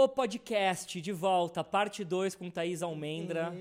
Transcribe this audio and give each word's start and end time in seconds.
O 0.00 0.06
podcast 0.06 1.00
de 1.00 1.10
volta, 1.10 1.64
parte 1.64 2.04
2 2.04 2.36
com 2.36 2.48
Thaís 2.48 2.82
Almendra. 2.84 3.52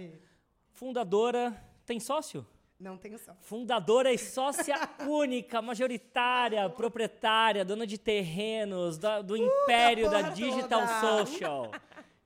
Fundadora. 0.71 1.52
Tem 1.83 2.00
sócio? 2.00 2.46
Não 2.79 2.96
tenho 2.96 3.17
só. 3.17 3.33
Fundadora 3.42 4.13
e 4.13 4.19
sócia 4.19 4.75
única, 5.09 5.63
majoritária, 5.63 6.69
proprietária, 6.69 7.65
dona 7.65 7.87
de 7.87 7.97
terrenos, 7.97 9.00
da- 9.00 9.23
do 9.23 9.36
império 9.36 10.11
da 10.11 10.20
porra 10.20 10.31
Digital 10.34 10.81
toda. 10.81 11.25
Social. 11.25 11.71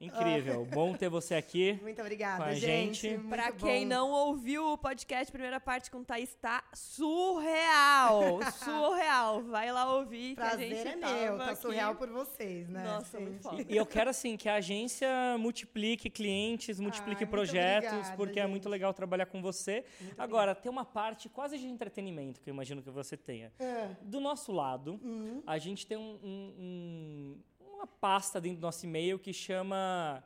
Incrível. 0.01 0.65
Bom 0.65 0.93
ter 0.95 1.09
você 1.09 1.35
aqui. 1.35 1.77
Muito 1.81 2.01
obrigada, 2.01 2.43
Com 2.43 2.49
a 2.49 2.53
gente. 2.53 3.01
gente. 3.07 3.17
Muito 3.17 3.29
Pra 3.29 3.51
bom. 3.51 3.57
quem 3.67 3.85
não 3.85 4.09
ouviu 4.11 4.73
o 4.73 4.77
podcast, 4.77 5.31
primeira 5.31 5.59
parte 5.59 5.91
com 5.91 6.03
Thaís 6.03 6.33
tá 6.41 6.63
surreal. 6.73 8.39
surreal. 8.63 9.43
Vai 9.43 9.71
lá 9.71 9.93
ouvir. 9.95 10.35
que 10.35 10.41
a 10.41 10.45
Prazer 10.47 10.69
gente 10.69 10.87
é 10.87 10.95
meu, 10.95 11.37
tá 11.37 11.45
aqui. 11.51 11.61
surreal 11.61 11.95
por 11.95 12.09
vocês, 12.09 12.67
né? 12.67 12.83
Nossa, 12.83 13.19
muito 13.19 13.33
gente? 13.33 13.43
foda. 13.43 13.65
E 13.69 13.77
eu 13.77 13.85
quero, 13.85 14.09
assim, 14.09 14.35
que 14.37 14.49
a 14.49 14.55
agência 14.55 15.07
multiplique 15.39 16.09
clientes, 16.09 16.79
multiplique 16.79 17.23
Ai, 17.23 17.25
muito 17.25 17.29
projetos, 17.29 17.89
obrigada, 17.91 18.17
porque 18.17 18.39
é 18.39 18.47
muito 18.47 18.63
gente. 18.63 18.71
legal 18.71 18.93
trabalhar 18.93 19.25
com 19.27 19.41
você. 19.41 19.83
Agora, 20.17 20.55
tem 20.55 20.71
uma 20.71 20.85
parte 20.85 21.29
quase 21.29 21.57
de 21.57 21.67
entretenimento 21.67 22.41
que 22.41 22.49
eu 22.49 22.53
imagino 22.53 22.81
que 22.81 22.89
você 22.89 23.15
tenha. 23.15 23.51
É. 23.59 23.89
Do 24.01 24.19
nosso 24.19 24.51
lado, 24.51 24.99
Uhum. 25.03 25.43
a 25.45 25.57
gente 25.57 25.85
tem 25.85 25.97
um- 25.97 26.19
um- 26.23 26.53
um- 26.59 27.37
uma 27.81 27.87
pasta 27.87 28.39
dentro 28.39 28.59
do 28.59 28.61
nosso 28.61 28.85
e-mail 28.85 29.17
que 29.17 29.33
chama 29.33 30.23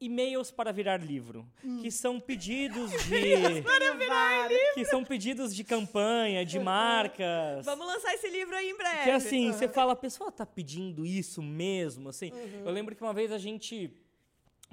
e-mails 0.00 0.50
para 0.50 0.72
virar 0.72 0.98
livro, 1.02 1.46
Hum. 1.64 1.80
que 1.80 1.90
são 1.90 2.18
pedidos 2.20 2.90
de 3.04 3.62
que 4.74 4.84
são 4.84 5.04
pedidos 5.04 5.54
de 5.54 5.64
campanha, 5.64 6.44
de 6.44 6.58
marcas. 6.58 7.64
Vamos 7.64 7.86
lançar 7.86 8.14
esse 8.14 8.28
livro 8.28 8.54
aí 8.54 8.70
em 8.70 8.76
breve. 8.76 9.04
Que 9.04 9.10
assim, 9.10 9.52
você 9.52 9.68
fala, 9.68 9.92
a 9.92 9.96
pessoa 9.96 10.30
tá 10.32 10.44
pedindo 10.44 11.04
isso 11.06 11.42
mesmo, 11.42 12.08
assim. 12.08 12.30
Uhum. 12.32 12.62
Eu 12.66 12.72
lembro 12.72 12.94
que 12.94 13.02
uma 13.02 13.12
vez 13.14 13.32
a 13.32 13.38
gente 13.38 13.90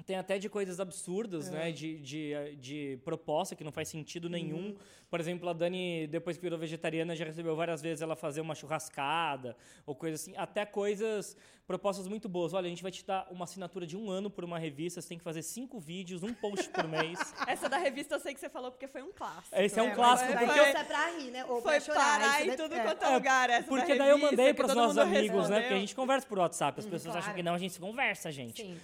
tem 0.02 0.16
até 0.16 0.38
de 0.38 0.48
coisas 0.48 0.80
absurdas, 0.80 1.48
É. 1.48 1.50
né? 1.52 1.72
De, 1.72 1.98
de, 2.00 2.56
de 2.56 2.98
proposta 3.04 3.54
que 3.54 3.64
não 3.64 3.72
faz 3.72 3.88
sentido 3.88 4.28
nenhum. 4.28 4.68
Uhum. 4.68 4.76
Por 5.08 5.20
exemplo, 5.20 5.48
a 5.48 5.52
Dani, 5.52 6.06
depois 6.08 6.36
que 6.36 6.42
virou 6.42 6.58
vegetariana, 6.58 7.14
já 7.14 7.24
recebeu 7.24 7.54
várias 7.54 7.80
vezes 7.80 8.02
ela 8.02 8.16
fazer 8.16 8.40
uma 8.40 8.54
churrascada 8.54 9.56
ou 9.86 9.94
coisa 9.94 10.16
assim. 10.16 10.34
Até 10.36 10.66
coisas, 10.66 11.36
propostas 11.66 12.08
muito 12.08 12.28
boas. 12.28 12.52
Olha, 12.52 12.66
a 12.66 12.68
gente 12.68 12.82
vai 12.82 12.90
te 12.90 13.04
dar 13.04 13.28
uma 13.30 13.44
assinatura 13.44 13.86
de 13.86 13.96
um 13.96 14.10
ano 14.10 14.28
por 14.28 14.44
uma 14.44 14.58
revista, 14.58 15.00
você 15.00 15.08
tem 15.08 15.18
que 15.18 15.24
fazer 15.24 15.42
cinco 15.42 15.78
vídeos, 15.78 16.22
um 16.22 16.34
post 16.34 16.68
por 16.68 16.88
mês. 16.88 17.18
Essa 17.46 17.68
da 17.68 17.78
revista 17.78 18.16
eu 18.16 18.20
sei 18.20 18.34
que 18.34 18.40
você 18.40 18.48
falou 18.48 18.72
porque 18.72 18.88
foi 18.88 19.02
um 19.02 19.12
clássico. 19.12 19.54
Esse 19.56 19.78
é 19.78 19.82
um 19.82 19.86
mas 19.86 19.94
clássico, 19.94 20.32
daí 20.34 20.46
porque 20.46 20.60
Isso 20.60 20.76
é 20.76 20.84
pra 20.84 21.10
rir, 21.10 21.30
né? 21.30 21.44
Ou 21.44 21.62
Foi 21.62 21.72
pra 21.74 21.80
chorar. 21.80 22.20
parar 22.20 22.40
isso 22.40 22.50
em 22.50 22.56
tudo 22.56 22.74
é. 22.74 22.82
quanto 22.82 23.04
é 23.04 23.14
lugar. 23.14 23.50
Essa 23.50 23.68
Porque 23.68 23.92
da 23.94 24.04
daí 24.04 24.10
eu 24.10 24.18
mandei 24.18 24.52
para 24.52 24.66
os 24.66 24.74
nossos 24.74 24.98
amigos, 24.98 25.20
né? 25.20 25.30
respondeu. 25.30 25.60
Porque 25.60 25.74
a 25.74 25.78
gente 25.78 25.94
conversa 25.94 26.26
por 26.26 26.38
WhatsApp. 26.38 26.80
As 26.80 26.86
pessoas 26.86 27.14
acham 27.14 27.22
claro. 27.22 27.36
que 27.36 27.42
não, 27.42 27.54
a 27.54 27.58
gente 27.58 27.72
se 27.72 27.80
conversa, 27.80 28.32
gente. 28.32 28.62
Sim. 28.62 28.76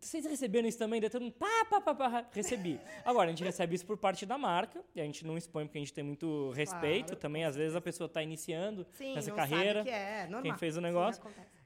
Vocês 0.00 0.24
receberam 0.24 0.68
isso 0.68 0.78
também? 0.78 1.00
Daí 1.00 1.10
todo 1.10 1.22
mundo, 1.22 1.34
pá, 1.34 1.64
pá, 1.68 1.80
pá, 1.80 1.94
pá, 1.94 2.26
recebi. 2.32 2.80
Agora, 3.04 3.28
a 3.28 3.30
gente 3.30 3.44
recebe 3.44 3.74
isso 3.74 3.84
por 3.86 3.96
parte 3.96 4.24
da 4.26 4.36
marca, 4.38 4.82
e 4.94 5.00
a 5.00 5.04
gente 5.04 5.26
não 5.26 5.36
expõe 5.36 5.64
porque 5.66 5.78
a 5.78 5.80
gente 5.80 5.92
tem 5.92 6.04
muito 6.04 6.50
respeito 6.50 7.06
Claro, 7.08 7.20
também. 7.20 7.44
Às 7.44 7.56
vezes 7.56 7.74
a 7.76 7.80
pessoa 7.80 8.06
está 8.06 8.22
iniciando 8.22 8.86
Sim, 8.92 9.14
nessa 9.14 9.30
não 9.30 9.36
carreira. 9.36 9.82
que 9.82 9.90
é, 9.90 10.22
normal. 10.24 10.42
quem 10.42 10.56
fez 10.58 10.76
o 10.76 10.80
negócio. 10.80 11.22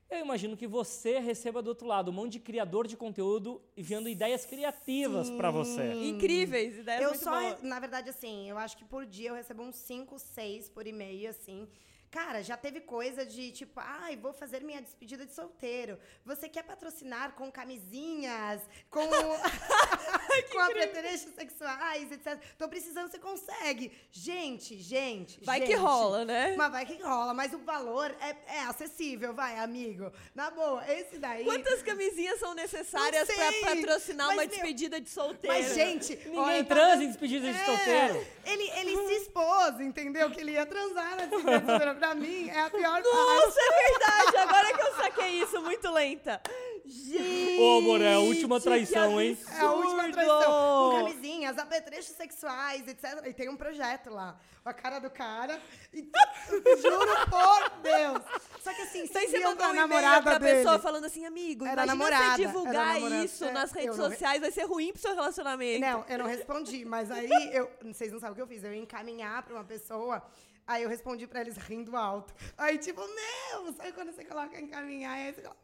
Eu 0.09 0.21
imagino 0.21 0.57
que 0.57 0.69
você 0.69 1.19
receba 1.19 1.61
do 1.61 1.67
outro 1.67 1.85
lado 1.87 2.13
um 2.13 2.15
monte 2.15 2.33
de 2.35 2.39
criador 2.39 2.87
de 2.87 2.97
conteúdo 2.97 3.61
enviando 3.77 4.09
ideias 4.09 4.47
criativas 4.47 5.29
para 5.31 5.51
você. 5.51 5.93
Incríveis, 5.95 6.79
ideias 6.79 7.03
Eu 7.03 7.09
muito 7.11 7.25
só, 7.25 7.41
boas. 7.41 7.61
na 7.63 7.81
verdade, 7.81 8.11
assim, 8.11 8.49
eu 8.49 8.57
acho 8.57 8.77
que 8.77 8.85
por 8.85 9.05
dia 9.05 9.31
eu 9.31 9.35
recebo 9.35 9.65
uns 9.65 9.75
5, 9.75 10.17
6 10.19 10.69
por 10.69 10.87
e-mail, 10.87 11.29
assim. 11.31 11.67
Cara, 12.11 12.43
já 12.43 12.57
teve 12.57 12.81
coisa 12.81 13.27
de 13.27 13.51
tipo, 13.51 13.81
ai, 13.81 14.17
vou 14.17 14.33
fazer 14.33 14.63
minha 14.63 14.81
despedida 14.81 15.27
de 15.27 15.33
solteiro. 15.33 15.99
Você 16.25 16.49
quer 16.49 16.63
patrocinar 16.63 17.35
com 17.35 17.51
camisinhas, 17.51 18.63
com, 18.89 19.01
com 20.45 20.59
apetrechos 20.61 21.35
sexuais, 21.35 22.11
etc. 22.13 22.39
Tô 22.59 22.69
precisando, 22.69 23.11
você 23.11 23.19
consegue. 23.19 23.93
Gente, 24.11 24.79
gente. 24.81 25.39
Vai 25.45 25.61
que 25.61 25.67
gente. 25.69 25.77
rola, 25.79 26.25
né? 26.25 26.55
Mas 26.57 26.71
vai 26.73 26.87
que 26.87 27.03
rola, 27.03 27.35
mas 27.35 27.53
o 27.53 27.59
valor 27.59 28.15
é, 28.21 28.37
é 28.57 28.61
acessível, 28.63 29.33
vai, 29.35 29.59
amigo. 29.59 30.13
Na 30.35 30.51
boa, 30.51 30.83
esse 30.91 31.19
daí. 31.19 31.45
Quantas 31.45 31.83
camisinhas 31.83 32.39
são 32.41 32.55
necessárias 32.55 33.27
sei, 33.27 33.61
patrocinar 33.61 34.27
mas, 34.29 34.37
uma 34.37 34.43
meu, 34.43 34.49
despedida 34.51 35.01
de 35.01 35.09
solteiro? 35.11 35.57
Mas, 35.57 35.75
gente, 35.75 36.17
Ninguém 36.17 36.39
olha, 36.39 36.65
tá 36.65 36.75
transa 36.75 36.91
dando- 36.93 37.03
em 37.03 37.09
despedida 37.09 37.53
de 37.53 37.59
É, 37.59 37.65
solteiro. 37.65 38.27
Ele, 38.45 38.71
ele 38.79 39.07
se 39.09 39.13
expôs, 39.23 39.81
entendeu? 39.81 40.31
Que 40.31 40.41
ele 40.41 40.53
ia 40.53 40.67
transar 40.67 41.17
na 41.17 41.27
despedida 41.27 41.61
de 41.61 41.67
solteiro. 41.67 41.95
Pra 41.97 42.15
mim, 42.15 42.49
é 42.49 42.61
a 42.61 42.71
pior 42.71 43.03
Nossa, 43.03 43.61
é 43.61 43.89
verdade! 43.91 44.37
Agora 44.39 44.75
que 44.75 44.83
eu 44.83 44.95
saquei 44.97 45.43
isso, 45.43 45.61
muito 45.63 45.91
lenta. 45.91 46.41
Gente! 46.85 47.61
Ô, 47.61 47.79
amor, 47.79 48.01
é 48.01 48.15
a 48.15 48.19
última 48.19 48.59
que 48.59 48.65
traição, 48.65 49.21
hein? 49.21 49.37
É 49.55 49.61
a 49.61 49.73
última 49.73 50.11
traição. 50.13 50.26
Com 50.29 50.97
camisinhas, 50.99 51.59
apetrechos 51.59 52.17
sexuais, 52.17 52.87
etc. 52.89 53.25
E 53.27 53.33
tem 53.33 53.49
um 53.49 53.57
projeto 53.57 54.11
lá. 54.11 54.39
A 54.65 54.73
cara 54.75 54.99
do 54.99 55.09
cara. 55.11 55.61
E, 55.93 56.03
juro 56.83 57.15
por 57.31 57.71
Deus. 57.83 58.23
Só 58.63 58.73
que 58.75 58.83
assim, 58.83 59.09
Daí 59.13 59.27
se 59.27 59.31
você 59.33 59.39
viam 59.39 59.51
mandou 59.51 59.65
pra 59.67 59.73
um 59.73 59.77
namorada 59.77 60.23
pra 60.23 60.39
dele. 60.39 60.57
pessoa 60.57 60.79
falando 60.79 61.05
assim, 61.05 61.25
amigo, 61.25 61.65
Era 61.65 61.85
imagina 61.85 61.95
namorada, 61.95 62.37
você 62.37 62.47
divulgar 62.47 62.95
namorada. 62.95 63.25
isso 63.25 63.45
É, 63.45 63.53
nas 63.53 63.71
redes 63.73 63.97
não- 63.97 64.11
sociais, 64.11 64.41
vai 64.41 64.51
ser 64.51 64.65
ruim 64.65 64.93
pro 64.93 65.01
seu 65.03 65.15
relacionamento. 65.15 65.81
Não, 65.81 66.05
eu 66.09 66.19
não 66.19 66.27
respondi, 66.27 66.85
mas 66.85 67.11
aí 67.11 67.31
eu. 67.53 67.71
Vocês 67.85 68.13
não 68.13 68.19
sabem 68.19 68.33
o 68.33 68.37
que 68.37 68.43
eu 68.43 68.47
fiz. 68.47 68.65
Eu 68.65 68.73
ia 68.75 68.81
encaminhar 68.83 69.43
pra 69.45 69.55
uma 69.55 69.65
pessoa. 69.65 70.23
Aí 70.67 70.83
eu 70.83 70.89
respondi 70.89 71.29
pra 71.29 71.41
eles 71.43 71.57
rindo 71.59 71.97
alto. 71.97 72.35
Aí, 72.59 72.77
tipo, 72.77 73.01
meu, 73.01 73.73
sabe 73.75 73.93
quando 73.93 74.11
você 74.13 74.25
coloca 74.25 74.59
encaminhar? 74.61 75.13
Aí 75.13 75.33
você 75.33 75.43
coloca. 75.43 75.61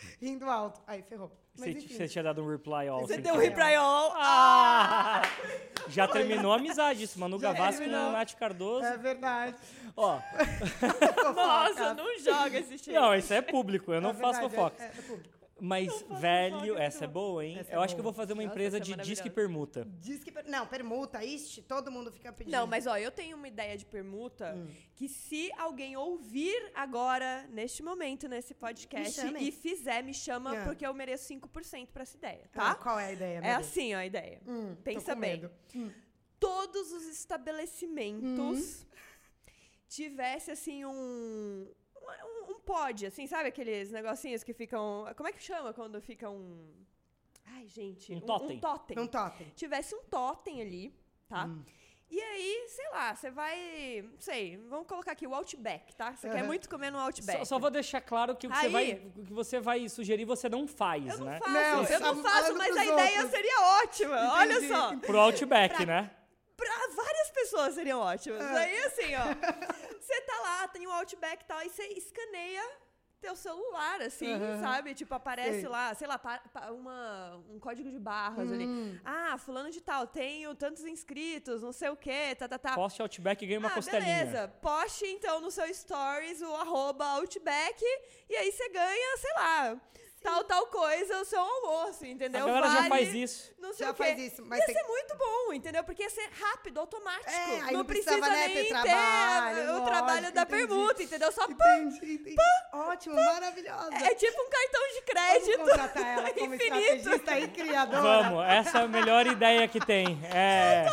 Rindo 0.20 0.48
alto. 0.48 0.80
Aí 0.86 1.02
ferrou. 1.02 1.30
Você, 1.54 2.06
tinha 2.06 2.22
dado 2.22 2.40
um 2.42 2.48
reply 2.48 2.86
all. 2.86 3.00
Você 3.00 3.14
sem 3.14 3.22
deu 3.22 3.34
um 3.34 3.38
reply 3.38 3.74
all. 3.74 4.12
Ah! 4.14 5.22
Já 5.88 6.06
terminou 6.06 6.52
a 6.52 6.56
amizade 6.56 7.02
isso. 7.02 7.18
Manu 7.18 7.38
Já 7.38 7.52
Gavassi 7.52 7.78
com 7.78 7.84
terminou. 7.84 8.12
Nath 8.12 8.34
Cardoso. 8.34 8.84
É 8.84 8.96
verdade. 8.96 9.56
Ó, 9.96 10.20
Nossa, 11.34 11.94
não 11.94 12.18
joga 12.20 12.60
esse 12.60 12.78
shade. 12.78 12.92
não, 12.92 13.12
isso 13.14 13.34
é 13.34 13.42
público. 13.42 13.92
Eu 13.92 14.00
não 14.00 14.10
É 14.10 14.14
faço 14.14 14.40
verdade, 14.40 14.54
fofoca. 14.54 14.82
É, 14.82 14.86
é 14.86 15.02
público. 15.02 15.37
Mas, 15.60 16.04
velho, 16.20 16.76
essa 16.78 17.04
é 17.04 17.08
boa, 17.08 17.44
hein? 17.44 17.58
Essa 17.58 17.72
é 17.72 17.76
eu 17.76 17.80
acho 17.80 17.94
que 17.94 18.00
eu 18.00 18.02
boa. 18.04 18.12
vou 18.12 18.16
fazer 18.22 18.32
uma 18.32 18.42
Nossa, 18.42 18.52
empresa 18.54 18.76
é 18.76 18.80
de 18.80 18.94
disque 18.96 19.28
permuta. 19.28 19.84
Diz 20.00 20.22
que. 20.22 20.30
per- 20.30 20.48
Não, 20.48 20.66
permuta, 20.66 21.24
ixi, 21.24 21.62
todo 21.62 21.90
mundo 21.90 22.12
fica 22.12 22.32
pedindo. 22.32 22.52
Não, 22.52 22.66
mas 22.66 22.86
ó, 22.86 22.96
eu 22.96 23.10
tenho 23.10 23.36
uma 23.36 23.48
ideia 23.48 23.76
de 23.76 23.84
permuta 23.84 24.54
Hum. 24.54 24.68
que 24.94 25.08
se 25.08 25.50
alguém 25.58 25.96
ouvir 25.96 26.70
agora, 26.74 27.46
neste 27.50 27.82
momento, 27.82 28.28
nesse 28.28 28.54
podcast, 28.54 29.20
e 29.40 29.50
fizer, 29.50 30.02
me 30.02 30.14
chama, 30.14 30.56
Ah. 30.60 30.64
porque 30.64 30.86
eu 30.86 30.94
mereço 30.94 31.24
5% 31.26 31.92
pra 31.92 32.02
essa 32.02 32.16
ideia, 32.16 32.48
Ah, 32.54 32.70
tá? 32.70 32.74
qual 32.76 32.98
é 32.98 33.06
a 33.06 33.12
ideia? 33.12 33.38
É 33.42 33.54
assim, 33.54 33.94
ó, 33.94 33.98
a 33.98 34.06
ideia. 34.06 34.40
Hum, 34.46 34.76
Pensa 34.84 35.14
bem. 35.14 35.32
medo. 35.40 35.50
Todos 36.38 36.92
os 36.92 37.04
estabelecimentos 37.08 38.86
tivesse, 39.88 40.50
assim, 40.50 40.84
um... 40.84 41.66
Um, 42.68 42.74
um 42.74 42.76
pod, 42.76 43.06
assim, 43.06 43.26
sabe 43.26 43.48
aqueles 43.48 43.90
negocinhos 43.90 44.42
que 44.44 44.52
ficam... 44.52 45.06
Como 45.16 45.28
é 45.28 45.32
que 45.32 45.42
chama 45.42 45.72
quando 45.72 46.00
fica 46.00 46.28
um... 46.30 46.70
Ai, 47.46 47.66
gente. 47.66 48.12
Um 48.14 48.20
totem. 48.20 48.56
Um 48.56 48.60
totem. 48.60 48.98
Um 48.98 49.06
totem. 49.06 49.52
tivesse 49.56 49.94
um 49.94 50.02
totem 50.04 50.60
ali, 50.60 50.94
tá? 51.28 51.46
Hum. 51.46 51.64
E 52.10 52.20
aí, 52.20 52.66
sei 52.68 52.88
lá, 52.90 53.14
você 53.14 53.30
vai. 53.30 54.02
Não 54.02 54.18
sei, 54.20 54.56
vamos 54.68 54.86
colocar 54.86 55.12
aqui 55.12 55.26
o 55.26 55.34
Outback, 55.34 55.94
tá? 55.94 56.14
Você 56.14 56.28
quer 56.30 56.42
muito 56.42 56.66
comer 56.66 56.90
no 56.90 56.98
Outback. 56.98 57.38
Só, 57.40 57.44
só 57.44 57.58
vou 57.58 57.70
deixar 57.70 58.00
claro 58.00 58.34
que 58.34 58.46
o 58.46 58.50
que, 58.50 58.56
você 58.56 58.66
Aí- 58.66 58.72
vai, 58.72 58.92
o 59.16 59.24
que 59.26 59.32
você 59.32 59.60
vai 59.60 59.86
sugerir, 59.90 60.24
você 60.24 60.48
não 60.48 60.66
faz, 60.66 61.06
Eu 61.06 61.18
não 61.18 61.26
né? 61.26 61.38
faço, 61.38 61.52
Não, 61.52 61.84
eu 61.84 62.00
não 62.00 62.22
faço, 62.22 62.54
mas 62.56 62.74
a 62.76 62.84
ideia 62.84 63.12
outros. 63.22 63.30
seria 63.30 63.60
ótima. 63.82 64.32
Olha 64.32 64.52
Entendi, 64.54 64.68
só. 64.68 64.86
entendi. 64.88 65.06
Pro 65.06 65.18
Outback, 65.20 65.76
Pra- 65.76 65.86
né? 65.86 66.10
Pra 66.56 66.88
várias 66.96 67.30
pessoas 67.30 67.74
seriam 67.74 68.00
ótimas. 68.00 68.40
Ah. 68.42 68.58
Aí, 68.58 68.78
assim, 68.84 69.14
ó. 69.14 69.77
Lá, 70.68 70.72
tem 70.72 70.86
o 70.86 70.90
Outback 70.92 71.42
e 71.42 71.46
tal, 71.46 71.62
e 71.62 71.70
você 71.70 71.82
escaneia 71.96 72.62
teu 73.20 73.34
celular, 73.34 74.00
assim, 74.02 74.32
Aham. 74.32 74.60
sabe? 74.60 74.94
Tipo, 74.94 75.14
aparece 75.14 75.60
Sei. 75.62 75.68
lá, 75.68 75.92
sei 75.94 76.06
lá, 76.06 76.18
pa- 76.18 76.38
pa- 76.52 76.70
uma, 76.70 77.36
um 77.50 77.58
código 77.58 77.90
de 77.90 77.98
barras 77.98 78.52
ali. 78.52 78.66
Hum. 78.66 79.00
Ah, 79.04 79.36
fulano 79.38 79.70
de 79.70 79.80
tal, 79.80 80.06
tenho 80.06 80.54
tantos 80.54 80.84
inscritos, 80.84 81.62
não 81.62 81.72
sei 81.72 81.88
o 81.88 81.96
quê, 81.96 82.34
tá, 82.36 82.46
tá, 82.46 82.58
tá. 82.58 82.74
Poste 82.74 83.00
Outback 83.02 83.42
e 83.44 83.48
ganha 83.48 83.58
uma 83.58 83.70
ah, 83.70 83.74
costelinha. 83.74 84.18
beleza. 84.26 84.48
Poste, 84.60 85.06
então, 85.06 85.40
no 85.40 85.50
seu 85.50 85.72
stories 85.74 86.42
o 86.42 86.54
arroba 86.54 87.04
Outback 87.16 87.82
e 88.28 88.36
aí 88.36 88.52
você 88.52 88.68
ganha, 88.68 89.16
sei 89.16 89.34
lá, 89.34 89.80
tal, 90.28 90.44
tal 90.44 90.66
coisa, 90.66 91.20
o 91.20 91.24
seu 91.24 91.40
almoço, 91.40 92.04
entendeu? 92.06 92.42
A 92.42 92.46
galera 92.46 92.66
já 92.68 92.74
Vale 92.74 92.88
faz 92.88 93.14
isso. 93.14 93.52
Não 93.58 93.72
sei 93.72 93.86
Já 93.86 93.92
o 93.92 93.94
quê. 93.94 94.02
faz 94.04 94.18
isso, 94.18 94.44
mas 94.46 94.58
ia 94.60 94.66
tem- 94.66 94.74
ser 94.76 94.82
muito 94.84 95.16
bom, 95.16 95.52
entendeu? 95.52 95.82
Porque 95.84 96.02
ia 96.02 96.10
ser 96.10 96.28
rápido, 96.40 96.78
automático. 96.80 97.30
É, 97.30 97.60
aí 97.60 97.72
não 97.72 97.78
não 97.78 97.84
precisa 97.84 98.18
né, 98.18 98.46
nem 98.46 98.48
ter 98.56 98.64
ter 98.64 98.68
trabalho, 98.68 99.62
o 99.62 99.66
lógico, 99.66 99.86
trabalho 99.86 100.32
da 100.32 100.42
entendi. 100.42 100.46
permuta, 100.66 101.02
entendeu? 101.02 101.32
Só 101.32 101.46
pã, 101.46 101.54
Entendi, 101.78 102.14
entendi. 102.14 102.36
Ótimo, 102.72 103.14
maravilhosa. 103.14 103.94
é 103.94 104.14
tipo 104.14 104.40
um 104.42 104.48
cartão 104.50 104.82
de 104.82 104.98
Vamos 104.98 105.04
crédito. 105.06 105.58
contratar 105.58 106.06
ela 106.06 106.32
como 106.34 106.54
infinito. 106.54 106.94
estrategista 106.96 107.38
e 107.38 107.48
criadora. 107.48 108.02
Vamos, 108.02 108.44
essa 108.48 108.78
é 108.78 108.82
a 108.82 108.88
melhor 108.88 109.26
ideia 109.26 109.66
que 109.68 109.80
tem. 109.80 110.18
É. 110.32 110.84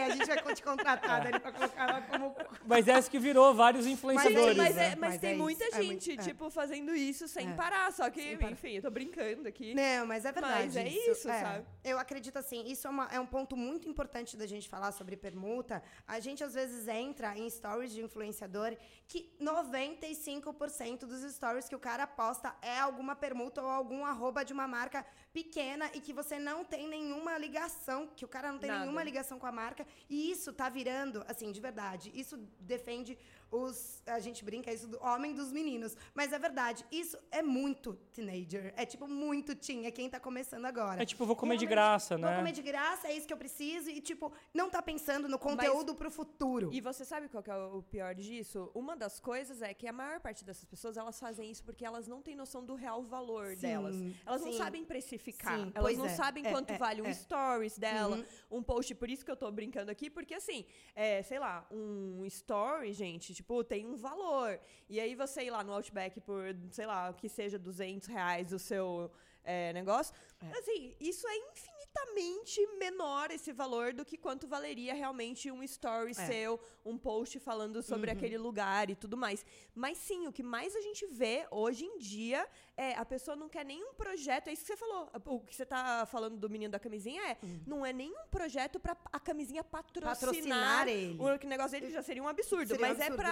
É, 0.00 0.04
a 0.06 0.10
gente 0.10 0.26
vai 0.26 0.54
te 0.54 0.62
contratar 0.62 1.26
ali 1.26 1.38
pra 1.38 1.52
colocar 1.52 1.88
ela 1.88 2.02
como. 2.02 2.34
Mas 2.66 2.88
é 2.88 2.98
isso 2.98 3.10
que 3.10 3.18
virou 3.18 3.54
vários 3.54 3.84
Mas, 3.84 3.94
influenciadores, 3.94 4.56
mas, 4.56 4.74
né? 4.76 4.86
é- 4.92 4.96
mas 4.96 5.10
Mas 5.12 5.20
tem 5.20 5.32
é 5.32 5.36
muita 5.36 5.64
isso, 5.64 5.76
é 5.76 5.82
gente, 5.82 6.08
muito- 6.08 6.20
é. 6.20 6.24
tipo, 6.24 6.50
fazendo 6.50 6.94
isso 6.94 7.26
sem 7.28 7.50
É. 7.50 7.52
parar. 7.54 7.92
Só 7.92 8.08
que, 8.10 8.36
Sem 8.36 8.50
enfim, 8.52 8.72
eu 8.76 8.82
tô 8.82 8.90
brincando 8.90 9.48
aqui. 9.48 9.74
Não, 9.74 10.06
mas 10.06 10.24
é 10.24 10.32
verdade. 10.32 10.64
Mas 10.64 10.76
é 10.76 10.88
isso, 10.88 11.22
sabe? 11.28 11.64
Eu 11.84 11.98
acredito 11.98 12.36
assim, 12.38 12.64
isso 12.66 12.86
é, 12.86 12.90
uma- 12.90 13.08
é 13.12 13.18
um 13.20 13.26
ponto 13.26 13.56
muito 13.56 13.88
importante 13.88 14.36
da 14.36 14.46
gente 14.46 14.68
falar 14.68 14.92
sobre 14.92 15.16
permuta. 15.16 15.82
A 16.06 16.20
gente 16.20 16.42
às 16.44 16.54
vezes 16.54 16.86
entra 16.88 17.36
em 17.36 17.48
stories 17.50 17.92
de 17.92 18.02
influenciador 18.02 18.76
que 19.08 19.32
95% 19.40 21.06
dos 21.06 21.22
stories 21.34 21.68
que 21.68 21.74
o 21.74 21.78
cara 21.78 22.06
posta 22.06 22.54
é 22.62 22.78
alguma 22.78 23.16
permuta 23.16 23.62
ou 23.62 23.68
algum 23.68 24.04
arroba 24.04 24.44
de 24.44 24.52
uma 24.52 24.68
marca 24.68 25.04
pequena 25.32 25.90
e 25.94 26.00
que 26.00 26.12
você 26.12 26.38
não 26.38 26.64
tem 26.64 26.88
nenhuma 26.88 27.38
ligação, 27.38 28.08
que 28.16 28.24
o 28.24 28.28
cara 28.28 28.50
não 28.50 28.58
tem 28.58 28.70
Nada. 28.70 28.82
nenhuma 28.82 29.02
ligação 29.02 29.38
com 29.38 29.46
a 29.46 29.52
marca. 29.52 29.86
E 30.08 30.30
isso 30.30 30.52
tá 30.52 30.68
virando, 30.68 31.24
assim, 31.28 31.52
de 31.52 31.60
verdade, 31.60 32.10
isso 32.14 32.36
defende 32.58 33.16
os. 33.50 34.02
A 34.06 34.18
gente 34.18 34.44
brinca 34.44 34.72
isso 34.72 34.88
do 34.88 34.98
homem 35.02 35.34
dos 35.34 35.52
meninos. 35.52 35.96
Mas 36.14 36.32
é 36.32 36.38
verdade, 36.38 36.84
isso 36.90 37.18
é 37.30 37.42
muito 37.42 37.94
teenager. 38.12 38.72
É 38.76 38.84
tipo 38.84 39.06
muito 39.08 39.54
teen, 39.54 39.86
é 39.86 39.90
quem 39.90 40.08
tá 40.08 40.18
começando 40.20 40.64
agora. 40.64 41.02
É 41.02 41.06
tipo, 41.06 41.24
vou 41.24 41.36
comer 41.36 41.56
de 41.56 41.66
graça, 41.66 42.16
Vou 42.16 42.28
né? 42.28 42.36
comer 42.36 42.52
de 42.52 42.62
graça, 42.62 43.08
é 43.08 43.16
isso 43.16 43.26
que 43.26 43.32
eu 43.32 43.36
preciso. 43.38 43.90
E, 43.90 44.00
tipo, 44.00 44.32
não 44.52 44.70
tá 44.70 44.80
pensando 44.82 45.28
no 45.28 45.38
conteúdo 45.38 45.94
pro 45.94 46.10
futuro. 46.10 46.70
E 46.72 46.80
você 46.80 47.04
sabe 47.04 47.28
qual 47.28 47.42
que 47.42 47.50
é 47.50 47.56
o 47.56 47.82
pior 47.82 48.14
disso? 48.14 48.70
Uma 48.74 48.96
das 48.96 49.20
coisas 49.20 49.62
é 49.62 49.72
que 49.74 49.86
a 49.86 49.92
maior 49.92 50.20
parte 50.20 50.44
dessas 50.44 50.64
pessoas, 50.64 50.96
elas 50.96 51.18
fazem 51.18 51.50
isso 51.50 51.64
porque 51.64 51.84
elas 51.84 52.06
não 52.06 52.22
têm 52.22 52.34
noção 52.34 52.64
do 52.64 52.74
real 52.74 53.02
valor 53.02 53.54
Sim, 53.54 53.60
delas. 53.60 53.96
Elas 54.26 54.42
não 54.42 54.52
sim. 54.52 54.58
sabem 54.58 54.84
precificar. 54.84 55.58
Sim, 55.58 55.72
elas 55.74 55.96
não 55.96 56.06
é, 56.06 56.08
sabem 56.10 56.46
é, 56.46 56.50
quanto 56.50 56.72
é, 56.72 56.78
vale 56.78 57.02
um 57.02 57.06
é. 57.06 57.14
stories 57.14 57.78
dela, 57.78 58.16
Uhum. 58.16 58.58
um 58.58 58.62
post. 58.62 58.94
Por 58.94 59.08
isso 59.08 59.24
que 59.24 59.30
eu 59.30 59.36
tô 59.36 59.50
brincando 59.50 59.90
aqui, 59.90 60.10
porque 60.10 60.34
assim, 60.34 60.64
é, 60.94 61.22
sei 61.22 61.38
lá, 61.38 61.66
um 61.70 62.24
story, 62.26 62.92
gente, 62.92 63.34
tipo, 63.40 63.64
tem 63.64 63.86
um 63.86 63.96
valor. 63.96 64.60
E 64.88 65.00
aí 65.00 65.14
você 65.14 65.44
ir 65.44 65.50
lá 65.50 65.64
no 65.64 65.72
Outback 65.72 66.20
por, 66.20 66.44
sei 66.70 66.86
lá, 66.86 67.12
que 67.12 67.28
seja 67.28 67.58
200 67.58 68.08
reais 68.08 68.52
o 68.52 68.58
seu 68.58 69.10
é, 69.44 69.72
negócio. 69.72 70.14
Assim, 70.58 70.94
isso 70.98 71.26
é 71.28 71.36
infinitamente 71.36 72.66
menor 72.78 73.30
esse 73.30 73.52
valor 73.52 73.92
do 73.92 74.04
que 74.04 74.16
quanto 74.16 74.46
valeria 74.46 74.94
realmente 74.94 75.50
um 75.50 75.62
story 75.62 76.12
É. 76.12 76.14
seu, 76.14 76.58
um 76.84 76.96
post 76.96 77.38
falando 77.40 77.82
sobre 77.82 78.10
aquele 78.10 78.38
lugar 78.38 78.88
e 78.88 78.94
tudo 78.94 79.16
mais. 79.16 79.44
Mas 79.74 79.98
sim, 79.98 80.26
o 80.26 80.32
que 80.32 80.42
mais 80.42 80.74
a 80.74 80.80
gente 80.80 81.06
vê 81.06 81.46
hoje 81.50 81.84
em 81.84 81.98
dia 81.98 82.46
é 82.76 82.94
a 82.94 83.04
pessoa 83.04 83.36
não 83.36 83.48
quer 83.48 83.64
nenhum 83.64 83.92
projeto, 83.94 84.48
é 84.48 84.52
isso 84.52 84.62
que 84.62 84.68
você 84.68 84.76
falou. 84.76 85.10
O 85.26 85.40
que 85.40 85.54
você 85.54 85.66
tá 85.66 86.06
falando 86.06 86.38
do 86.38 86.48
menino 86.48 86.72
da 86.72 86.78
camisinha 86.78 87.22
é, 87.30 87.36
não 87.66 87.84
é 87.84 87.92
nenhum 87.92 88.26
projeto 88.30 88.80
pra 88.80 88.96
a 89.12 89.20
camisinha 89.20 89.62
patrocinar, 89.62 90.16
Patrocinar 90.18 90.88
ele. 90.88 91.18
O 91.18 91.48
negócio 91.48 91.78
dele 91.78 91.92
já 91.92 92.02
seria 92.02 92.22
um 92.22 92.28
absurdo, 92.28 92.68
Seria 92.68 92.86
um 92.86 92.88
mas 92.88 92.98
é 93.00 93.06
absurdo. 93.06 93.22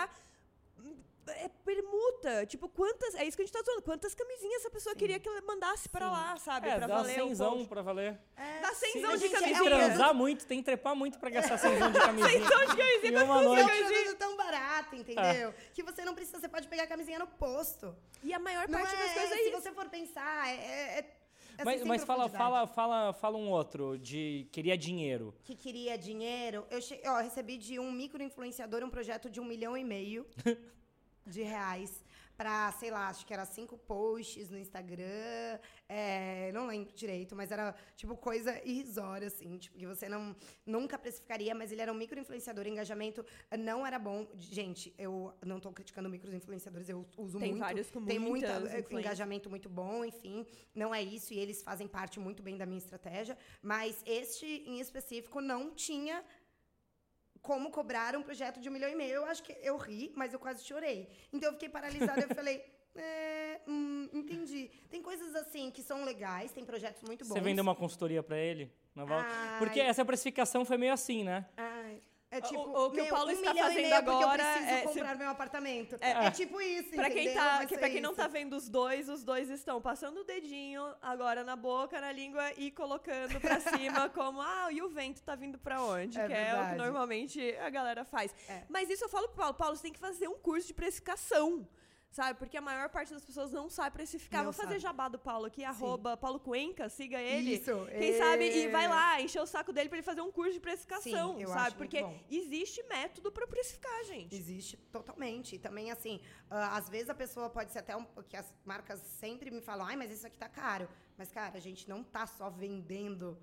É 1.31 1.49
permuta. 1.65 2.47
Tipo, 2.47 2.69
quantas. 2.69 3.15
É 3.15 3.25
isso 3.25 3.37
que 3.37 3.43
a 3.43 3.47
gente 3.47 3.53
tá 3.55 3.63
falando. 3.65 3.83
Quantas 3.83 4.15
camisinhas 4.15 4.61
essa 4.61 4.71
pessoa 4.71 4.95
queria 4.95 5.19
que 5.19 5.29
ela 5.29 5.41
mandasse 5.43 5.89
pra 5.89 6.11
lá, 6.11 6.37
sabe? 6.37 6.69
É, 6.69 6.77
pra 6.77 6.87
dá 6.87 6.97
valer 6.97 7.15
cenzão 7.15 7.65
pra 7.67 7.83
valer. 7.83 8.19
Dá 8.61 8.75
cenzão 8.75 9.13
Se 9.13 9.19
de 9.19 9.25
é 9.25 9.29
um 9.29 9.31
tem 9.31 9.31
que 9.31 9.55
camisinha. 9.55 9.71
transar 9.89 10.15
muito, 10.15 10.47
tem 10.47 10.59
que 10.59 10.65
trepar 10.65 10.95
muito 10.97 11.19
pra 11.19 11.31
gastar 11.31 11.59
cenzão 11.59 11.91
de 11.93 11.99
camisinha. 12.01 12.31
Cenzão 12.41 12.61
de 12.67 12.77
camisinha. 12.77 13.25
Uma 13.25 13.43
quantas 13.43 13.59
É 13.59 13.65
um 13.65 13.67
noite. 13.79 13.95
produto 13.95 14.19
tão 14.19 14.37
barato, 14.37 14.97
entendeu? 14.97 15.55
Que 15.75 15.83
você 15.83 16.05
não 16.05 16.15
precisa, 16.15 16.39
você 16.41 16.49
pode 16.49 16.69
pegar 16.69 16.85
a 16.85 16.87
camisinha 16.87 17.19
no 17.19 17.27
posto. 17.27 17.95
E 18.23 18.33
a 18.33 18.39
maior 18.39 18.69
Não 18.69 18.79
parte 18.79 18.95
é, 18.95 18.99
das 18.99 19.13
coisas 19.13 19.33
é 19.33 19.37
se 19.37 19.43
isso. 19.51 19.61
você 19.61 19.73
for 19.73 19.89
pensar, 19.89 20.49
é... 20.49 20.53
é, 20.55 20.99
é 20.99 20.99
assim, 21.01 21.65
Mas, 21.65 21.83
mas 21.85 22.05
fala, 22.05 22.29
fala, 22.29 22.67
fala, 22.67 23.13
fala 23.13 23.37
um 23.37 23.49
outro 23.51 23.99
de 23.99 24.49
queria 24.53 24.77
dinheiro. 24.79 25.35
que 25.45 25.55
queria 25.57 25.97
dinheiro, 25.99 26.67
eu, 26.71 26.81
che... 26.81 27.01
ó, 27.07 27.19
recebi 27.21 27.57
de 27.59 27.79
um 27.81 27.91
micro-influenciador 27.93 28.83
um 28.85 28.91
projeto 28.91 29.29
de 29.31 29.41
um 29.41 29.45
milhão 29.45 29.77
e 29.77 29.83
meio 29.85 30.25
de 31.29 31.43
reais 31.43 32.05
pra, 32.39 32.71
sei 32.71 32.89
lá, 32.93 33.09
acho 33.09 33.27
que 33.27 33.35
era 33.35 33.45
cinco 33.45 33.77
posts 33.77 34.49
no 34.49 34.57
Instagram, 34.57 35.59
é, 35.89 36.53
não 36.53 36.69
lembro 36.69 36.95
direito, 36.95 37.35
mas 37.35 37.51
era, 37.51 37.75
tipo, 37.97 38.17
coisa 38.17 38.65
irrisória, 38.65 39.27
assim, 39.27 39.59
tipo, 39.59 39.77
que 39.77 39.85
você 39.85 40.09
não, 40.09 40.37
nunca 40.65 40.97
precificaria, 40.97 41.53
mas 41.53 41.73
ele 41.73 41.83
era 41.83 41.93
um 41.93 41.97
micro-influenciador, 41.97 42.65
o 42.65 42.69
engajamento 42.69 43.27
não 43.59 43.85
era 43.85 43.99
bom. 43.99 44.25
Gente, 44.37 44.95
eu 44.97 45.35
não 45.45 45.59
tô 45.59 45.73
criticando 45.73 46.09
micro-influenciadores, 46.09 46.89
eu 46.89 47.05
uso 47.17 47.41
Tem 47.41 47.51
muito. 47.51 47.61
vários 47.61 47.91
com 47.91 48.05
tem 48.05 48.21
muitas 48.21 48.73
eh, 48.73 48.87
engajamento 48.89 49.51
muito 49.51 49.69
bom, 49.69 50.05
enfim, 50.05 50.47
não 50.73 50.95
é 50.95 51.03
isso, 51.03 51.35
e 51.35 51.39
eles 51.41 51.61
fazem 51.61 51.89
parte 51.89 52.21
muito 52.21 52.41
bem 52.41 52.57
da 52.57 52.65
minha 52.65 52.79
estratégia, 52.79 53.37
mas 53.61 54.01
este 54.07 54.47
em 54.47 54.79
específico 54.79 55.41
não 55.41 55.75
tinha 55.75 56.23
como 57.43 57.71
cobrar 57.71 58.17
um 58.17 58.23
projeto 58.23 58.61
de 58.61 58.69
um 58.69 58.73
milhão 58.73 58.91
e 58.91 58.95
meio. 58.95 59.15
Eu 59.15 59.25
acho 59.25 59.43
que 59.43 59.57
eu 59.63 59.77
ri, 59.77 60.13
mas 60.15 60.33
eu 60.33 60.39
quase 60.39 60.65
chorei. 60.65 61.09
Então 61.33 61.49
eu 61.49 61.53
fiquei 61.55 61.69
paralisada, 61.69 62.21
eu 62.21 62.35
falei, 62.35 62.65
é, 62.97 63.61
hum, 63.67 64.09
entendi. 64.13 64.71
Tem 64.91 65.03
coisas 65.03 65.35
assim 65.35 65.71
que 65.71 65.83
são 65.83 66.05
legais, 66.05 66.53
tem 66.53 66.65
projetos 66.65 67.03
muito 67.03 67.25
bons. 67.25 67.35
Você 67.35 67.41
vendeu 67.41 67.63
uma 67.63 67.75
consultoria 67.75 68.23
pra 68.23 68.37
ele? 68.37 68.73
Na 68.95 69.05
volta? 69.05 69.29
Ai. 69.29 69.59
Porque 69.59 69.81
essa 69.81 70.05
precificação 70.05 70.65
foi 70.65 70.77
meio 70.77 70.93
assim, 70.93 71.23
né? 71.23 71.47
Ai, 71.57 72.03
é 72.31 72.39
O- 72.39 72.43
tipo, 72.43 72.61
o 72.63 72.91
que 72.91 73.01
o 73.01 73.05
meu, 73.05 73.15
Paulo 73.15 73.29
um 73.31 73.33
está 73.33 73.55
fazendo 73.55 73.93
agora 73.95 74.43
eu 74.43 74.53
preciso 74.53 74.75
é 74.75 74.79
se- 74.81 74.85
comprar 74.87 75.17
meu 75.17 75.29
apartamento. 75.31 75.97
É. 76.01 76.27
É, 76.27 76.31
tipo 76.31 76.61
isso, 76.61 76.91
Pra 76.95 77.09
quem, 77.11 77.33
tá, 77.35 77.65
que, 77.67 77.79
pra 77.79 77.89
quem 77.91 78.01
não 78.01 78.15
tá 78.15 78.27
vendo 78.27 78.55
os 78.55 78.69
dois, 78.69 79.09
os 79.09 79.25
dois 79.25 79.49
estão 79.51 79.81
passando 79.81 80.21
o 80.21 80.25
dedinho 80.25 80.83
agora 81.01 81.43
na 81.45 81.57
boca, 81.57 82.01
na 82.01 82.13
língua 82.13 82.53
e 82.57 82.71
colocando 82.71 83.41
pra 83.41 83.59
cima 84.05 84.09
como, 84.11 84.41
ah, 84.41 84.69
e 84.71 84.83
o 84.83 84.89
vento 84.89 85.23
tá 85.23 85.35
vindo 85.35 85.59
pra 85.59 85.81
onde? 85.83 86.19
É 86.19 86.27
que 86.27 86.33
é 86.33 86.37
o 86.37 86.39
que 86.39 86.45
verdade. 86.53 86.77
normalmente 86.77 87.57
a 87.57 87.71
galera 87.71 88.05
faz. 88.05 88.35
É. 88.49 88.63
Mas 88.69 88.91
isso 88.91 89.05
eu 89.05 89.09
falo 89.09 89.29
pro 89.29 89.37
Paulo, 89.39 89.55
Paulo, 89.55 89.77
você 89.77 89.83
tem 89.83 89.93
que 89.93 89.99
fazer 89.99 90.29
um 90.29 90.39
curso 90.39 90.67
de 90.67 90.75
precificação. 90.75 91.67
Sabe? 92.11 92.39
Porque 92.39 92.57
a 92.57 92.61
maior 92.61 92.89
parte 92.89 93.13
das 93.13 93.25
pessoas 93.25 93.53
não 93.53 93.69
sabe 93.69 93.95
precificar. 93.95 94.43
Não 94.43 94.51
Vou 94.51 94.53
fazer 94.53 94.75
sabe. 94.75 94.81
jabá 94.81 95.09
do 95.09 95.19
Paulo 95.19 95.47
aqui, 95.47 95.63
arroba 95.63 96.17
Paulo 96.17 96.41
Cuenca, 96.41 96.89
siga 96.89 97.21
ele. 97.21 97.55
Isso, 97.55 97.87
Quem 97.87 98.15
é. 98.15 98.19
sabe, 98.19 98.45
e 98.45 98.69
vai 98.69 98.89
lá, 98.89 99.21
encher 99.21 99.41
o 99.41 99.47
saco 99.47 99.73
dele 99.73 99.89
pra 99.89 99.99
ele 99.99 100.05
fazer 100.05 100.21
um 100.23 100.33
curso 100.33 100.55
de 100.55 100.61
precificação, 100.61 101.37
Sim, 101.37 101.43
eu 101.43 101.49
sabe? 101.49 101.77
Porque 101.77 102.05
existe 102.31 102.83
método 102.85 103.31
pra 103.31 103.47
precificar, 103.47 104.05
gente. 104.05 104.35
Existe 104.35 104.77
totalmente. 104.91 105.57
E 105.57 105.59
também, 105.59 105.91
assim, 105.91 106.21
ah, 106.51 106.77
às 106.77 106.89
vezes 106.89 107.11
a 107.11 107.15
pessoa 107.15 107.51
pode 107.51 107.71
ser 107.73 107.81
até 107.81 107.97
um. 107.97 108.05
que 108.29 108.37
as 108.37 108.53
marcas 108.65 109.01
sempre 109.01 109.51
me 109.51 109.61
falam, 109.61 109.87
ai, 109.87 109.97
mas 109.97 110.11
isso 110.11 110.27
aqui 110.27 110.39
tá 110.39 110.49
caro. 110.49 110.89
Mas, 111.17 111.31
cara, 111.31 111.57
a 111.57 111.61
gente 111.61 111.89
não 111.89 112.03
tá 112.03 112.27
só 112.27 112.49
vendendo 112.49 113.39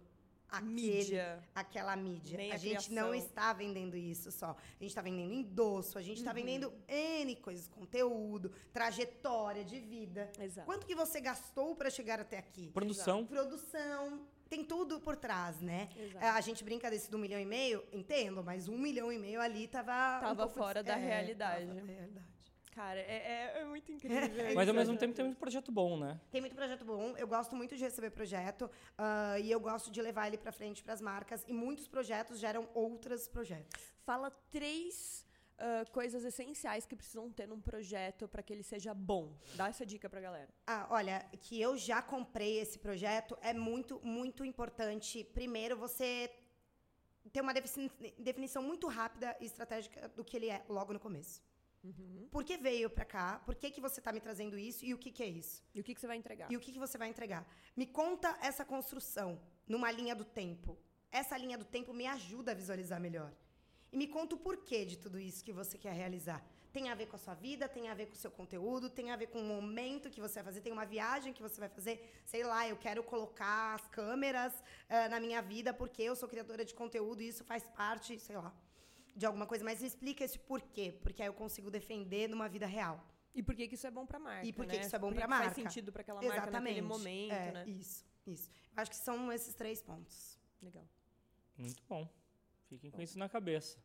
aquele, 0.49 0.71
Mídia. 0.71 1.43
aquela 1.53 1.95
mídia. 1.95 2.37
Nem 2.37 2.51
a 2.51 2.55
a 2.55 2.57
gente 2.57 2.87
criação. 2.87 3.07
não 3.07 3.13
está 3.15 3.51
vendendo 3.53 3.95
isso 3.97 4.31
só. 4.31 4.51
A 4.51 4.83
gente 4.83 4.89
está 4.91 5.01
vendendo 5.01 5.33
endosso, 5.33 5.97
a 5.97 6.01
gente 6.01 6.17
está 6.17 6.31
vendendo 6.33 6.71
N 6.87 7.35
coisas, 7.37 7.67
conteúdo, 7.67 8.51
trajetória 8.73 9.63
de 9.63 9.79
vida. 9.79 10.31
Exato. 10.39 10.65
Quanto 10.65 10.85
que 10.85 10.95
você 10.95 11.19
gastou 11.19 11.75
para 11.75 11.89
chegar 11.89 12.19
até 12.19 12.37
aqui? 12.37 12.69
Produção. 12.73 13.25
Produção. 13.25 14.21
Tem 14.47 14.63
tudo 14.63 14.99
por 14.99 15.15
trás, 15.15 15.59
né? 15.59 15.89
Exato. 15.97 16.23
É, 16.23 16.29
A 16.29 16.39
gente 16.41 16.63
brinca 16.63 16.89
desse 16.89 17.09
do 17.09 17.17
milhão 17.17 17.39
e 17.39 17.45
meio, 17.45 17.83
entendo, 17.91 18.43
mas 18.43 18.67
um 18.67 18.77
milhão 18.77 19.11
e 19.11 19.17
meio 19.17 19.41
ali 19.41 19.67
tava. 19.67 19.91
um 19.91 20.21
Tava 20.21 20.35
pouco 20.43 20.57
fora 20.59 20.83
des- 20.83 20.93
da 20.93 20.99
é, 20.99 21.03
realidade. 21.03 21.65
tava 21.67 21.79
da 21.81 21.85
realidade. 21.91 22.34
Cara, 22.75 22.99
é, 22.99 23.15
é- 23.55 23.61
é 23.61 23.65
muito 23.65 23.89
incrível. 23.93 24.53
Mas 24.53 24.67
ao 24.67 24.75
mesmo 24.75 24.97
tempo 24.97 25.13
tem 25.15 25.23
muito 25.25 25.37
projeto 25.39 25.71
bom, 25.71 25.97
né? 25.97 26.19
Tem 26.29 26.41
muito 26.41 26.55
projeto 26.55 26.83
bom. 26.83 27.15
Eu 27.17 27.27
gosto 27.27 27.55
muito 27.55 27.73
de 27.75 27.81
receber 27.83 28.09
projeto 28.11 28.69
ah, 28.97 29.39
e 29.39 29.49
eu 29.49 29.59
gosto 29.61 29.89
de 29.89 30.01
levar 30.01 30.27
ele 30.27 30.37
para 30.37 30.51
frente 30.51 30.83
para 30.83 30.93
as 30.93 30.99
marcas. 31.01 31.45
E 31.47 31.53
muitos 31.53 31.87
projetos 31.87 32.37
geram 32.37 32.67
outros 32.73 33.27
projetos. 33.29 33.71
Fala 34.03 34.29
três 34.51 35.25
ah, 35.57 35.85
coisas 35.93 36.25
essenciais 36.25 36.85
que 36.85 36.97
precisam 36.97 37.31
ter 37.31 37.47
num 37.47 37.61
projeto 37.61 38.27
pra 38.27 38.43
que 38.43 38.51
ele 38.51 38.63
seja 38.63 38.93
bom. 38.93 39.33
Dá 39.55 39.69
essa 39.69 39.85
dica 39.85 40.09
pra 40.09 40.19
galera. 40.19 40.49
Ah, 40.67 40.85
olha, 40.89 41.25
que 41.39 41.59
eu 41.61 41.77
já 41.77 42.01
comprei 42.01 42.59
esse 42.59 42.77
projeto 42.77 43.37
é 43.41 43.53
muito, 43.53 44.01
muito 44.03 44.43
importante. 44.43 45.23
Primeiro, 45.23 45.77
você 45.77 46.29
ter 47.31 47.39
uma 47.39 47.53
defini- 47.53 47.89
definição 48.19 48.61
muito 48.61 48.85
rápida 48.89 49.33
e 49.39 49.45
estratégica 49.45 50.09
do 50.09 50.25
que 50.25 50.35
ele 50.35 50.49
é 50.49 50.61
logo 50.67 50.91
no 50.91 50.99
começo. 50.99 51.41
Por 52.31 52.43
que 52.43 52.57
veio 52.57 52.89
pra 52.89 53.05
cá? 53.05 53.41
Por 53.45 53.55
que, 53.55 53.71
que 53.71 53.81
você 53.81 54.01
tá 54.01 54.11
me 54.11 54.19
trazendo 54.19 54.57
isso? 54.57 54.85
E 54.85 54.93
o 54.93 54.97
que, 54.97 55.11
que 55.11 55.23
é 55.23 55.27
isso? 55.27 55.63
E 55.73 55.79
o 55.79 55.83
que, 55.83 55.93
que 55.93 56.01
você 56.01 56.07
vai 56.07 56.17
entregar? 56.17 56.51
E 56.51 56.57
o 56.57 56.59
que, 56.59 56.71
que 56.71 56.79
você 56.79 56.97
vai 56.97 57.09
entregar? 57.09 57.47
Me 57.75 57.85
conta 57.85 58.37
essa 58.41 58.65
construção 58.65 59.39
numa 59.67 59.91
linha 59.91 60.15
do 60.15 60.25
tempo. 60.25 60.77
Essa 61.11 61.37
linha 61.37 61.57
do 61.57 61.65
tempo 61.65 61.93
me 61.93 62.05
ajuda 62.07 62.51
a 62.51 62.55
visualizar 62.55 62.99
melhor. 62.99 63.31
E 63.91 63.97
me 63.97 64.07
conta 64.07 64.35
o 64.35 64.37
porquê 64.37 64.85
de 64.85 64.97
tudo 64.97 65.17
isso 65.19 65.43
que 65.43 65.53
você 65.53 65.77
quer 65.77 65.93
realizar. 65.93 66.45
Tem 66.73 66.89
a 66.89 66.95
ver 66.95 67.05
com 67.05 67.15
a 67.15 67.19
sua 67.19 67.33
vida, 67.33 67.69
tem 67.69 67.87
a 67.87 67.93
ver 67.93 68.07
com 68.07 68.15
o 68.15 68.17
seu 68.17 68.29
conteúdo, 68.29 68.89
tem 68.89 69.09
a 69.09 69.15
ver 69.15 69.27
com 69.27 69.39
o 69.39 69.45
momento 69.45 70.09
que 70.09 70.19
você 70.19 70.35
vai 70.35 70.43
fazer, 70.43 70.59
tem 70.59 70.73
uma 70.73 70.85
viagem 70.85 71.31
que 71.31 71.41
você 71.41 71.57
vai 71.57 71.69
fazer. 71.69 72.21
Sei 72.25 72.43
lá, 72.43 72.67
eu 72.67 72.75
quero 72.75 73.01
colocar 73.01 73.75
as 73.75 73.87
câmeras 73.87 74.53
eh, 74.89 75.07
na 75.07 75.21
minha 75.21 75.41
vida 75.41 75.73
porque 75.73 76.01
eu 76.03 76.17
sou 76.17 76.27
criadora 76.27 76.65
de 76.65 76.73
conteúdo 76.73 77.21
e 77.21 77.29
isso 77.29 77.45
faz 77.45 77.63
parte, 77.81 78.19
sei 78.19 78.35
lá, 78.35 78.53
de 79.15 79.25
alguma 79.25 79.45
coisa. 79.45 79.63
Mas 79.63 79.81
me 79.81 79.87
explica 79.87 80.23
esse 80.23 80.37
porquê, 80.37 80.97
porque 81.01 81.21
aí 81.21 81.29
eu 81.29 81.33
consigo 81.33 81.71
defender 81.71 82.27
numa 82.27 82.49
vida 82.49 82.65
real. 82.65 83.03
E 83.33 83.43
por 83.43 83.53
que, 83.55 83.67
que 83.67 83.75
isso 83.75 83.85
é 83.85 83.91
bom 83.91 84.05
pra 84.05 84.17
marca? 84.17 84.45
E 84.45 84.53
por 84.53 84.65
que 84.65 84.73
né? 84.73 84.79
que 84.79 84.85
isso 84.85 84.95
é 84.95 84.99
bom 84.99 85.11
que 85.11 85.27
marca? 85.27 85.45
Faz 85.45 85.55
sentido 85.55 85.91
pra 85.91 86.01
aquela 86.01 86.21
marca 86.21 86.51
naquele 86.51 86.81
momento, 86.81 87.33
é, 87.33 87.51
né? 87.51 87.65
Isso, 87.67 88.05
isso. 88.25 88.49
Acho 88.75 88.91
que 88.91 88.97
são 88.97 89.31
esses 89.31 89.53
três 89.53 89.81
pontos. 89.81 90.39
Legal. 90.61 90.87
Muito 91.57 91.83
bom. 91.87 92.09
Fiquem 92.67 92.91
com 92.91 93.01
isso 93.01 93.19
na 93.19 93.29
cabeça. 93.29 93.77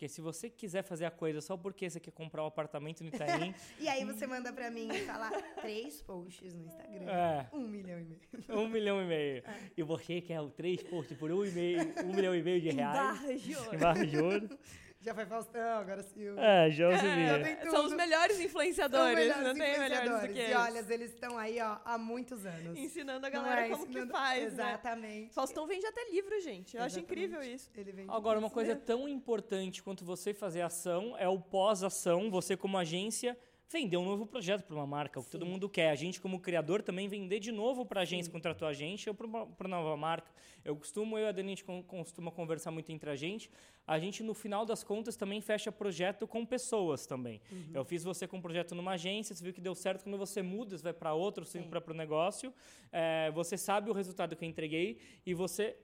Porque 0.00 0.08
se 0.08 0.22
você 0.22 0.48
quiser 0.48 0.82
fazer 0.82 1.04
a 1.04 1.10
coisa 1.10 1.42
só 1.42 1.58
porque 1.58 1.90
você 1.90 2.00
quer 2.00 2.10
comprar 2.12 2.42
um 2.42 2.46
apartamento 2.46 3.02
no 3.04 3.08
Itaim, 3.10 3.54
E 3.78 3.86
aí 3.86 4.02
você 4.02 4.26
manda 4.26 4.50
pra 4.50 4.70
mim 4.70 4.88
e 4.90 5.00
fala 5.00 5.30
três 5.60 6.00
posts 6.00 6.54
no 6.54 6.64
Instagram. 6.64 7.04
É. 7.06 7.46
Um 7.52 7.68
milhão 7.68 8.00
e 8.00 8.04
meio. 8.04 8.20
um 8.58 8.66
milhão 8.66 9.02
e 9.02 9.04
meio. 9.04 9.42
E 9.76 9.82
você 9.82 10.22
quer 10.22 10.40
o 10.40 10.48
três 10.48 10.82
posts 10.82 11.18
por 11.18 11.30
um, 11.30 11.44
e 11.44 11.50
meio, 11.50 11.80
um 12.02 12.14
milhão 12.14 12.34
e 12.34 12.42
meio 12.42 12.62
de 12.62 12.70
Em 12.70 12.76
reais. 12.76 12.96
barras 13.20 13.42
de 13.42 13.54
ouro. 13.54 13.74
Em 13.74 13.78
barra 13.78 14.06
de 14.06 14.16
ouro. 14.18 14.48
Já 15.02 15.14
foi 15.14 15.24
Faustão, 15.24 15.78
agora 15.78 16.02
Silvio. 16.02 16.38
É, 16.38 16.70
já 16.70 16.90
você 16.92 17.06
É, 17.06 17.70
são 17.70 17.86
os 17.86 17.92
melhores 17.94 18.36
São 18.36 18.44
influenciadores. 18.44 19.16
melhores 19.16 19.42
não 19.46 19.54
tem 19.54 19.78
melhores 19.78 20.20
do 20.20 20.28
que 20.28 20.38
E 20.38 20.42
eles. 20.42 20.56
olha, 20.56 20.84
eles 20.90 21.10
estão 21.14 21.38
aí 21.38 21.58
ó, 21.58 21.78
há 21.86 21.96
muitos 21.96 22.44
anos. 22.44 22.78
Ensinando 22.78 23.24
a 23.26 23.30
galera 23.30 23.66
é 23.66 23.70
como 23.70 23.84
ensinando- 23.86 24.06
que 24.08 24.12
faz, 24.12 24.52
né? 24.54 24.68
Exatamente. 24.68 25.32
Faustão 25.34 25.66
vende 25.66 25.86
até 25.86 26.04
livro, 26.10 26.38
gente. 26.40 26.76
Eu 26.76 26.82
acho 26.82 26.98
Exatamente. 26.98 27.24
incrível 27.24 27.42
isso. 27.42 27.70
Agora, 28.08 28.38
uma 28.38 28.50
coisa 28.50 28.72
mesmo. 28.74 28.84
tão 28.84 29.08
importante 29.08 29.82
quanto 29.82 30.04
você 30.04 30.34
fazer 30.34 30.60
ação 30.60 31.16
é 31.18 31.26
o 31.28 31.40
pós-ação, 31.40 32.30
você 32.30 32.54
como 32.54 32.76
agência 32.76 33.38
vender 33.70 33.96
um 33.96 34.04
novo 34.04 34.26
projeto 34.26 34.64
para 34.64 34.74
uma 34.74 34.86
marca, 34.86 35.20
o 35.20 35.24
que 35.24 35.30
todo 35.30 35.46
mundo 35.46 35.68
quer. 35.68 35.90
A 35.90 35.94
gente 35.94 36.20
como 36.20 36.40
criador 36.40 36.82
também 36.82 37.06
vender 37.06 37.38
de 37.38 37.52
novo 37.52 37.86
para 37.86 38.00
a 38.00 38.02
agência 38.02 38.30
que 38.30 38.32
contratou 38.32 38.66
a 38.66 38.72
gente 38.72 39.08
ou 39.08 39.14
para 39.14 39.26
uma 39.26 39.46
nova 39.68 39.96
marca. 39.96 40.30
Eu 40.64 40.76
costumo, 40.76 41.16
eu 41.16 41.26
e 41.26 41.28
a 41.28 41.32
Dani, 41.32 41.52
a 41.52 41.54
gente 41.54 41.64
costuma 41.86 42.30
conversar 42.32 42.70
muito 42.72 42.90
entre 42.90 43.08
a 43.08 43.16
gente. 43.16 43.48
A 43.86 43.98
gente, 43.98 44.22
no 44.22 44.34
final 44.34 44.66
das 44.66 44.82
contas, 44.82 45.16
também 45.16 45.40
fecha 45.40 45.70
projeto 45.70 46.26
com 46.26 46.44
pessoas 46.44 47.06
também. 47.06 47.40
Eu 47.72 47.84
fiz 47.84 48.02
você 48.02 48.26
com 48.26 48.38
um 48.38 48.42
projeto 48.42 48.74
numa 48.74 48.92
agência, 48.92 49.34
você 49.34 49.42
viu 49.42 49.52
que 49.52 49.60
deu 49.60 49.74
certo, 49.74 50.02
quando 50.02 50.18
você 50.18 50.42
muda, 50.42 50.76
você 50.76 50.82
vai 50.82 50.92
para 50.92 51.14
outro, 51.14 51.44
você 51.44 51.60
vai 51.60 51.80
para 51.80 51.92
o 51.92 51.96
negócio, 51.96 52.52
é, 52.92 53.30
você 53.30 53.56
sabe 53.56 53.88
o 53.88 53.92
resultado 53.92 54.34
que 54.34 54.44
eu 54.44 54.48
entreguei 54.48 54.98
e 55.24 55.32
você 55.32 55.76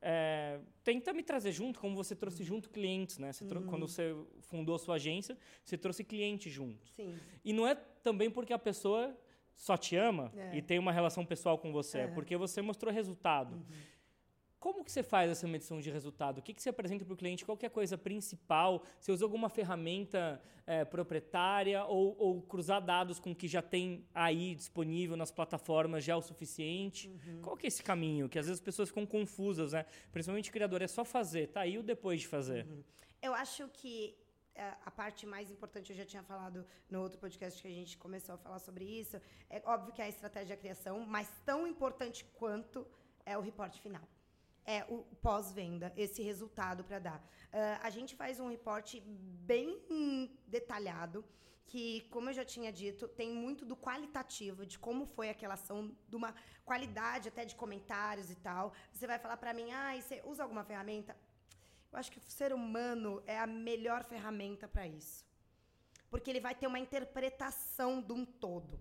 é, 0.00 0.60
tenta 0.84 1.12
me 1.12 1.22
trazer 1.22 1.52
junto, 1.52 1.80
como 1.80 1.94
você 1.96 2.14
trouxe 2.14 2.44
junto 2.44 2.70
clientes, 2.70 3.18
né? 3.18 3.32
Você 3.32 3.44
trou- 3.44 3.62
Quando 3.64 3.86
você 3.88 4.14
fundou 4.42 4.74
a 4.76 4.78
sua 4.78 4.94
agência, 4.96 5.36
você 5.64 5.76
trouxe 5.76 6.04
cliente 6.04 6.48
junto. 6.48 6.86
Sim. 6.88 7.16
E 7.44 7.52
não 7.52 7.66
é 7.66 7.74
também 8.02 8.30
porque 8.30 8.52
a 8.52 8.58
pessoa 8.58 9.16
só 9.54 9.76
te 9.76 9.96
ama 9.96 10.32
É. 10.36 10.56
e 10.56 10.62
tem 10.62 10.78
uma 10.78 10.92
relação 10.92 11.26
pessoal 11.26 11.58
com 11.58 11.72
você, 11.72 11.98
é, 11.98 12.02
É. 12.02 12.06
porque 12.08 12.36
você 12.36 12.62
mostrou 12.62 12.92
resultado. 12.92 13.60
Como 14.60 14.84
que 14.84 14.90
você 14.90 15.04
faz 15.04 15.30
essa 15.30 15.46
medição 15.46 15.80
de 15.80 15.88
resultado? 15.88 16.38
O 16.38 16.42
que, 16.42 16.52
que 16.52 16.60
você 16.60 16.68
apresenta 16.68 17.04
para 17.04 17.14
o 17.14 17.16
cliente? 17.16 17.44
Qual 17.44 17.56
que 17.56 17.64
é 17.64 17.68
a 17.68 17.70
coisa 17.70 17.96
principal? 17.96 18.82
Você 18.98 19.12
usou 19.12 19.26
alguma 19.26 19.48
ferramenta 19.48 20.42
é, 20.66 20.84
proprietária 20.84 21.84
ou, 21.84 22.16
ou 22.18 22.42
cruzar 22.42 22.82
dados 22.82 23.20
com 23.20 23.30
o 23.30 23.36
que 23.36 23.46
já 23.46 23.62
tem 23.62 24.04
aí 24.12 24.56
disponível 24.56 25.16
nas 25.16 25.30
plataformas 25.30 26.02
já 26.02 26.14
é 26.14 26.16
o 26.16 26.22
suficiente? 26.22 27.08
Qual 27.40 27.56
que 27.56 27.66
é 27.66 27.68
esse 27.68 27.84
caminho? 27.84 28.28
Que 28.28 28.36
às 28.36 28.46
vezes 28.46 28.60
as 28.60 28.64
pessoas 28.64 28.88
ficam 28.88 29.06
confusas, 29.06 29.72
né? 29.72 29.86
Principalmente 30.10 30.50
criador, 30.50 30.82
é 30.82 30.88
só 30.88 31.04
fazer, 31.04 31.48
tá 31.48 31.60
aí 31.60 31.78
o 31.78 31.82
depois 31.82 32.20
de 32.20 32.26
fazer. 32.26 32.66
Eu 33.22 33.34
acho 33.34 33.68
que 33.68 34.16
é, 34.56 34.74
a 34.84 34.90
parte 34.90 35.24
mais 35.24 35.52
importante, 35.52 35.90
eu 35.90 35.96
já 35.96 36.04
tinha 36.04 36.22
falado 36.24 36.66
no 36.90 37.00
outro 37.00 37.16
podcast 37.20 37.62
que 37.62 37.68
a 37.68 37.70
gente 37.70 37.96
começou 37.96 38.34
a 38.34 38.38
falar 38.38 38.58
sobre 38.58 38.84
isso, 38.84 39.20
é 39.48 39.62
óbvio 39.64 39.92
que 39.92 40.02
é 40.02 40.06
a 40.06 40.08
estratégia 40.08 40.56
de 40.56 40.60
criação, 40.60 41.06
mas 41.06 41.32
tão 41.46 41.64
importante 41.64 42.24
quanto 42.34 42.84
é 43.24 43.38
o 43.38 43.40
reporte 43.40 43.80
final. 43.80 44.02
É 44.76 44.78
o 44.94 44.98
pós-venda, 45.26 45.88
esse 46.04 46.20
resultado 46.30 46.80
para 46.88 46.98
dar. 47.08 47.18
Ah, 47.52 47.80
a 47.88 47.90
gente 47.96 48.12
faz 48.20 48.38
um 48.44 48.48
reporte 48.56 49.00
bem 49.52 49.68
detalhado, 50.46 51.24
que, 51.70 51.84
como 52.10 52.28
eu 52.28 52.34
já 52.40 52.44
tinha 52.54 52.70
dito, 52.82 53.06
tem 53.20 53.30
muito 53.44 53.62
do 53.70 53.76
qualitativo, 53.86 54.66
de 54.72 54.78
como 54.86 55.02
foi 55.16 55.28
aquela 55.30 55.54
ação, 55.54 55.78
de 56.10 56.16
uma 56.20 56.34
qualidade 56.64 57.28
até 57.28 57.44
de 57.50 57.54
comentários 57.62 58.30
e 58.30 58.36
tal. 58.48 58.72
Você 58.92 59.06
vai 59.06 59.18
falar 59.18 59.38
para 59.38 59.54
mim, 59.58 59.70
ah, 59.72 59.94
você 60.00 60.22
usa 60.32 60.42
alguma 60.42 60.64
ferramenta? 60.64 61.16
Eu 61.90 61.98
acho 61.98 62.10
que 62.12 62.18
o 62.18 62.22
ser 62.40 62.52
humano 62.52 63.22
é 63.26 63.38
a 63.38 63.46
melhor 63.46 64.04
ferramenta 64.04 64.66
para 64.68 64.86
isso. 64.86 65.24
Porque 66.10 66.30
ele 66.30 66.40
vai 66.40 66.54
ter 66.54 66.66
uma 66.66 66.78
interpretação 66.78 68.02
de 68.02 68.12
um 68.12 68.24
todo. 68.24 68.78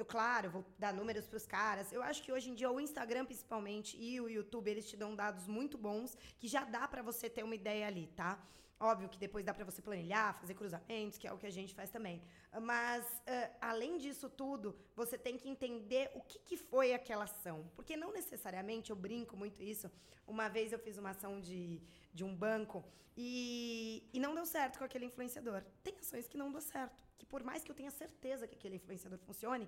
Eu, 0.00 0.06
claro, 0.06 0.48
vou 0.48 0.64
dar 0.78 0.94
números 0.94 1.26
para 1.28 1.36
os 1.36 1.44
caras. 1.44 1.92
Eu 1.92 2.02
acho 2.02 2.22
que 2.22 2.32
hoje 2.32 2.48
em 2.50 2.54
dia 2.54 2.70
o 2.70 2.80
Instagram, 2.80 3.26
principalmente, 3.26 3.90
e 4.00 4.18
o 4.18 4.30
YouTube, 4.30 4.70
eles 4.70 4.88
te 4.88 4.96
dão 4.96 5.14
dados 5.14 5.46
muito 5.46 5.76
bons 5.76 6.16
que 6.38 6.48
já 6.48 6.64
dá 6.64 6.88
para 6.88 7.02
você 7.02 7.28
ter 7.28 7.42
uma 7.42 7.54
ideia 7.54 7.86
ali, 7.86 8.06
tá? 8.16 8.42
Óbvio 8.80 9.10
que 9.10 9.18
depois 9.18 9.44
dá 9.44 9.52
para 9.52 9.66
você 9.70 9.82
planilhar, 9.82 10.40
fazer 10.40 10.54
cruzamentos, 10.54 11.18
que 11.18 11.28
é 11.28 11.32
o 11.34 11.36
que 11.36 11.46
a 11.46 11.50
gente 11.58 11.74
faz 11.74 11.90
também. 11.90 12.22
Mas, 12.62 13.04
ah, 13.26 13.50
além 13.72 13.98
disso 13.98 14.30
tudo, 14.30 14.74
você 14.96 15.18
tem 15.18 15.36
que 15.36 15.50
entender 15.50 16.10
o 16.14 16.22
que, 16.22 16.38
que 16.38 16.56
foi 16.56 16.94
aquela 16.94 17.24
ação. 17.24 17.70
Porque 17.76 17.94
não 17.94 18.10
necessariamente, 18.10 18.88
eu 18.88 18.96
brinco 18.96 19.36
muito 19.36 19.62
isso. 19.62 19.90
Uma 20.26 20.48
vez 20.48 20.72
eu 20.72 20.78
fiz 20.78 20.96
uma 20.96 21.10
ação 21.10 21.42
de, 21.42 21.82
de 22.14 22.24
um 22.24 22.34
banco 22.34 22.82
e, 23.14 24.08
e 24.14 24.18
não 24.18 24.34
deu 24.34 24.46
certo 24.46 24.78
com 24.78 24.84
aquele 24.84 25.04
influenciador. 25.04 25.62
Tem 25.82 25.94
ações 25.98 26.26
que 26.26 26.38
não 26.38 26.50
dão 26.50 26.62
certo. 26.62 27.09
Que 27.20 27.26
por 27.32 27.42
mais 27.48 27.62
que 27.64 27.70
eu 27.72 27.78
tenha 27.80 27.92
certeza 28.02 28.46
que 28.48 28.56
aquele 28.58 28.76
influenciador 28.80 29.18
funcione, 29.28 29.66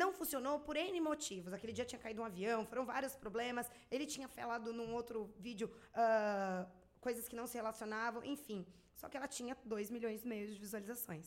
não 0.00 0.10
funcionou 0.18 0.54
por 0.66 0.74
N 0.76 1.00
motivos. 1.10 1.52
Aquele 1.52 1.74
dia 1.78 1.84
tinha 1.90 2.02
caído 2.04 2.20
um 2.22 2.28
avião, 2.32 2.58
foram 2.72 2.84
vários 2.94 3.14
problemas. 3.24 3.70
Ele 3.94 4.06
tinha 4.14 4.28
falado 4.36 4.72
num 4.78 4.90
outro 5.00 5.18
vídeo 5.46 5.70
ah, 5.94 6.66
coisas 7.06 7.28
que 7.28 7.36
não 7.40 7.46
se 7.46 7.56
relacionavam, 7.60 8.22
enfim. 8.34 8.60
Só 9.00 9.08
que 9.08 9.16
ela 9.18 9.28
tinha 9.28 9.56
2 9.64 9.90
milhões 9.96 10.24
e 10.24 10.28
meio 10.32 10.46
de 10.52 10.58
visualizações. 10.58 11.26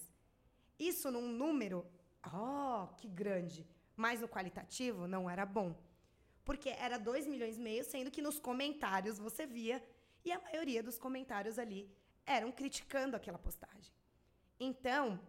Isso 0.80 1.12
num 1.16 1.28
número, 1.44 1.86
oh, 2.34 2.88
que 3.00 3.08
grande. 3.22 3.68
Mas 3.96 4.20
no 4.20 4.28
qualitativo 4.36 5.08
não 5.08 5.30
era 5.30 5.46
bom. 5.46 5.70
Porque 6.44 6.70
era 6.70 6.98
2 6.98 7.28
milhões 7.28 7.58
e 7.58 7.62
meio, 7.70 7.84
sendo 7.84 8.10
que 8.10 8.22
nos 8.28 8.40
comentários 8.40 9.20
você 9.20 9.46
via, 9.46 9.78
e 10.26 10.32
a 10.32 10.40
maioria 10.40 10.82
dos 10.88 10.98
comentários 10.98 11.58
ali 11.60 11.82
eram 12.26 12.52
criticando 12.52 13.16
aquela 13.16 13.38
postagem. 13.38 13.94
Então, 14.60 15.20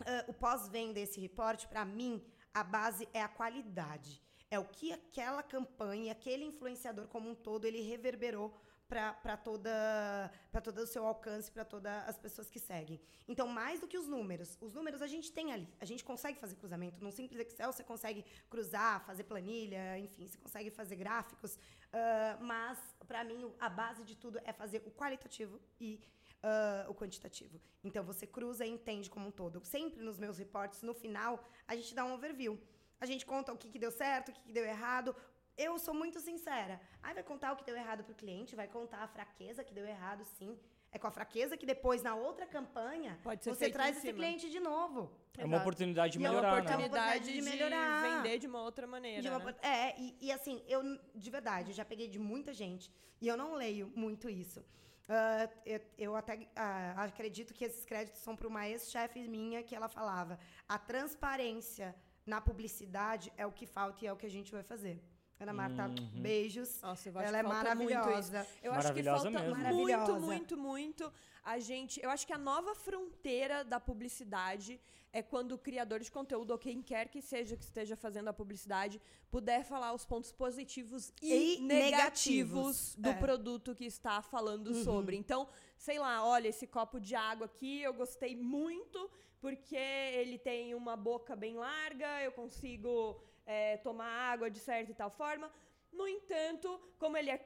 ah, 0.00 0.24
o 0.28 0.32
pós-venda 0.32 0.94
desse 0.94 1.20
reporte, 1.20 1.66
para 1.68 1.84
mim, 1.84 2.22
a 2.52 2.62
base 2.62 3.08
é 3.12 3.22
a 3.22 3.28
qualidade. 3.28 4.22
É 4.50 4.58
o 4.58 4.64
que 4.64 4.92
aquela 4.92 5.42
campanha, 5.42 6.12
aquele 6.12 6.44
influenciador 6.44 7.08
como 7.08 7.30
um 7.30 7.34
todo, 7.34 7.64
ele 7.64 7.80
reverberou 7.80 8.54
para 8.88 9.36
toda 9.36 10.30
para 10.52 10.60
todo 10.60 10.78
o 10.78 10.86
seu 10.86 11.04
alcance, 11.04 11.50
para 11.50 11.64
todas 11.64 12.08
as 12.08 12.16
pessoas 12.16 12.48
que 12.50 12.60
seguem. 12.60 13.00
Então, 13.26 13.48
mais 13.48 13.80
do 13.80 13.88
que 13.88 13.98
os 13.98 14.06
números, 14.06 14.56
os 14.60 14.72
números 14.72 15.02
a 15.02 15.06
gente 15.06 15.32
tem 15.32 15.52
ali. 15.52 15.68
A 15.80 15.84
gente 15.84 16.04
consegue 16.04 16.38
fazer 16.38 16.54
cruzamento. 16.56 17.02
Num 17.02 17.10
simples 17.10 17.40
Excel, 17.40 17.72
você 17.72 17.82
consegue 17.82 18.24
cruzar, 18.48 19.04
fazer 19.04 19.24
planilha, 19.24 19.98
enfim, 19.98 20.26
você 20.26 20.38
consegue 20.38 20.70
fazer 20.70 20.96
gráficos. 20.96 21.58
ah, 21.92 22.38
mas, 22.40 22.78
para 23.08 23.24
mim, 23.24 23.52
a 23.58 23.68
base 23.68 24.04
de 24.04 24.16
tudo 24.16 24.40
é 24.44 24.52
fazer 24.52 24.82
o 24.86 24.90
qualitativo 24.90 25.60
e 25.80 26.00
ah, 26.44 26.86
o 26.90 26.94
quantitativo. 26.94 27.56
Então, 27.82 28.02
você 28.10 28.26
cruza 28.26 28.64
e 28.66 28.70
entende 28.76 29.08
como 29.14 29.28
um 29.28 29.30
todo. 29.42 29.64
Sempre 29.64 30.02
nos 30.08 30.18
meus 30.24 30.36
reportes, 30.44 30.82
no 30.82 30.94
final, 30.94 31.32
a 31.66 31.74
gente 31.74 31.94
dá 31.94 32.04
um 32.04 32.12
overview. 32.18 32.54
A 33.00 33.06
gente 33.06 33.24
conta 33.32 33.52
o 33.52 33.56
que, 33.60 33.68
que 33.72 33.78
deu 33.78 33.90
certo, 33.90 34.28
o 34.28 34.32
que, 34.32 34.42
que 34.42 34.52
deu 34.52 34.64
errado. 34.64 35.14
Eu 35.56 35.78
sou 35.78 35.94
muito 36.02 36.18
sincera. 36.20 36.80
Aí 37.02 37.14
vai 37.14 37.22
contar 37.22 37.52
o 37.52 37.56
que 37.56 37.64
deu 37.64 37.76
errado 37.76 38.02
pro 38.04 38.14
cliente, 38.14 38.54
vai 38.62 38.68
contar 38.68 38.98
a 39.04 39.08
fraqueza 39.08 39.64
que 39.64 39.72
deu 39.78 39.86
errado, 39.86 40.24
sim. 40.38 40.58
É 40.92 40.98
com 40.98 41.08
a 41.08 41.10
fraqueza 41.10 41.56
que 41.56 41.66
depois, 41.66 42.02
na 42.02 42.14
outra 42.14 42.46
campanha, 42.46 43.18
Pode 43.22 43.42
ser 43.42 43.50
você 43.52 43.68
traz 43.70 43.96
esse 43.96 44.12
cliente 44.12 44.48
de 44.48 44.60
novo. 44.60 45.10
É 45.36 45.44
uma 45.44 45.58
oportunidade 45.58 46.12
de 46.12 46.18
E 46.20 46.24
é 46.24 46.30
uma 46.30 46.36
melhorar, 46.40 46.54
né? 46.56 46.60
oportunidade 46.70 47.24
de 47.24 47.32
de 47.32 47.42
melhorar. 47.42 48.22
vender 48.22 48.38
de 48.38 48.46
uma 48.46 48.62
outra 48.62 48.86
maneira. 48.86 49.20
De 49.20 49.28
uma 49.28 49.38
né? 49.40 49.44
por- 49.44 49.56
É, 49.64 49.98
e, 49.98 50.16
e 50.20 50.30
assim, 50.30 50.62
eu, 50.68 50.80
de 51.14 51.30
verdade, 51.30 51.70
eu 51.70 51.74
já 51.74 51.84
peguei 51.84 52.06
de 52.06 52.18
muita 52.18 52.52
gente 52.54 52.92
e 53.20 53.26
eu 53.26 53.36
não 53.36 53.54
leio 53.54 53.92
muito 53.96 54.30
isso. 54.30 54.64
Ah, 55.08 55.48
eu, 55.66 55.80
eu 55.98 56.16
até 56.16 56.48
ah, 56.56 57.04
acredito 57.04 57.52
que 57.52 57.64
esses 57.64 57.84
créditos 57.84 58.20
são 58.20 58.34
para 58.34 58.48
uma 58.48 58.66
ex-chefe 58.68 59.28
minha 59.28 59.62
que 59.62 59.74
ela 59.74 59.88
falava: 59.88 60.38
a 60.68 60.78
transparência 60.78 61.94
na 62.24 62.40
publicidade 62.40 63.32
é 63.36 63.46
o 63.46 63.52
que 63.52 63.66
falta 63.66 64.04
e 64.04 64.08
é 64.08 64.12
o 64.12 64.16
que 64.16 64.26
a 64.26 64.30
gente 64.30 64.50
vai 64.50 64.62
fazer. 64.62 65.02
Ana 65.40 65.52
Marta, 65.52 65.86
Uhum. 65.88 66.22
beijos. 66.22 66.80
Nossa, 66.80 67.08
eu 67.08 67.18
acho 67.18 67.28
Ela 67.28 67.40
que 67.40 67.46
é 67.46 67.48
falta 67.48 67.74
muito 67.74 67.90
isso. 67.90 68.00
maravilhosa. 68.00 68.46
Eu 68.62 68.72
acho 68.72 68.94
que 68.94 69.02
falta 69.02 69.30
mesmo. 69.30 69.56
muito, 69.74 70.20
muito, 70.20 70.56
muito 70.56 71.12
a 71.42 71.58
gente. 71.58 72.00
Eu 72.02 72.10
acho 72.10 72.26
que 72.26 72.32
a 72.32 72.38
nova 72.38 72.74
fronteira 72.74 73.64
da 73.64 73.78
publicidade 73.80 74.80
é 75.12 75.22
quando 75.22 75.52
o 75.52 75.58
criador 75.58 76.00
de 76.00 76.10
conteúdo, 76.10 76.50
ou 76.52 76.58
quem 76.58 76.82
quer 76.82 77.08
que 77.08 77.20
seja 77.22 77.56
que 77.56 77.62
esteja 77.64 77.94
fazendo 77.96 78.28
a 78.28 78.32
publicidade, 78.32 79.00
puder 79.30 79.64
falar 79.64 79.92
os 79.92 80.04
pontos 80.04 80.32
positivos 80.32 81.12
e, 81.22 81.56
E 81.56 81.60
negativos 81.60 81.66
negativos, 81.70 82.94
do 82.98 83.10
é. 83.10 83.14
produto 83.14 83.74
que 83.74 83.84
está 83.84 84.20
falando 84.22 84.74
sobre. 84.82 85.16
Então, 85.16 85.46
sei 85.76 85.98
lá, 86.00 86.24
olha, 86.24 86.48
esse 86.48 86.66
copo 86.66 86.98
de 86.98 87.14
água 87.14 87.46
aqui 87.46 87.80
eu 87.82 87.92
gostei 87.94 88.34
muito 88.34 89.08
porque 89.44 89.76
ele 90.20 90.38
tem 90.38 90.74
uma 90.74 90.96
boca 90.96 91.36
bem 91.36 91.54
larga, 91.54 92.22
eu 92.22 92.32
consigo 92.32 93.20
é, 93.44 93.76
tomar 93.76 94.10
água 94.32 94.50
de 94.50 94.58
certa 94.58 94.90
e 94.90 94.94
tal 94.94 95.10
forma. 95.10 95.52
No 95.92 96.08
entanto, 96.08 96.80
como 96.98 97.18
ele 97.18 97.30
é 97.30 97.38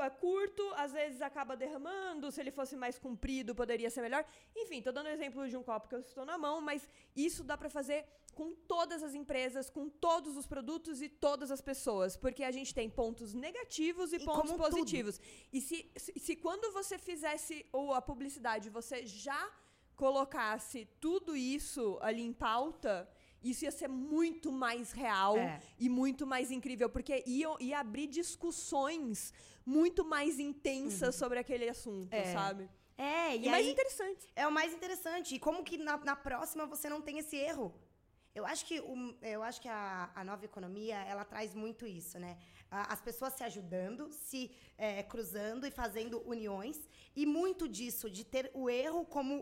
é 0.00 0.08
curto, 0.08 0.62
às 0.76 0.92
vezes 0.92 1.20
acaba 1.20 1.56
derramando, 1.56 2.30
se 2.30 2.40
ele 2.40 2.52
fosse 2.52 2.74
mais 2.76 2.96
comprido, 2.98 3.54
poderia 3.54 3.90
ser 3.90 4.00
melhor. 4.00 4.24
Enfim, 4.56 4.80
tô 4.80 4.92
dando 4.92 5.08
exemplo 5.08 5.46
de 5.48 5.56
um 5.56 5.62
copo 5.62 5.88
que 5.88 5.96
eu 5.96 6.00
estou 6.00 6.24
na 6.24 6.38
mão, 6.38 6.60
mas 6.60 6.88
isso 7.14 7.42
dá 7.42 7.56
para 7.58 7.68
fazer 7.68 8.06
com 8.32 8.54
todas 8.54 9.02
as 9.02 9.12
empresas, 9.12 9.68
com 9.68 9.88
todos 9.88 10.36
os 10.36 10.46
produtos 10.46 11.02
e 11.02 11.08
todas 11.08 11.50
as 11.50 11.60
pessoas, 11.60 12.16
porque 12.16 12.44
a 12.44 12.52
gente 12.52 12.72
tem 12.72 12.88
pontos 12.88 13.34
negativos 13.34 14.12
e, 14.12 14.16
E 14.16 14.24
pontos 14.24 14.52
positivos. 14.52 15.20
E 15.52 15.60
se, 15.60 15.90
se, 15.96 16.12
se 16.18 16.36
quando 16.36 16.72
você 16.72 16.96
fizesse 16.96 17.66
ou 17.72 17.92
a 17.92 18.00
publicidade, 18.00 18.70
você 18.70 19.04
já 19.04 19.42
colocasse 20.04 20.88
tudo 20.98 21.36
isso 21.36 21.98
ali 22.00 22.22
em 22.22 22.32
pauta, 22.32 23.06
isso 23.42 23.64
ia 23.66 23.70
ser 23.80 23.88
muito 23.88 24.50
mais 24.50 24.92
real 24.92 25.36
É. 25.36 25.60
e 25.78 25.88
muito 25.90 26.26
mais 26.26 26.50
incrível, 26.50 26.88
porque 26.88 27.22
ia, 27.26 27.48
ia 27.60 27.78
abrir 27.80 28.06
discussões 28.06 29.32
muito 29.64 30.02
mais 30.04 30.38
intensas 30.38 31.14
sobre 31.14 31.38
aquele 31.38 31.68
assunto, 31.68 32.12
É. 32.14 32.32
sabe? 32.32 32.68
É, 32.96 33.36
E, 33.36 33.46
e, 33.46 33.50
mais 33.50 33.66
aí 33.66 33.72
interessante. 33.72 34.24
é 34.34 34.46
o 34.46 34.52
mais 34.52 34.72
interessante. 34.78 35.34
E 35.34 35.38
como 35.38 35.62
que 35.68 35.76
na, 35.78 35.96
na 35.98 36.16
próxima 36.16 36.64
você 36.66 36.88
não 36.88 37.00
tem 37.06 37.18
esse 37.18 37.36
erro? 37.36 37.68
Eu 38.34 38.44
acho 38.46 38.64
que, 38.68 38.76
o- 38.80 39.14
eu 39.22 39.42
acho 39.42 39.60
que 39.62 39.68
a, 39.68 40.10
a 40.14 40.22
nova 40.30 40.44
economia, 40.44 40.96
ela 41.12 41.24
traz 41.24 41.54
muito 41.54 41.84
isso, 41.86 42.16
né? 42.24 42.32
As 42.70 43.00
pessoas 43.00 43.32
se 43.32 43.42
ajudando, 43.42 44.02
se 44.12 44.40
é, 44.78 45.02
cruzando 45.02 45.66
e 45.66 45.70
fazendo 45.70 46.22
uniões. 46.34 46.78
E 47.16 47.26
muito 47.26 47.66
disso, 47.76 48.08
de 48.08 48.22
ter 48.24 48.44
o 48.54 48.70
erro 48.70 49.04
como 49.04 49.32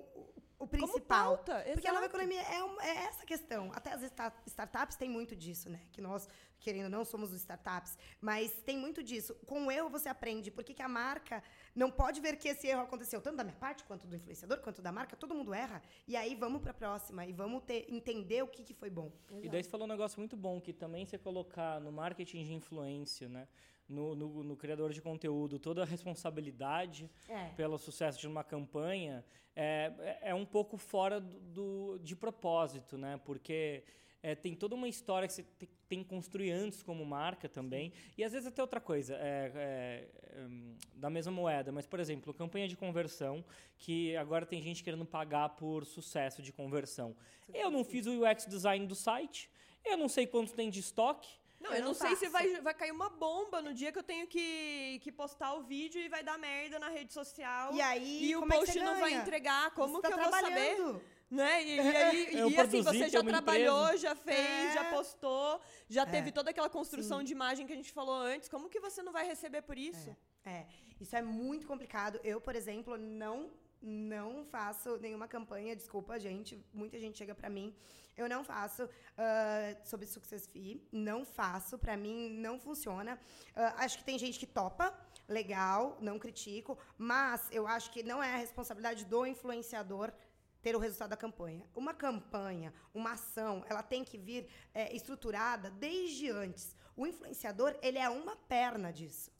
o- 0.58 0.66
principal. 0.66 0.88
Como 0.88 1.06
pauta, 1.06 1.64
Porque 1.72 1.86
a 1.86 1.92
nova 1.92 2.06
exato. 2.06 2.16
economia 2.22 2.42
é, 2.42 2.64
um- 2.64 2.80
é 2.80 2.96
essa 3.04 3.24
questão. 3.24 3.70
Até 3.74 3.92
as 3.92 4.02
sta- 4.02 4.32
startups 4.46 4.96
têm 4.96 5.08
muito 5.08 5.36
disso, 5.36 5.70
né? 5.70 5.80
Que 5.92 6.00
nós, 6.00 6.28
querendo 6.58 6.84
ou 6.84 6.90
não, 6.90 7.04
somos 7.04 7.30
os 7.32 7.36
startups. 7.38 7.96
Mas 8.20 8.52
tem 8.62 8.76
muito 8.76 9.02
disso. 9.02 9.34
Com 9.46 9.66
o 9.66 9.70
erro 9.70 9.88
você 9.88 10.08
aprende. 10.08 10.50
Por 10.50 10.64
que, 10.64 10.74
que 10.74 10.82
a 10.82 10.88
marca 10.88 11.42
não 11.74 11.90
pode 11.90 12.20
ver 12.20 12.36
que 12.36 12.48
esse 12.48 12.66
erro 12.66 12.82
aconteceu, 12.82 13.20
tanto 13.20 13.36
da 13.36 13.44
minha 13.44 13.56
parte, 13.56 13.84
quanto 13.84 14.06
do 14.06 14.16
influenciador, 14.16 14.58
quanto 14.60 14.82
da 14.82 14.90
marca. 14.90 15.16
Todo 15.16 15.34
mundo 15.34 15.54
erra. 15.54 15.80
E 16.06 16.16
aí 16.16 16.34
vamos 16.34 16.60
para 16.60 16.72
a 16.72 16.74
próxima. 16.74 17.24
E 17.24 17.32
vamos 17.32 17.62
ter, 17.64 17.86
entender 17.88 18.42
o 18.42 18.48
que, 18.48 18.64
que 18.64 18.74
foi 18.74 18.90
bom. 18.90 19.12
E 19.42 19.48
daí 19.48 19.62
você 19.62 19.70
falou 19.70 19.86
um 19.86 19.90
negócio 19.90 20.18
muito 20.18 20.36
bom, 20.36 20.60
que 20.60 20.72
também 20.72 21.06
você 21.06 21.16
colocar 21.18 21.80
no 21.80 21.92
marketing 21.92 22.42
de 22.44 22.52
influência, 22.54 23.28
né? 23.28 23.46
No, 23.88 24.14
no, 24.14 24.44
no 24.44 24.54
criador 24.56 24.92
de 24.92 25.00
conteúdo, 25.00 25.58
toda 25.58 25.82
a 25.82 25.86
responsabilidade 25.86 27.10
É. 27.28 27.48
pelo 27.56 27.78
sucesso 27.78 28.20
de 28.20 28.26
uma 28.28 28.44
campanha 28.44 29.24
é, 29.56 30.18
é 30.22 30.34
um 30.34 30.44
pouco 30.44 30.76
fora 30.76 31.18
do, 31.20 31.40
do- 31.40 31.98
de 31.98 32.14
propósito, 32.14 32.98
né? 32.98 33.18
Porque 33.24 33.82
é, 34.22 34.34
tem 34.34 34.54
toda 34.54 34.74
uma 34.74 34.86
história 34.88 35.26
que 35.26 35.32
você 35.32 35.42
te- 35.42 35.68
tem 35.88 36.02
que 36.02 36.08
construir 36.10 36.50
antes 36.52 36.82
como 36.82 37.04
marca 37.04 37.48
também. 37.48 37.92
E 38.16 38.22
às 38.22 38.32
vezes 38.32 38.46
até 38.46 38.60
outra 38.60 38.78
coisa, 38.80 39.14
é, 39.16 39.52
é, 39.54 40.40
hum, 40.46 40.76
da 40.94 41.08
mesma 41.08 41.32
moeda. 41.32 41.72
Mas, 41.72 41.86
por 41.86 41.98
exemplo, 41.98 42.34
campanha 42.34 42.68
de 42.68 42.76
conversão, 42.76 43.42
que 43.78 44.14
agora 44.16 44.44
tem 44.44 44.60
gente 44.60 44.84
querendo 44.84 45.04
pagar 45.06 45.48
por 45.56 45.84
sucesso 45.86 46.42
de 46.42 46.52
conversão. 46.52 47.16
Eu 47.54 47.70
não 47.70 47.82
fiz 47.84 48.06
o 48.06 48.22
UX 48.22 48.44
design 48.46 48.86
do 48.86 48.94
site, 48.94 49.48
eu 49.84 49.96
não 49.96 50.08
sei 50.08 50.26
quanto 50.26 50.52
tem 50.52 50.68
de 50.68 50.80
estoque. 50.80 51.28
Não, 51.60 51.70
Eu 51.70 51.76
eu 51.76 51.80
não 51.80 51.88
não 51.88 51.94
sei 51.94 52.14
se 52.16 52.28
vai, 52.28 52.60
vai 52.60 52.72
cair 52.74 52.92
uma 52.92 53.10
bomba 53.10 53.60
no 53.60 53.74
dia 53.74 53.90
que 53.90 53.98
eu 53.98 54.02
tenho 54.02 54.26
que, 54.26 55.00
que 55.02 55.10
postar 55.10 55.54
o 55.54 55.62
vídeo 55.62 56.00
e 56.00 56.08
vai 56.08 56.22
dar 56.22 56.38
merda 56.38 56.78
na 56.78 56.88
rede 56.88 57.12
social. 57.12 57.74
E 57.74 57.80
aí, 57.80 58.24
e 58.30 58.36
o 58.36 58.40
é 58.40 58.42
que 58.42 58.48
post 58.54 58.72
você 58.72 58.80
não 58.84 59.00
vai 59.00 59.12
entregar. 59.14 59.70
Como 59.72 59.94
Você 59.96 60.02
que 60.02 60.14
tá 60.14 60.16
eu 60.16 60.30
vou 60.30 60.40
saber? 60.40 61.00
Né? 61.30 61.62
E, 61.64 61.76
e 61.76 61.80
aí, 61.80 62.38
Eu 62.38 62.48
e 62.50 62.56
assim, 62.58 62.82
produzi 62.82 62.82
você 62.82 63.08
já 63.10 63.22
trabalhou, 63.22 63.84
empresa. 63.86 63.98
já 64.02 64.14
fez, 64.14 64.70
É. 64.70 64.74
já 64.74 64.84
postou, 64.84 65.60
já 65.88 66.06
teve 66.06 66.28
É. 66.28 66.32
toda 66.32 66.50
aquela 66.50 66.70
construção 66.70 67.22
de 67.22 67.32
imagem 67.32 67.66
que 67.66 67.72
a 67.72 67.76
gente 67.76 67.92
falou 67.92 68.14
antes. 68.14 68.48
Como 68.48 68.68
que 68.68 68.80
você 68.80 69.02
não 69.02 69.12
vai 69.12 69.26
receber 69.26 69.62
por 69.62 69.76
isso? 69.76 70.16
É, 70.44 70.64
isso 71.00 71.14
é 71.16 71.20
muito 71.20 71.66
complicado. 71.66 72.18
Eu, 72.24 72.40
por 72.40 72.54
exemplo, 72.56 72.96
não 72.96 73.50
não 73.80 74.44
faço 74.44 74.96
nenhuma 74.98 75.28
campanha, 75.28 75.76
desculpa, 75.76 76.18
gente. 76.18 76.62
Muita 76.72 76.98
gente 76.98 77.18
chega 77.18 77.34
pra 77.34 77.48
mim. 77.48 77.74
Eu 78.16 78.28
não 78.28 78.42
faço 78.42 78.88
ah, 79.16 79.76
sobre 79.84 80.06
Success 80.06 80.46
Fee, 80.46 80.86
não 80.90 81.24
faço, 81.24 81.78
Pra 81.78 81.96
mim 81.96 82.30
não 82.30 82.58
funciona. 82.58 83.18
Ah, 83.54 83.84
acho 83.84 83.98
que 83.98 84.04
tem 84.04 84.18
gente 84.18 84.38
que 84.38 84.46
topa, 84.46 84.92
legal, 85.28 85.96
não 86.00 86.18
critico, 86.18 86.76
mas 86.96 87.48
eu 87.52 87.66
acho 87.66 87.90
que 87.92 88.02
não 88.02 88.22
é 88.22 88.34
a 88.34 88.38
responsabilidade 88.38 89.04
do 89.04 89.24
influenciador 89.24 90.12
ter 90.60 90.74
o 90.74 90.78
resultado 90.78 91.10
da 91.10 91.16
campanha. 91.16 91.64
Uma 91.74 91.94
campanha, 91.94 92.74
uma 92.92 93.12
ação, 93.12 93.64
ela 93.68 93.82
tem 93.82 94.04
que 94.04 94.18
vir 94.18 94.48
é, 94.74 94.94
estruturada 94.94 95.70
desde 95.70 96.30
antes. 96.30 96.74
O 96.96 97.06
influenciador, 97.06 97.78
ele 97.80 97.98
é 97.98 98.08
uma 98.08 98.34
perna 98.34 98.92
disso. 98.92 99.30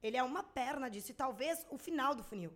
Ele 0.00 0.16
é 0.16 0.22
uma 0.22 0.42
perna 0.42 0.88
disso. 0.88 1.10
E 1.10 1.14
talvez 1.14 1.66
o 1.70 1.78
final 1.78 2.14
do 2.14 2.22
funil, 2.22 2.52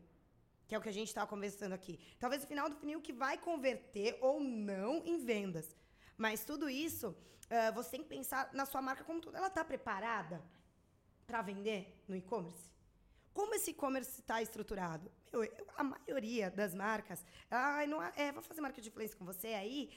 que 0.66 0.74
é 0.74 0.78
o 0.78 0.80
que 0.80 0.88
a 0.88 0.92
gente 0.92 1.08
estava 1.08 1.26
conversando 1.26 1.72
aqui. 1.72 1.98
Talvez 2.18 2.42
o 2.44 2.46
final 2.46 2.68
do 2.68 2.76
funil 2.76 3.00
que 3.00 3.12
vai 3.12 3.38
converter 3.38 4.18
ou 4.20 4.40
não 4.40 5.02
em 5.06 5.18
vendas. 5.24 5.74
Mas 6.16 6.44
tudo 6.44 6.68
isso, 6.68 7.14
ah, 7.50 7.70
você 7.72 7.90
tem 7.92 8.02
que 8.02 8.08
pensar 8.08 8.50
na 8.52 8.66
sua 8.66 8.82
marca 8.82 9.04
como 9.04 9.20
tudo. 9.20 9.36
Ela 9.36 9.46
está 9.48 9.64
preparada 9.64 10.42
para 11.26 11.42
vender 11.42 12.02
no 12.08 12.16
e-commerce? 12.16 12.70
Como 13.32 13.54
esse 13.54 13.70
e-commerce 13.72 14.20
está 14.20 14.40
estruturado? 14.40 15.12
Meu, 15.32 15.44
eu- 15.44 15.66
a 15.76 15.84
maioria 15.84 16.50
das 16.50 16.74
marcas, 16.74 17.24
ai, 17.50 17.86
não, 17.86 18.02
é, 18.02 18.32
vou 18.32 18.42
fazer 18.42 18.60
marca 18.62 18.80
de 18.80 18.88
influência 18.88 19.16
com 19.16 19.24
você 19.26 19.48
aí, 19.48 19.90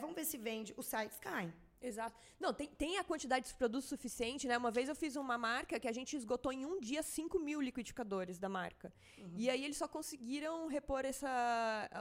vamos 0.00 0.14
ver 0.14 0.24
se 0.26 0.36
vende. 0.36 0.74
Os 0.76 0.86
sites 0.86 1.18
caem. 1.18 1.52
Exato. 1.86 2.16
Não, 2.40 2.52
tem, 2.52 2.68
tem 2.68 2.98
a 2.98 3.04
quantidade 3.04 3.46
de 3.48 3.54
produtos 3.54 3.88
suficiente, 3.88 4.46
né? 4.48 4.56
Uma 4.56 4.70
vez 4.70 4.88
eu 4.88 4.94
fiz 4.96 5.16
uma 5.16 5.36
marca 5.36 5.78
que 5.78 5.86
a 5.86 5.92
gente 5.92 6.16
esgotou 6.16 6.52
em 6.52 6.64
um 6.64 6.80
dia 6.80 7.02
5 7.02 7.38
mil 7.38 7.60
liquidificadores 7.60 8.38
da 8.38 8.48
marca. 8.48 8.92
E 9.36 9.50
aí 9.50 9.62
eles 9.64 9.76
só 9.76 9.86
conseguiram 9.86 10.66
repor 10.66 11.04
essa. 11.04 11.28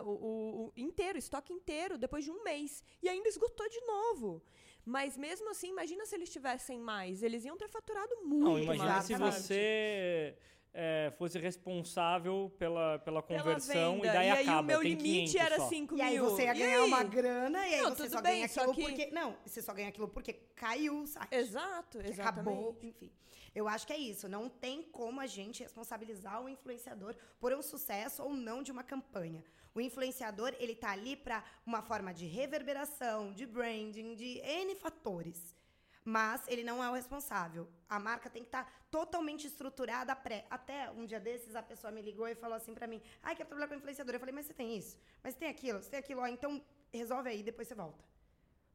O, 0.05 0.09
o- 0.09 0.65
o 0.67 0.73
inteiro, 0.77 1.15
o 1.17 1.19
estoque 1.19 1.51
inteiro, 1.51 1.97
depois 1.97 2.23
de 2.23 2.31
um 2.31 2.43
mês. 2.43 2.83
E 3.01 3.09
ainda 3.09 3.27
esgotou 3.27 3.67
de 3.69 3.81
novo. 3.81 4.41
Mas 4.85 5.17
mesmo 5.17 5.49
assim, 5.49 5.69
imagina 5.69 6.05
se 6.05 6.13
eles 6.15 6.29
tivessem 6.29 6.79
mais. 6.79 7.23
Eles 7.23 7.45
iam 7.45 7.57
ter 7.57 7.69
faturado 7.69 8.13
muito 8.23 8.45
Não, 8.49 8.59
imagina 8.59 8.85
mais. 8.93 9.05
se 9.05 9.13
Exatamente. 9.13 9.41
você 9.41 10.37
é, 10.73 11.13
fosse 11.17 11.37
responsável 11.37 12.51
pela, 12.57 12.97
pela 12.99 13.21
Pela 13.21 13.39
conversão 13.43 13.95
venda. 13.95 14.07
e 14.07 14.11
daí 14.11 14.29
aí 14.31 14.41
acaba. 14.43 14.59
o 14.61 14.63
meu 14.63 14.79
tem 14.81 14.93
limite 14.95 15.31
500 15.33 15.35
era 15.35 15.55
só. 15.57 15.69
5 15.69 15.95
E 15.97 16.01
aí 16.01 16.13
mil. 16.13 16.23
você 16.29 16.43
ia 16.43 16.55
E 16.55 16.59
ganhar 16.59 16.81
aí? 16.81 16.87
uma 16.87 17.03
grana 17.03 17.67
e 17.67 17.73
aí 17.75 17.81
Não, 17.81 17.95
você 17.95 18.09
só 18.09 18.21
bem, 18.21 18.31
ganha 18.33 18.47
só 18.49 18.61
aquilo 18.61 18.75
que- 18.75 18.81
porque. 18.83 19.05
Não, 19.11 19.37
você 19.45 19.61
só 19.61 19.73
ganha 19.73 19.89
aquilo 19.89 20.07
porque 20.07 20.33
caiu 20.55 21.01
o 21.01 21.07
site. 21.07 21.33
Exato, 21.33 21.99
que 21.99 22.07
exatamente. 22.09 22.21
Acabou, 22.49 22.77
enfim. 22.81 23.11
Eu 23.53 23.67
acho 23.67 23.85
que 23.85 23.93
é 23.93 23.97
isso. 23.97 24.27
Não 24.27 24.49
tem 24.49 24.81
como 24.81 25.21
a 25.21 25.27
gente 25.27 25.61
responsabilizar 25.61 26.41
o 26.43 26.49
influenciador 26.49 27.15
por 27.39 27.53
um 27.53 27.61
sucesso 27.61 28.23
ou 28.23 28.33
não 28.33 28.63
de 28.63 28.71
uma 28.71 28.81
campanha. 28.83 29.43
O 29.75 29.81
influenciador, 29.81 30.55
ele 30.59 30.73
tá 30.75 30.91
ali 30.91 31.15
para 31.15 31.43
uma 31.65 31.81
forma 31.83 32.11
de 32.13 32.25
reverberação, 32.25 33.31
de 33.33 33.45
branding, 33.45 34.15
de 34.15 34.39
N 34.39 34.73
fatores. 34.75 35.55
Mas 36.05 36.41
ele 36.47 36.63
não 36.63 36.83
é 36.83 36.89
o 36.89 36.93
responsável. 36.93 37.67
A 37.87 37.97
marca 37.97 38.29
tem 38.29 38.41
que 38.43 38.49
estar 38.49 38.69
totalmente 38.91 39.47
estruturada 39.47 40.13
pré. 40.15 40.45
Até 40.49 40.91
um 40.91 41.05
dia 41.05 41.19
desses, 41.19 41.55
a 41.55 41.63
pessoa 41.63 41.91
me 41.91 42.01
ligou 42.01 42.27
e 42.27 42.35
falou 42.35 42.57
assim 42.57 42.73
pra 42.73 42.87
mim: 42.87 43.01
Ai, 43.21 43.35
quero 43.35 43.47
trabalhar 43.47 43.69
com 43.69 43.75
influenciador. 43.75 44.13
Eu 44.15 44.19
falei: 44.19 44.35
Mas 44.35 44.45
você 44.47 44.53
tem 44.53 44.75
isso? 44.77 44.97
Mas 45.23 45.35
tem 45.35 45.47
aquilo? 45.47 45.81
Você 45.81 45.89
tem 45.89 45.99
aquilo? 45.99 46.21
Ó, 46.21 46.27
então 46.27 46.61
resolve 46.91 47.29
aí, 47.29 47.41
depois 47.41 47.67
você 47.67 47.75
volta. 47.75 48.03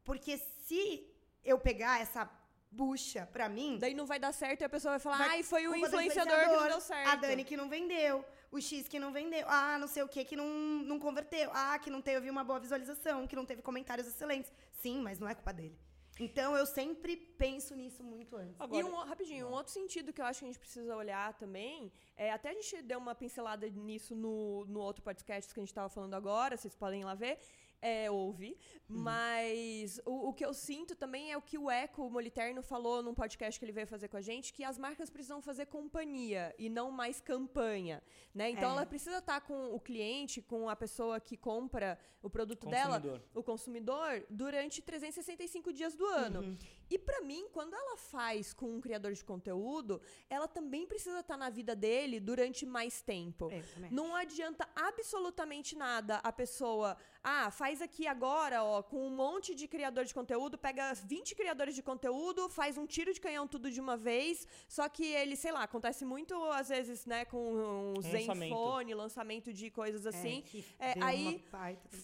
Porque 0.04 0.38
se 0.38 1.06
eu 1.44 1.58
pegar 1.58 2.00
essa 2.00 2.28
bucha 2.70 3.26
pra 3.32 3.48
mim, 3.48 3.78
Daí 3.78 3.94
não 3.94 4.06
vai 4.06 4.18
dar 4.18 4.32
certo 4.32 4.60
e 4.62 4.64
a 4.64 4.68
pessoa 4.68 4.92
vai 4.92 4.98
falar, 5.00 5.18
Vai- 5.18 5.28
ai, 5.28 5.42
foi 5.42 5.66
o 5.66 5.70
do 5.70 5.76
influenciador, 5.76 6.38
que 6.40 6.46
não 6.46 6.68
deu 6.68 6.80
certo. 6.80 7.08
A 7.08 7.14
Dani 7.16 7.44
que 7.44 7.56
não 7.56 7.68
vendeu. 7.68 8.24
O 8.50 8.58
X 8.60 8.88
que 8.88 8.98
não 8.98 9.12
vendeu. 9.12 9.46
Ah, 9.48 9.76
não 9.78 9.86
sei 9.86 10.02
o 10.02 10.08
que 10.08 10.24
que 10.24 10.34
não, 10.34 10.46
não 10.46 10.98
converteu. 10.98 11.50
Ah, 11.52 11.78
que 11.78 11.90
não 11.90 12.00
teve 12.00 12.30
uma 12.30 12.42
boa 12.42 12.58
visualização, 12.58 13.26
que 13.26 13.36
não 13.36 13.44
teve 13.44 13.60
comentários 13.60 14.06
excelentes. 14.08 14.50
Sim, 14.72 15.02
mas 15.02 15.18
não 15.18 15.28
é 15.28 15.34
culpa 15.34 15.52
dele. 15.52 15.78
Então 16.20 16.56
eu 16.56 16.66
sempre 16.66 17.16
penso 17.16 17.74
nisso 17.74 18.02
muito 18.02 18.36
antes. 18.36 18.60
Agora, 18.60 18.80
e 18.80 18.84
um, 18.84 18.94
rapidinho, 18.96 19.46
um 19.46 19.52
outro 19.52 19.72
sentido 19.72 20.12
que 20.12 20.20
eu 20.20 20.24
acho 20.24 20.40
que 20.40 20.44
a 20.46 20.48
gente 20.48 20.58
precisa 20.58 20.96
olhar 20.96 21.32
também, 21.34 21.92
é, 22.16 22.32
até 22.32 22.50
a 22.50 22.54
gente 22.54 22.82
deu 22.82 22.98
uma 22.98 23.14
pincelada 23.14 23.68
nisso 23.68 24.14
no, 24.16 24.64
no 24.66 24.80
outro 24.80 25.02
podcast 25.02 25.52
que 25.52 25.60
a 25.60 25.62
gente 25.62 25.70
estava 25.70 25.88
falando 25.88 26.14
agora, 26.14 26.56
vocês 26.56 26.74
podem 26.74 27.02
ir 27.02 27.04
lá 27.04 27.14
ver, 27.14 27.38
é, 27.80 28.10
ouvir, 28.10 28.56
mas 28.88 30.00
o, 30.04 30.28
o 30.28 30.32
que 30.32 30.44
eu 30.44 30.52
sinto 30.52 30.94
também 30.96 31.30
é 31.32 31.36
o 31.36 31.42
que 31.42 31.56
o 31.58 31.70
Eco 31.70 32.08
Moliterno 32.10 32.62
falou 32.62 33.02
num 33.02 33.14
podcast 33.14 33.58
que 33.58 33.64
ele 33.64 33.72
veio 33.72 33.86
fazer 33.86 34.08
com 34.08 34.16
a 34.16 34.20
gente, 34.20 34.52
que 34.52 34.64
as 34.64 34.76
marcas 34.78 35.08
precisam 35.10 35.40
fazer 35.40 35.66
companhia 35.66 36.54
e 36.58 36.68
não 36.68 36.90
mais 36.90 37.20
campanha, 37.20 38.02
né? 38.34 38.50
Então 38.50 38.70
É. 38.70 38.72
ela 38.72 38.86
precisa 38.86 39.18
estar 39.18 39.40
com 39.42 39.74
o 39.74 39.80
cliente, 39.80 40.42
com 40.42 40.68
a 40.68 40.76
pessoa 40.76 41.20
que 41.20 41.36
compra 41.36 41.98
o 42.22 42.28
produto 42.28 42.66
dela, 42.68 42.96
Consumidor. 43.00 43.22
o 43.34 43.42
consumidor 43.42 44.26
durante 44.28 44.82
365 44.82 45.72
dias 45.72 45.94
do 45.94 46.04
ano. 46.06 46.58
E 46.90 46.98
pra 46.98 47.20
mim, 47.20 47.46
quando 47.52 47.74
ela 47.74 47.96
faz 47.96 48.52
com 48.52 48.76
um 48.76 48.80
criador 48.80 49.12
de 49.12 49.24
conteúdo, 49.24 50.00
ela 50.28 50.48
também 50.48 50.86
precisa 50.86 51.20
estar 51.20 51.36
na 51.36 51.50
vida 51.50 51.74
dele 51.74 52.20
durante 52.20 52.64
mais 52.64 53.00
tempo. 53.00 53.48
Também. 53.48 53.90
Não 53.90 54.14
adianta 54.14 54.68
absolutamente 54.74 55.76
nada 55.76 56.16
a 56.16 56.32
pessoa 56.32 56.96
ah, 57.22 57.50
faz 57.50 57.82
aqui 57.82 58.06
agora, 58.06 58.62
ó, 58.62 58.82
com 58.82 59.06
um 59.06 59.10
monte 59.10 59.54
de 59.54 59.66
criador 59.68 60.04
de 60.04 60.14
conteúdo, 60.14 60.56
pega 60.56 60.94
20 60.94 61.34
criadores 61.34 61.74
de 61.74 61.82
conteúdo, 61.82 62.48
faz 62.48 62.78
um 62.78 62.86
tiro 62.86 63.12
de 63.12 63.20
canhão 63.20 63.46
tudo 63.46 63.70
de 63.70 63.80
uma 63.80 63.96
vez, 63.96 64.46
só 64.68 64.88
que 64.88 65.04
ele, 65.04 65.36
sei 65.36 65.52
lá, 65.52 65.62
acontece 65.64 66.04
muito 66.04 66.34
às 66.52 66.68
vezes, 66.68 67.04
né, 67.04 67.24
com 67.24 67.94
um 67.96 68.00
Zenfone, 68.00 68.94
lançamento 68.94 69.52
de 69.52 69.70
coisas 69.70 70.06
assim. 70.06 70.42
É, 70.78 70.94
aí 71.02 71.44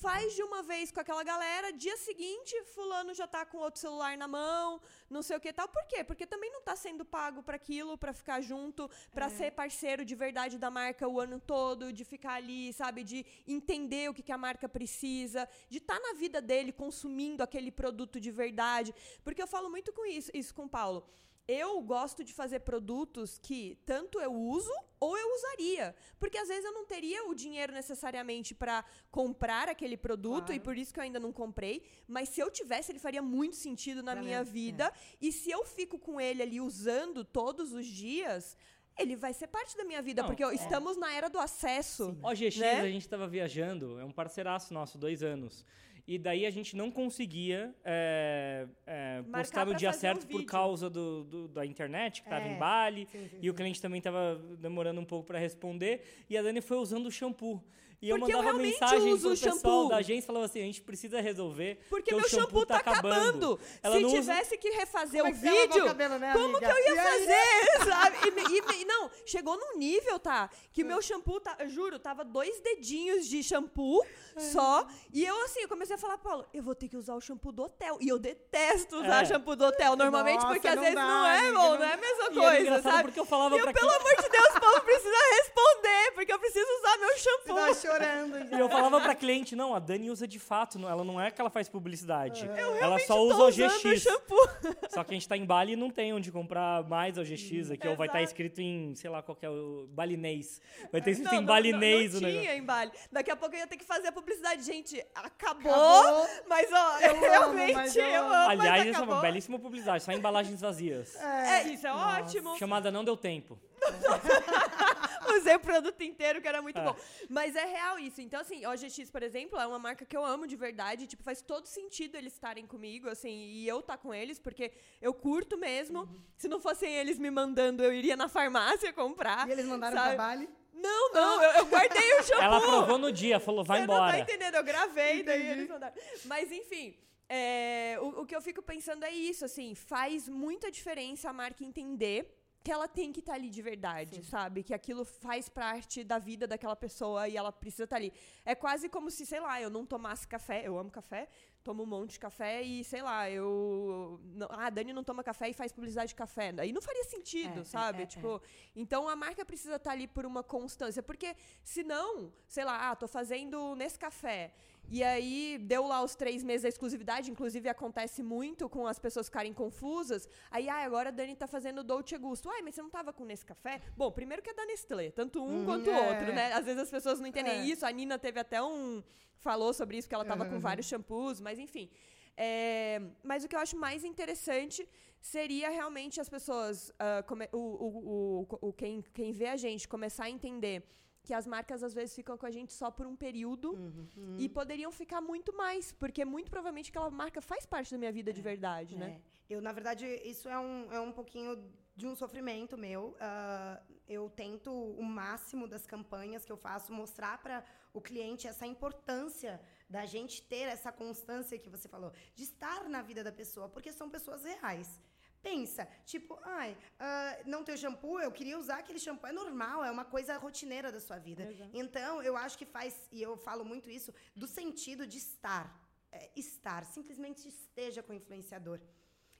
faz 0.00 0.34
de 0.34 0.42
uma 0.42 0.62
vez 0.62 0.90
com 0.90 1.00
aquela 1.00 1.22
galera, 1.22 1.72
dia 1.72 1.96
seguinte, 1.96 2.54
fulano 2.74 3.14
já 3.14 3.26
tá 3.26 3.46
com 3.46 3.58
outro 3.58 3.80
celular 3.80 4.18
na 4.18 4.28
mão, 4.28 4.73
não 5.08 5.22
sei 5.22 5.36
o 5.36 5.40
que 5.40 5.52
tal. 5.52 5.68
Por 5.68 5.84
quê? 5.86 6.04
Porque 6.04 6.26
também 6.26 6.50
não 6.50 6.62
tá 6.62 6.76
sendo 6.76 7.04
pago 7.04 7.42
para 7.42 7.56
aquilo, 7.56 7.96
para 7.98 8.12
ficar 8.12 8.40
junto, 8.40 8.90
para 9.12 9.26
é. 9.26 9.30
ser 9.30 9.50
parceiro 9.52 10.04
de 10.04 10.14
verdade 10.14 10.58
da 10.58 10.70
marca 10.70 11.08
o 11.08 11.20
ano 11.20 11.40
todo, 11.40 11.92
de 11.92 12.04
ficar 12.04 12.34
ali, 12.34 12.72
sabe, 12.72 13.04
de 13.04 13.24
entender 13.46 14.08
o 14.08 14.14
que, 14.14 14.22
que 14.22 14.32
a 14.32 14.38
marca 14.38 14.68
precisa, 14.68 15.48
de 15.68 15.78
estar 15.78 16.00
tá 16.00 16.00
na 16.00 16.14
vida 16.14 16.40
dele 16.40 16.72
consumindo 16.72 17.42
aquele 17.42 17.70
produto 17.70 18.20
de 18.20 18.30
verdade. 18.30 18.94
Porque 19.22 19.42
eu 19.42 19.46
falo 19.46 19.70
muito 19.70 19.92
com 19.92 20.04
isso, 20.06 20.30
isso 20.34 20.54
com 20.54 20.64
o 20.64 20.68
Paulo 20.68 21.06
eu 21.46 21.80
gosto 21.82 22.24
de 22.24 22.32
fazer 22.32 22.60
produtos 22.60 23.38
que 23.38 23.78
tanto 23.84 24.18
eu 24.20 24.32
uso 24.32 24.72
ou 24.98 25.16
eu 25.16 25.34
usaria. 25.34 25.94
Porque 26.18 26.38
às 26.38 26.48
vezes 26.48 26.64
eu 26.64 26.72
não 26.72 26.86
teria 26.86 27.26
o 27.28 27.34
dinheiro 27.34 27.72
necessariamente 27.72 28.54
para 28.54 28.84
comprar 29.10 29.68
aquele 29.68 29.96
produto 29.96 30.46
claro. 30.46 30.54
e 30.54 30.60
por 30.60 30.76
isso 30.76 30.92
que 30.92 30.98
eu 30.98 31.04
ainda 31.04 31.20
não 31.20 31.32
comprei. 31.32 31.82
Mas 32.08 32.30
se 32.30 32.40
eu 32.40 32.50
tivesse, 32.50 32.92
ele 32.92 32.98
faria 32.98 33.20
muito 33.20 33.56
sentido 33.56 34.02
na 34.02 34.12
pra 34.12 34.22
minha 34.22 34.42
mim, 34.42 34.50
vida. 34.50 34.86
É. 34.86 34.92
E 35.20 35.32
se 35.32 35.50
eu 35.50 35.64
fico 35.64 35.98
com 35.98 36.20
ele 36.20 36.42
ali 36.42 36.60
usando 36.60 37.24
todos 37.24 37.72
os 37.72 37.86
dias. 37.86 38.56
Ele 38.96 39.16
vai 39.16 39.34
ser 39.34 39.48
parte 39.48 39.76
da 39.76 39.82
minha 39.82 40.00
vida, 40.00 40.22
não, 40.22 40.28
porque 40.28 40.44
é. 40.44 40.54
estamos 40.54 40.96
na 40.96 41.12
era 41.12 41.28
do 41.28 41.40
acesso. 41.40 42.16
O 42.22 42.32
GX, 42.32 42.58
né? 42.58 42.80
a 42.80 42.88
gente 42.88 43.02
estava 43.02 43.26
viajando, 43.26 43.98
é 43.98 44.04
um 44.04 44.12
parceiraço 44.12 44.72
nosso, 44.72 44.96
dois 44.96 45.20
anos. 45.20 45.66
E 46.06 46.18
daí 46.18 46.44
a 46.44 46.50
gente 46.50 46.76
não 46.76 46.90
conseguia 46.90 47.74
é, 47.82 48.66
é, 48.86 49.22
postar 49.32 49.64
no 49.64 49.74
dia 49.74 49.90
certo 49.92 50.24
um 50.24 50.28
por 50.28 50.44
causa 50.44 50.90
do, 50.90 51.24
do, 51.24 51.48
da 51.48 51.64
internet, 51.64 52.20
que 52.20 52.28
estava 52.28 52.46
é. 52.46 52.52
em 52.52 52.58
Bali. 52.58 53.06
Sim, 53.10 53.26
sim, 53.28 53.36
e 53.38 53.40
sim. 53.40 53.48
o 53.48 53.54
cliente 53.54 53.80
também 53.80 53.98
estava 53.98 54.36
demorando 54.58 55.00
um 55.00 55.04
pouco 55.04 55.26
para 55.26 55.38
responder. 55.38 56.02
E 56.28 56.36
a 56.36 56.42
Dani 56.42 56.60
foi 56.60 56.76
usando 56.76 57.06
o 57.06 57.10
shampoo. 57.10 57.62
E 58.00 58.10
eu 58.10 58.18
mandava 58.18 58.48
eu 58.48 58.54
mensagem 58.58 59.18
pro 59.18 59.30
pessoal 59.30 59.54
shampoo. 59.54 59.88
da 59.88 59.96
agência 59.96 60.26
falava 60.26 60.44
assim: 60.44 60.60
a 60.60 60.64
gente 60.64 60.82
precisa 60.82 61.20
resolver. 61.20 61.78
Porque, 61.88 62.10
porque 62.10 62.14
meu 62.14 62.28
shampoo, 62.28 62.60
shampoo 62.60 62.66
tá, 62.66 62.80
tá 62.80 62.90
acabando. 62.90 63.58
Ela 63.82 63.98
Se 63.98 64.08
tivesse 64.08 64.54
usa... 64.54 64.56
que 64.56 64.70
refazer 64.70 65.22
como 65.22 65.34
o 65.34 65.36
é 65.36 65.40
vídeo, 65.40 65.84
cabelo, 65.84 66.18
né, 66.18 66.32
como 66.32 66.58
que 66.58 66.64
eu 66.64 66.78
ia 66.78 67.02
fazer? 67.02 67.84
sabe? 67.88 68.16
E, 68.50 68.82
e, 68.82 68.84
não, 68.84 69.10
chegou 69.24 69.56
num 69.56 69.78
nível, 69.78 70.18
tá? 70.18 70.50
Que 70.72 70.82
o 70.82 70.86
meu 70.86 71.00
shampoo, 71.00 71.40
tá, 71.40 71.56
eu 71.60 71.68
juro, 71.68 71.98
tava 71.98 72.24
dois 72.24 72.60
dedinhos 72.60 73.26
de 73.26 73.42
shampoo 73.42 74.04
só. 74.36 74.86
E 75.12 75.24
eu, 75.24 75.44
assim, 75.44 75.60
eu 75.60 75.68
comecei 75.68 75.96
a 75.96 75.98
falar, 75.98 76.18
Paulo, 76.18 76.44
eu 76.52 76.62
vou 76.62 76.74
ter 76.74 76.88
que 76.88 76.96
usar 76.96 77.14
o 77.14 77.20
shampoo 77.20 77.52
do 77.52 77.62
hotel. 77.62 77.98
E 78.00 78.08
eu 78.08 78.18
detesto 78.18 78.96
usar 78.96 79.22
é. 79.22 79.24
shampoo 79.24 79.56
do 79.56 79.64
hotel 79.64 79.96
normalmente, 79.96 80.42
Nossa, 80.42 80.48
porque 80.48 80.68
às 80.68 80.78
vezes 80.78 80.94
dá, 80.94 81.06
não 81.06 81.26
é, 81.26 81.52
bom, 81.52 81.76
não 81.76 81.84
é 81.84 81.92
a 81.92 81.96
mesma 81.96 82.24
e 82.30 82.34
coisa, 82.34 82.82
sabe? 82.82 83.02
Porque 83.04 83.20
eu 83.20 83.24
falava 83.24 83.56
e 83.56 83.58
eu, 83.58 83.72
pelo 83.72 83.90
amor 83.90 84.16
de 84.16 84.28
Deus, 84.28 84.58
Paulo 84.60 84.80
precisa 84.82 85.16
responder, 85.36 86.12
porque 86.14 86.32
eu 86.32 86.38
preciso 86.38 86.66
usar 86.78 86.98
meu 86.98 87.18
shampoo 87.18 87.74
chorando. 87.84 88.48
Já. 88.48 88.56
E 88.56 88.60
eu 88.60 88.68
falava 88.68 89.00
pra 89.00 89.14
cliente, 89.14 89.54
não, 89.54 89.74
a 89.74 89.78
Dani 89.78 90.10
usa 90.10 90.26
de 90.26 90.38
fato, 90.38 90.78
não, 90.78 90.88
ela 90.88 91.04
não 91.04 91.20
é 91.20 91.30
que 91.30 91.40
ela 91.40 91.50
faz 91.50 91.68
publicidade. 91.68 92.46
Eu 92.46 92.76
ela 92.76 92.98
só 93.00 93.20
usa 93.22 93.42
o 93.42 93.50
GX. 93.50 94.04
Só 94.90 95.02
que 95.02 95.10
a 95.10 95.14
gente 95.14 95.28
tá 95.28 95.36
em 95.36 95.44
Bali 95.44 95.72
e 95.72 95.76
não 95.76 95.90
tem 95.90 96.12
onde 96.12 96.30
comprar 96.30 96.84
mais 96.84 97.18
o 97.18 97.22
GX 97.22 97.70
aqui, 97.72 97.86
ou 97.88 97.96
vai 97.96 98.06
estar 98.06 98.18
tá 98.18 98.22
escrito 98.22 98.60
em, 98.60 98.94
sei 98.94 99.10
lá, 99.10 99.22
qualquer 99.22 99.50
balinês. 99.88 100.60
Vai 100.92 101.00
ter 101.00 101.12
escrito 101.12 101.32
não, 101.32 101.42
em 101.42 101.44
balinês 101.44 102.14
não, 102.14 102.20
não, 102.20 102.28
não 102.28 102.40
tinha 102.40 102.54
em 102.54 102.62
Bali. 102.62 102.92
Daqui 103.10 103.30
a 103.30 103.36
pouco 103.36 103.54
eu 103.54 103.60
ia 103.60 103.66
ter 103.66 103.76
que 103.76 103.84
fazer 103.84 104.08
a 104.08 104.12
publicidade. 104.12 104.62
Gente, 104.62 105.04
acabou, 105.14 105.72
acabou. 105.72 106.28
mas 106.46 106.68
ó, 106.72 107.00
eu 107.00 107.20
realmente 107.20 108.00
amo, 108.00 108.10
eu 108.10 108.24
amo. 108.24 108.50
Aliás, 108.50 108.86
essa 108.86 109.00
é 109.00 109.02
uma 109.02 109.20
belíssima 109.20 109.58
publicidade, 109.58 110.04
só 110.04 110.12
embalagens 110.12 110.60
vazias. 110.60 111.16
É, 111.16 111.60
é 111.60 111.68
isso 111.68 111.86
é 111.86 111.90
Nossa. 111.90 112.22
ótimo. 112.22 112.58
Chamada 112.58 112.90
Não 112.90 113.04
Deu 113.04 113.16
Tempo. 113.16 113.58
Usei 115.36 115.56
o 115.56 115.60
produto 115.60 116.00
inteiro, 116.02 116.40
que 116.40 116.48
era 116.48 116.62
muito 116.62 116.78
é. 116.78 116.84
bom. 116.84 116.96
Mas 117.28 117.56
é 117.56 117.64
real 117.64 117.98
isso. 117.98 118.20
Então, 118.20 118.40
assim, 118.40 118.64
OGX, 118.66 119.10
por 119.10 119.22
exemplo, 119.22 119.58
é 119.58 119.66
uma 119.66 119.78
marca 119.78 120.04
que 120.04 120.16
eu 120.16 120.24
amo 120.24 120.46
de 120.46 120.56
verdade. 120.56 121.06
Tipo, 121.06 121.22
faz 121.22 121.42
todo 121.42 121.66
sentido 121.66 122.16
eles 122.16 122.32
estarem 122.32 122.66
comigo, 122.66 123.08
assim, 123.08 123.30
e 123.30 123.66
eu 123.66 123.80
estar 123.80 123.96
tá 123.96 124.02
com 124.02 124.14
eles, 124.14 124.38
porque 124.38 124.72
eu 125.00 125.12
curto 125.12 125.56
mesmo. 125.56 126.00
Uhum. 126.00 126.20
Se 126.36 126.48
não 126.48 126.60
fossem 126.60 126.92
eles 126.94 127.18
me 127.18 127.30
mandando, 127.30 127.82
eu 127.82 127.92
iria 127.92 128.16
na 128.16 128.28
farmácia 128.28 128.92
comprar. 128.92 129.48
E 129.48 129.52
eles 129.52 129.66
mandaram 129.66 129.96
sabe? 129.96 130.14
trabalho? 130.14 130.48
Não, 130.72 131.12
não, 131.12 131.42
eu, 131.42 131.50
eu, 131.52 131.66
guardei 131.66 132.14
o 132.18 132.22
shampoo. 132.24 132.42
Ela 132.42 132.58
aprovou 132.58 132.98
no 132.98 133.10
dia, 133.10 133.40
falou, 133.40 133.64
vai 133.64 133.78
Você 133.78 133.84
embora. 133.84 134.12
Você 134.12 134.18
não 134.18 134.26
tá 134.26 134.32
entendendo, 134.32 134.54
eu 134.56 134.64
gravei, 134.64 135.22
daí 135.22 135.46
eles 135.48 135.68
mandaram. 135.68 135.94
Mas, 136.26 136.52
enfim, 136.52 136.94
é, 137.28 137.96
o, 138.00 138.20
o 138.20 138.26
que 138.26 138.36
eu 138.36 138.42
fico 138.42 138.60
pensando 138.60 139.04
é 139.04 139.10
isso, 139.10 139.44
assim, 139.44 139.74
faz 139.74 140.28
muita 140.28 140.70
diferença 140.70 141.30
a 141.30 141.32
marca 141.32 141.64
entender 141.64 142.43
que 142.64 142.72
ela 142.72 142.88
tem 142.88 143.12
que 143.12 143.20
estar 143.20 143.32
tá 143.32 143.38
ali 143.38 143.50
de 143.50 143.60
verdade, 143.60 144.16
Sim. 144.16 144.22
sabe? 144.22 144.62
Que 144.62 144.72
aquilo 144.72 145.04
faz 145.04 145.50
parte 145.50 146.02
da 146.02 146.18
vida 146.18 146.46
daquela 146.46 146.74
pessoa 146.74 147.28
e 147.28 147.36
ela 147.36 147.52
precisa 147.52 147.84
estar 147.84 147.96
tá 147.96 148.00
ali. 148.00 148.10
É 148.42 148.54
quase 148.54 148.88
como 148.88 149.10
se, 149.10 149.26
sei 149.26 149.38
lá, 149.38 149.60
eu 149.60 149.68
não 149.68 149.84
tomasse 149.84 150.26
café, 150.26 150.66
eu 150.66 150.78
amo 150.78 150.90
café, 150.90 151.28
tomo 151.62 151.82
um 151.82 151.86
monte 151.86 152.12
de 152.12 152.20
café 152.20 152.62
e, 152.62 152.82
sei 152.82 153.02
lá, 153.02 153.30
eu. 153.30 154.18
Não, 154.34 154.46
ah, 154.50 154.66
a 154.66 154.70
Dani 154.70 154.94
não 154.94 155.04
toma 155.04 155.22
café 155.22 155.50
e 155.50 155.52
faz 155.52 155.72
publicidade 155.72 156.08
de 156.08 156.14
café. 156.14 156.54
Aí 156.56 156.72
não 156.72 156.80
faria 156.80 157.04
sentido, 157.04 157.60
é, 157.60 157.64
sabe? 157.64 158.00
É, 158.00 158.02
é, 158.04 158.06
tipo, 158.06 158.40
então 158.74 159.10
a 159.10 159.14
marca 159.14 159.44
precisa 159.44 159.76
estar 159.76 159.90
tá 159.90 159.94
ali 159.94 160.08
por 160.08 160.24
uma 160.24 160.42
constância. 160.42 161.02
Porque 161.02 161.36
senão, 161.62 162.32
sei 162.48 162.64
lá, 162.64 162.90
ah, 162.90 162.96
tô 162.96 163.06
fazendo 163.06 163.76
nesse 163.76 163.98
café. 163.98 164.54
E 164.90 165.02
aí 165.02 165.58
deu 165.58 165.86
lá 165.86 166.02
os 166.02 166.14
três 166.14 166.42
meses 166.42 166.62
da 166.62 166.68
exclusividade, 166.68 167.30
inclusive 167.30 167.68
acontece 167.68 168.22
muito 168.22 168.68
com 168.68 168.86
as 168.86 168.98
pessoas 168.98 169.26
ficarem 169.26 169.52
confusas. 169.52 170.28
Aí, 170.50 170.68
ah, 170.68 170.84
agora 170.84 171.08
a 171.08 171.12
Dani 171.12 171.34
tá 171.34 171.46
fazendo 171.46 171.82
Dolce 171.82 172.16
Gusto. 172.16 172.48
Ai, 172.50 172.62
mas 172.62 172.74
você 172.74 172.82
não 172.82 172.90
tava 172.90 173.12
com 173.12 173.24
nesse 173.24 173.44
café? 173.44 173.80
Bom, 173.96 174.10
primeiro 174.10 174.42
que 174.42 174.50
é 174.50 174.54
da 174.54 174.64
Nestlé, 174.66 175.10
tanto 175.10 175.42
um 175.42 175.62
hum, 175.62 175.64
quanto 175.64 175.88
o 175.88 175.92
é. 175.92 176.10
outro, 176.10 176.32
né? 176.32 176.52
Às 176.52 176.64
vezes 176.64 176.82
as 176.82 176.90
pessoas 176.90 177.18
não 177.18 177.26
entendem 177.26 177.60
é. 177.60 177.64
isso. 177.64 177.84
A 177.84 177.90
Nina 177.90 178.18
teve 178.18 178.38
até 178.38 178.62
um. 178.62 179.02
falou 179.38 179.72
sobre 179.72 179.96
isso, 179.96 180.08
que 180.08 180.14
ela 180.14 180.24
tava 180.24 180.44
uhum. 180.44 180.50
com 180.50 180.60
vários 180.60 180.86
shampoos, 180.86 181.40
mas 181.40 181.58
enfim. 181.58 181.90
É, 182.36 183.00
mas 183.22 183.44
o 183.44 183.48
que 183.48 183.56
eu 183.56 183.60
acho 183.60 183.76
mais 183.76 184.04
interessante 184.04 184.88
seria 185.20 185.70
realmente 185.70 186.20
as 186.20 186.28
pessoas, 186.28 186.90
uh, 186.90 187.24
come, 187.26 187.48
o, 187.52 187.58
o, 187.58 188.46
o, 188.50 188.68
o, 188.68 188.72
quem, 188.72 189.02
quem 189.14 189.32
vê 189.32 189.46
a 189.46 189.56
gente 189.56 189.88
começar 189.88 190.24
a 190.24 190.30
entender 190.30 190.84
que 191.24 191.32
as 191.32 191.46
marcas 191.46 191.82
às 191.82 191.94
vezes 191.94 192.14
ficam 192.14 192.36
com 192.36 192.46
a 192.46 192.50
gente 192.50 192.72
só 192.72 192.90
por 192.90 193.06
um 193.06 193.16
período 193.16 193.72
uhum, 193.72 194.06
uhum. 194.16 194.36
e 194.38 194.46
poderiam 194.48 194.92
ficar 194.92 195.22
muito 195.22 195.56
mais, 195.56 195.90
porque 195.90 196.22
muito 196.24 196.50
provavelmente 196.50 196.90
aquela 196.90 197.10
marca 197.10 197.40
faz 197.40 197.64
parte 197.64 197.90
da 197.92 197.98
minha 197.98 198.12
vida 198.12 198.30
é, 198.30 198.32
de 198.32 198.42
verdade, 198.42 198.94
né? 198.94 199.06
é. 199.06 199.08
né? 199.08 199.20
Eu, 199.48 199.60
na 199.60 199.72
verdade, 199.72 200.06
isso 200.24 200.48
é 200.48 200.58
um, 200.58 200.92
é 200.92 201.00
um 201.00 201.12
pouquinho 201.12 201.50
de 201.96 202.06
um 202.06 202.14
sofrimento 202.14 202.76
meu. 202.76 203.16
Uh, 203.16 203.94
eu 204.06 204.28
tento 204.28 204.70
o 204.72 205.02
máximo 205.02 205.66
das 205.66 205.86
campanhas 205.86 206.44
que 206.44 206.52
eu 206.52 206.56
faço 206.56 206.92
mostrar 206.92 207.38
para 207.42 207.64
o 207.92 208.00
cliente 208.00 208.46
essa 208.46 208.66
importância 208.66 209.60
da 209.88 210.04
gente 210.04 210.42
ter 210.42 210.66
essa 210.76 210.90
constância 210.90 211.58
que 211.58 211.70
você 211.70 211.88
falou, 211.88 212.12
de 212.34 212.42
estar 212.42 212.88
na 212.88 213.00
vida 213.00 213.22
da 213.22 213.32
pessoa, 213.32 213.68
porque 213.68 213.92
são 213.92 214.10
pessoas 214.10 214.44
reais. 214.44 215.00
Pensa, 215.44 215.86
tipo, 216.06 216.38
ai, 216.42 216.70
uh, 216.72 217.50
não 217.52 217.62
ter 217.62 217.76
shampoo, 217.76 218.18
eu 218.18 218.32
queria 218.32 218.58
usar 218.58 218.78
aquele 218.78 218.98
shampoo. 218.98 219.26
É 219.26 219.32
normal, 219.32 219.84
é 219.84 219.90
uma 219.90 220.06
coisa 220.14 220.38
rotineira 220.38 220.90
da 220.90 220.98
sua 220.98 221.18
vida. 221.18 221.42
Exato. 221.52 221.70
Então, 221.74 222.22
eu 222.22 222.34
acho 222.44 222.56
que 222.56 222.64
faz, 222.64 222.92
e 223.12 223.22
eu 223.22 223.36
falo 223.36 223.62
muito 223.72 223.90
isso, 223.90 224.10
do 224.34 224.46
sentido 224.46 225.06
de 225.06 225.18
estar. 225.18 225.66
É, 226.10 226.30
estar, 226.34 226.82
simplesmente 226.84 227.46
esteja 227.46 228.02
com 228.02 228.12
o 228.12 228.16
influenciador. 228.16 228.80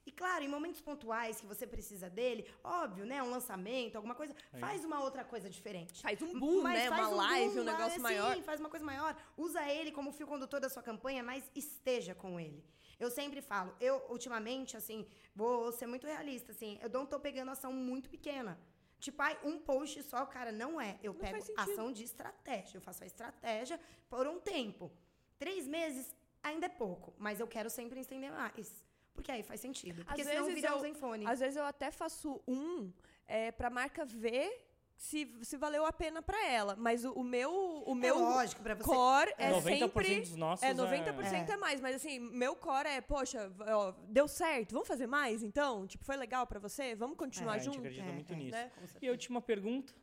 E 0.05 0.11
claro, 0.11 0.43
em 0.43 0.47
momentos 0.47 0.79
pontuais 0.79 1.41
que 1.41 1.47
você 1.47 1.65
precisa 1.65 2.07
dele, 2.07 2.45
óbvio, 2.63 3.05
né? 3.05 3.23
Um 3.23 3.31
lançamento, 3.31 3.95
alguma 3.95 4.13
coisa, 4.13 4.35
é. 4.53 4.59
faz 4.59 4.85
uma 4.85 5.01
outra 5.01 5.23
coisa 5.23 5.49
diferente. 5.49 6.03
Faz 6.03 6.21
um 6.21 6.39
boom, 6.39 6.61
mas 6.61 6.77
né? 6.77 6.89
Uma 6.91 7.09
um 7.09 7.15
live, 7.15 7.55
boom, 7.55 7.61
um 7.61 7.63
negócio 7.63 8.01
maior. 8.01 8.35
Sim, 8.35 8.43
faz 8.43 8.59
uma 8.59 8.69
coisa 8.69 8.85
maior. 8.85 9.17
Usa 9.35 9.67
ele 9.67 9.91
como 9.91 10.11
fio 10.11 10.27
condutor 10.27 10.59
da 10.59 10.69
sua 10.69 10.83
campanha, 10.83 11.23
mas 11.23 11.49
esteja 11.55 12.13
com 12.13 12.39
ele. 12.39 12.63
Eu 12.99 13.09
sempre 13.09 13.41
falo, 13.41 13.75
eu 13.79 14.03
ultimamente, 14.09 14.77
assim, 14.77 15.05
vou 15.35 15.71
ser 15.71 15.87
muito 15.87 16.07
realista, 16.07 16.51
assim, 16.51 16.79
eu 16.81 16.89
não 16.89 17.05
tô 17.05 17.19
pegando 17.19 17.51
ação 17.51 17.73
muito 17.73 18.09
pequena. 18.09 18.57
Tipo, 18.99 19.21
ai, 19.21 19.37
um 19.43 19.59
post 19.59 20.01
só, 20.03 20.25
cara, 20.25 20.51
não 20.51 20.79
é. 20.79 20.97
Eu 21.03 21.13
não 21.13 21.19
pego 21.19 21.45
ação 21.57 21.91
de 21.91 22.03
estratégia. 22.03 22.77
Eu 22.77 22.81
faço 22.81 23.03
a 23.03 23.07
estratégia 23.07 23.79
por 24.09 24.25
um 24.25 24.39
tempo. 24.39 24.91
Três 25.37 25.67
meses 25.67 26.15
ainda 26.41 26.65
é 26.67 26.69
pouco, 26.69 27.13
mas 27.17 27.39
eu 27.39 27.47
quero 27.47 27.69
sempre 27.69 27.99
estender 27.99 28.31
mais. 28.31 28.83
Porque 29.13 29.31
aí 29.31 29.43
faz 29.43 29.61
sentido. 29.61 30.03
Porque 30.03 30.21
às 30.21 30.27
senão 30.27 30.45
vezes 30.45 30.61
vira 30.61 30.73
eu, 30.73 30.77
um 30.77 30.79
Zenfone. 30.79 31.25
Às 31.27 31.39
vezes 31.39 31.55
eu 31.55 31.65
até 31.65 31.91
faço 31.91 32.41
um 32.47 32.91
é, 33.27 33.51
pra 33.51 33.69
marca 33.69 34.05
ver 34.05 34.49
se, 34.97 35.31
se 35.41 35.57
valeu 35.57 35.85
a 35.85 35.91
pena 35.91 36.21
para 36.21 36.47
ela. 36.47 36.75
Mas 36.75 37.03
o, 37.03 37.11
o, 37.13 37.23
meu 37.23 37.83
o 37.85 37.91
é 37.91 37.95
meu 37.95 38.19
lógico, 38.19 38.61
pra 38.61 38.75
você... 38.75 38.83
core 38.83 39.33
é 39.37 39.51
90% 39.51 39.61
sempre... 39.61 40.19
dos 40.21 40.35
nossos 40.35 40.63
é 40.63 40.73
90% 40.73 41.49
é... 41.49 41.51
é 41.51 41.57
mais. 41.57 41.81
Mas 41.81 41.95
assim, 41.97 42.19
meu 42.19 42.55
core 42.55 42.87
é, 42.87 43.01
poxa, 43.01 43.51
ó, 43.59 43.93
deu 44.07 44.27
certo, 44.27 44.71
vamos 44.73 44.87
fazer 44.87 45.07
mais 45.07 45.43
então? 45.43 45.85
Tipo, 45.85 46.03
foi 46.05 46.15
legal 46.15 46.47
para 46.47 46.59
você? 46.59 46.95
Vamos 46.95 47.17
continuar 47.17 47.57
é, 47.57 47.59
junto? 47.59 47.79
A 47.85 47.89
gente 47.89 48.01
acredita 48.01 48.13
muito 48.13 48.33
é, 48.33 48.35
nisso. 48.35 48.57
Né? 48.57 48.71
E 49.01 49.07
a 49.07 49.11
última 49.11 49.41
pergunta. 49.41 49.93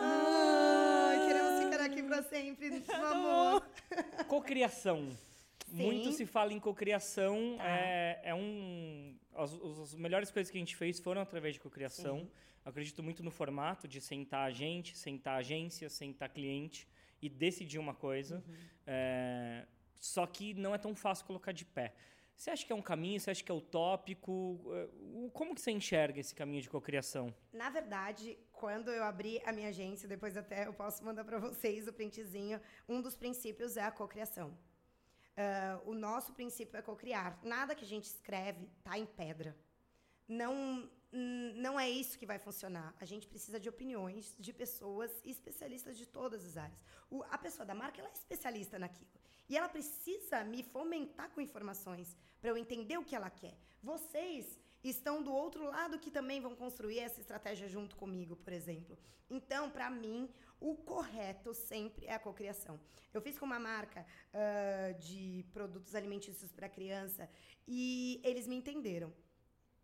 Ah, 0.00 1.14
queremos 1.26 1.64
ficar 1.64 1.84
aqui 1.84 2.02
pra 2.02 2.22
sempre 2.22 2.70
no 2.98 3.06
amor. 3.06 3.68
Cocriação. 4.26 5.10
Sim. 5.66 5.82
Muito 5.82 6.12
se 6.12 6.26
fala 6.26 6.52
em 6.52 6.60
cocriação. 6.60 7.56
Tá. 7.58 7.64
É, 7.68 8.20
é 8.24 8.34
um. 8.34 9.16
As, 9.34 9.52
as 9.52 9.94
melhores 9.94 10.30
coisas 10.30 10.50
que 10.50 10.56
a 10.56 10.60
gente 10.60 10.76
fez 10.76 11.00
foram 11.00 11.20
através 11.20 11.54
de 11.54 11.60
cocriação. 11.60 12.20
Sim. 12.20 12.30
Acredito 12.64 13.02
muito 13.02 13.22
no 13.22 13.30
formato 13.30 13.86
de 13.86 14.00
sentar 14.00 14.46
a 14.46 14.50
gente, 14.50 14.96
sentar 14.96 15.34
a 15.34 15.38
agência, 15.38 15.88
sentar 15.88 16.28
cliente 16.30 16.88
e 17.20 17.28
decidir 17.28 17.78
uma 17.78 17.94
coisa. 17.94 18.36
Uhum. 18.36 18.54
É, 18.86 19.66
só 20.00 20.26
que 20.26 20.54
não 20.54 20.74
é 20.74 20.78
tão 20.78 20.94
fácil 20.94 21.26
colocar 21.26 21.52
de 21.52 21.64
pé. 21.64 21.94
Você 22.36 22.50
acha 22.50 22.66
que 22.66 22.72
é 22.72 22.76
um 22.76 22.82
caminho? 22.82 23.20
Você 23.20 23.30
acha 23.30 23.44
que 23.44 23.52
é 23.52 23.54
utópico? 23.54 24.60
É, 24.72 24.88
Como 25.32 25.54
que 25.54 25.60
você 25.60 25.70
enxerga 25.70 26.18
esse 26.18 26.34
caminho 26.34 26.62
de 26.62 26.68
cocriação? 26.68 27.34
Na 27.52 27.70
verdade, 27.70 28.36
quando 28.52 28.90
eu 28.90 29.04
abri 29.04 29.40
a 29.44 29.52
minha 29.52 29.68
agência, 29.68 30.08
depois 30.08 30.36
até 30.36 30.66
eu 30.66 30.72
posso 30.72 31.04
mandar 31.04 31.24
para 31.24 31.38
vocês 31.38 31.86
o 31.86 31.92
printzinho, 31.92 32.60
um 32.88 33.00
dos 33.00 33.14
princípios 33.14 33.76
é 33.76 33.82
a 33.82 33.90
cocriação. 33.90 34.56
Ah, 35.36 35.80
o 35.84 35.94
nosso 35.94 36.32
princípio 36.32 36.76
é 36.78 36.82
cocriar. 36.82 37.38
Nada 37.42 37.74
que 37.74 37.84
a 37.84 37.88
gente 37.88 38.04
escreve 38.04 38.68
tá 38.82 38.98
em 38.98 39.06
pedra. 39.06 39.56
Não, 40.28 40.88
não 41.56 41.78
é 41.78 41.88
isso 41.88 42.18
que 42.18 42.26
vai 42.26 42.38
funcionar. 42.38 42.94
A 43.00 43.04
gente 43.04 43.26
precisa 43.28 43.58
de 43.60 43.68
opiniões 43.68 44.34
de 44.38 44.52
pessoas 44.52 45.10
especialistas 45.24 45.96
de 45.96 46.06
todas 46.06 46.44
as 46.44 46.56
áreas. 46.56 46.78
O- 47.10 47.22
a 47.24 47.38
pessoa 47.38 47.64
da 47.64 47.74
marca 47.74 48.00
ela 48.00 48.08
é 48.10 48.12
especialista 48.12 48.78
naquilo. 48.78 49.10
E 49.48 49.56
ela 49.56 49.68
precisa 49.68 50.42
me 50.44 50.62
fomentar 50.62 51.30
com 51.30 51.40
informações 51.40 52.16
para 52.40 52.50
eu 52.50 52.56
entender 52.56 52.96
o 52.98 53.04
que 53.04 53.14
ela 53.14 53.30
quer. 53.30 53.56
Vocês 53.82 54.58
estão 54.82 55.22
do 55.22 55.32
outro 55.32 55.64
lado 55.64 55.98
que 55.98 56.10
também 56.10 56.40
vão 56.40 56.54
construir 56.56 56.98
essa 56.98 57.20
estratégia 57.20 57.68
junto 57.68 57.96
comigo, 57.96 58.36
por 58.36 58.52
exemplo. 58.52 58.98
Então, 59.30 59.70
para 59.70 59.88
mim, 59.90 60.28
o 60.60 60.74
correto 60.76 61.54
sempre 61.54 62.06
é 62.06 62.14
a 62.14 62.18
cocriação. 62.18 62.80
Eu 63.12 63.20
fiz 63.20 63.38
com 63.38 63.44
uma 63.46 63.58
marca 63.58 64.04
ah, 64.32 64.92
de 64.98 65.44
produtos 65.52 65.94
alimentícios 65.94 66.52
para 66.52 66.68
criança 66.68 67.30
e 67.68 68.20
eles 68.24 68.46
me 68.46 68.56
entenderam. 68.56 69.12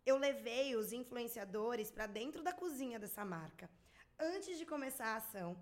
Eu 0.05 0.17
levei 0.17 0.75
os 0.75 0.91
influenciadores 0.91 1.91
para 1.91 2.07
dentro 2.07 2.41
da 2.41 2.51
cozinha 2.51 2.97
dessa 2.97 3.23
marca. 3.23 3.69
Antes 4.19 4.57
de 4.57 4.65
começar 4.65 5.05
a 5.05 5.15
ação, 5.17 5.57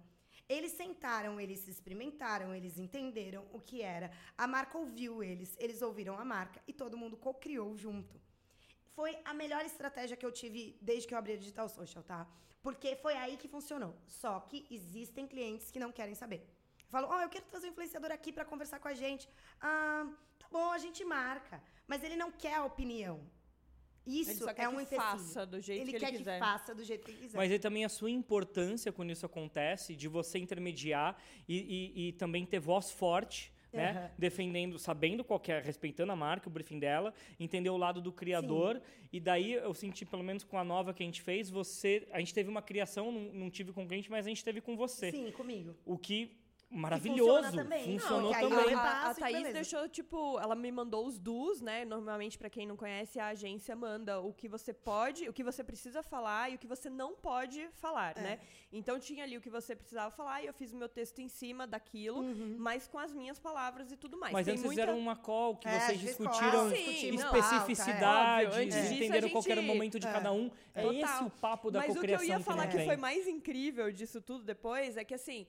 eles 0.47 0.71
sentaram, 0.71 1.39
eles 1.39 1.59
se 1.59 1.71
experimentaram, 1.71 2.55
eles 2.55 2.79
entenderam 2.79 3.45
o 3.51 3.59
que 3.59 3.81
era. 3.81 4.11
A 4.37 4.47
marca 4.47 4.77
ouviu 4.77 5.21
eles, 5.21 5.55
eles 5.59 5.81
ouviram 5.81 6.17
a 6.17 6.25
marca 6.25 6.61
e 6.67 6.73
todo 6.73 6.97
mundo 6.97 7.17
co-criou 7.17 7.75
junto. 7.75 8.19
Foi 8.95 9.17
a 9.23 9.33
melhor 9.33 9.63
estratégia 9.65 10.17
que 10.17 10.25
eu 10.25 10.31
tive 10.31 10.77
desde 10.81 11.07
que 11.07 11.13
eu 11.13 11.17
abri 11.17 11.33
a 11.33 11.37
Digital 11.37 11.69
Social, 11.69 12.03
tá? 12.03 12.27
Porque 12.61 12.95
foi 12.95 13.15
aí 13.15 13.37
que 13.37 13.47
funcionou. 13.47 13.95
Só 14.07 14.39
que 14.39 14.65
existem 14.71 15.27
clientes 15.27 15.69
que 15.71 15.79
não 15.79 15.91
querem 15.91 16.15
saber. 16.15 16.41
Falam, 16.89 17.09
ó, 17.09 17.21
eu 17.21 17.29
quero 17.29 17.45
trazer 17.45 17.67
um 17.67 17.71
influenciador 17.71 18.11
aqui 18.11 18.31
para 18.31 18.43
conversar 18.43 18.79
com 18.79 18.87
a 18.87 18.93
gente. 18.93 19.29
Ah, 19.61 20.09
tá 20.39 20.47
bom, 20.49 20.71
a 20.71 20.77
gente 20.77 21.05
marca. 21.05 21.61
Mas 21.87 22.03
ele 22.03 22.15
não 22.15 22.31
quer 22.31 22.55
a 22.55 22.65
opinião. 22.65 23.21
Isso 24.05 24.31
Ele 24.31 24.39
só 24.39 24.53
quer 24.53 24.63
é 24.63 24.69
um 24.69 24.75
que 24.77 24.81
empecilho. 24.83 25.01
faça 25.01 25.45
do 25.45 25.59
jeito 25.61 25.81
ele 25.81 25.89
que 25.91 25.95
ele 25.97 26.05
quer 26.05 26.11
quiser. 26.17 26.33
que 26.33 26.45
faça 26.45 26.73
do 26.75 26.83
jeito 26.83 27.05
que 27.05 27.11
ele 27.11 27.19
quiser. 27.21 27.37
Mas 27.37 27.51
aí 27.51 27.59
também 27.59 27.85
a 27.85 27.89
sua 27.89 28.09
importância 28.09 28.91
quando 28.91 29.11
isso 29.11 29.25
acontece, 29.25 29.95
de 29.95 30.07
você 30.07 30.39
intermediar 30.39 31.17
e, 31.47 31.93
e- 31.95 32.07
e 32.09 32.11
também 32.13 32.45
ter 32.45 32.59
voz 32.59 32.91
forte, 32.91 33.51
né? 33.71 33.91
Aham. 33.91 34.11
Defendendo, 34.17 34.79
sabendo 34.79 35.23
qual 35.23 35.39
que 35.39 35.51
é, 35.51 35.59
respeitando 35.59 36.11
a 36.11 36.15
marca, 36.15 36.49
o 36.49 36.51
briefing 36.51 36.79
dela, 36.79 37.13
entender 37.39 37.69
o 37.69 37.77
lado 37.77 38.01
do 38.01 38.11
criador. 38.11 38.81
E 39.13 39.19
daí 39.19 39.53
eu 39.53 39.73
senti, 39.75 40.05
pelo 40.05 40.23
menos 40.23 40.43
com 40.43 40.57
a 40.57 40.63
nova 40.63 40.91
que 40.91 41.03
a 41.03 41.05
gente 41.05 41.21
fez, 41.21 41.51
você. 41.51 42.07
A 42.11 42.17
gente 42.19 42.33
teve 42.33 42.49
uma 42.49 42.63
criação, 42.63 43.11
não, 43.11 43.21
não 43.31 43.49
tive 43.51 43.71
com 43.71 43.83
o 43.83 43.87
cliente, 43.87 44.09
mas 44.09 44.25
a 44.25 44.29
gente 44.29 44.43
teve 44.43 44.59
com 44.59 44.75
você. 44.75 45.11
Sim, 45.11 45.31
comigo. 45.31 45.75
O 45.85 45.99
que 45.99 46.31
maravilhoso. 46.69 47.43
funciona 47.43 47.63
também. 47.63 47.99
Funcionou 47.99 48.31
Não, 48.31 48.39
que 48.39 48.55
também. 48.55 48.73
A, 48.75 49.09
a, 49.09 49.13
Thaís 49.15 49.37
beleza. 49.37 49.53
deixou, 49.53 49.89
tipo, 49.89 50.39
ela 50.39 50.55
me 50.55 50.71
mandou 50.71 51.05
os 51.05 51.17
dus, 51.17 51.61
né? 51.61 51.83
Normalmente, 51.85 52.37
pra 52.37 52.49
quem 52.49 52.67
não 52.67 52.77
conhece, 52.77 53.19
a 53.19 53.27
agência 53.27 53.75
manda 53.75 54.19
o 54.21 54.31
que 54.33 54.47
você 54.47 54.71
pode, 54.73 55.27
o 55.27 55.33
que 55.33 55.43
você 55.43 55.63
precisa 55.63 56.01
falar 56.03 56.51
e 56.51 56.55
o 56.55 56.57
que 56.59 56.67
você 56.67 56.89
não 56.89 57.15
pode 57.15 57.67
falar, 57.73 58.17
É. 58.17 58.21
né? 58.21 58.39
Então 58.71 58.99
tinha 58.99 59.23
ali 59.23 59.35
o 59.35 59.41
que 59.41 59.49
você 59.49 59.75
precisava 59.75 60.11
falar 60.11 60.43
e 60.43 60.45
eu 60.45 60.53
fiz 60.53 60.71
o 60.73 60.77
meu 60.77 60.87
texto 60.87 61.19
em 61.19 61.27
cima 61.27 61.65
daquilo, 61.65 62.19
Uhum. 62.21 62.55
mas 62.59 62.87
com 62.87 62.99
as 62.99 63.11
minhas 63.13 63.39
palavras 63.39 63.91
e 63.91 63.97
tudo 63.97 64.17
mais. 64.17 64.31
Mas 64.33 64.45
Tem 64.45 64.51
antes 64.53 64.61
vocês 64.61 64.75
muita- 64.75 64.81
fizeram 64.91 64.99
uma 64.99 65.15
call 65.15 65.55
que 65.57 65.67
É, 65.67 65.79
vocês 65.79 65.99
discutiram 65.99 66.69
Sim, 66.69 67.17
pauta, 67.17 67.37
especificidade, 67.39 68.65
disso, 68.65 68.93
entenderam 68.93 69.27
a 69.27 69.31
qual 69.31 69.43
que 69.43 69.51
era 69.51 69.61
o 69.61 69.63
gente- 69.63 69.73
momento 69.73 69.99
de 69.99 70.07
é. 70.07 70.11
cada 70.11 70.31
um. 70.31 70.51
É 70.75 70.81
Total. 70.83 70.93
esse 71.03 71.23
o 71.23 71.29
papo 71.29 71.71
da 71.71 71.79
Mas 71.79 71.95
o 71.95 72.01
que 72.01 72.11
eu 72.11 72.23
ia 72.23 72.39
falar 72.39 72.67
que 72.67 72.77
tem. 72.77 72.85
foi 72.85 72.95
mais 72.97 73.27
incrível 73.27 73.91
disso 73.91 74.21
tudo 74.21 74.43
depois 74.43 74.97
é 74.97 75.03
que 75.03 75.13
assim, 75.13 75.45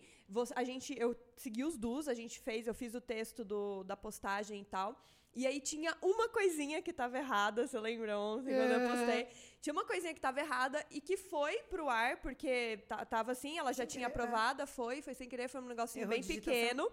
a 0.54 0.64
gente, 0.64 0.94
eu 0.98 1.16
segui 1.36 1.64
os 1.64 1.76
dus, 1.76 2.08
a 2.08 2.14
gente 2.14 2.38
fez, 2.40 2.66
eu 2.66 2.74
fiz 2.74 2.94
o 2.94 3.00
texto 3.00 3.44
do, 3.44 3.82
da 3.84 3.96
postagem 3.96 4.60
e 4.60 4.64
tal. 4.64 4.98
E 5.34 5.46
aí 5.46 5.60
tinha 5.60 5.96
uma 6.02 6.28
coisinha 6.28 6.82
que 6.82 6.92
tava 6.92 7.16
errada, 7.18 7.66
você 7.66 7.78
lembra 7.78 8.18
ontem 8.18 8.52
quando 8.52 8.72
eu 8.72 8.88
postei? 8.90 9.28
Tinha 9.60 9.72
uma 9.72 9.84
coisinha 9.84 10.12
que 10.12 10.20
tava 10.20 10.40
errada 10.40 10.84
e 10.90 11.00
que 11.00 11.16
foi 11.16 11.58
pro 11.64 11.88
ar, 11.88 12.16
porque 12.16 12.84
ta- 12.88 13.04
tava 13.04 13.30
assim, 13.32 13.56
ela 13.56 13.72
já 13.72 13.84
Sem 13.84 13.86
tinha 13.86 14.10
querer, 14.10 14.20
é. 14.20 14.24
aprovada, 14.24 14.66
foi, 14.66 15.00
foi 15.02 15.14
sem 15.14 15.28
querer, 15.28 15.48
foi 15.48 15.60
um 15.60 15.66
negocinho 15.66 16.02
Erro 16.02 16.10
bem 16.10 16.22
pequeno. 16.24 16.90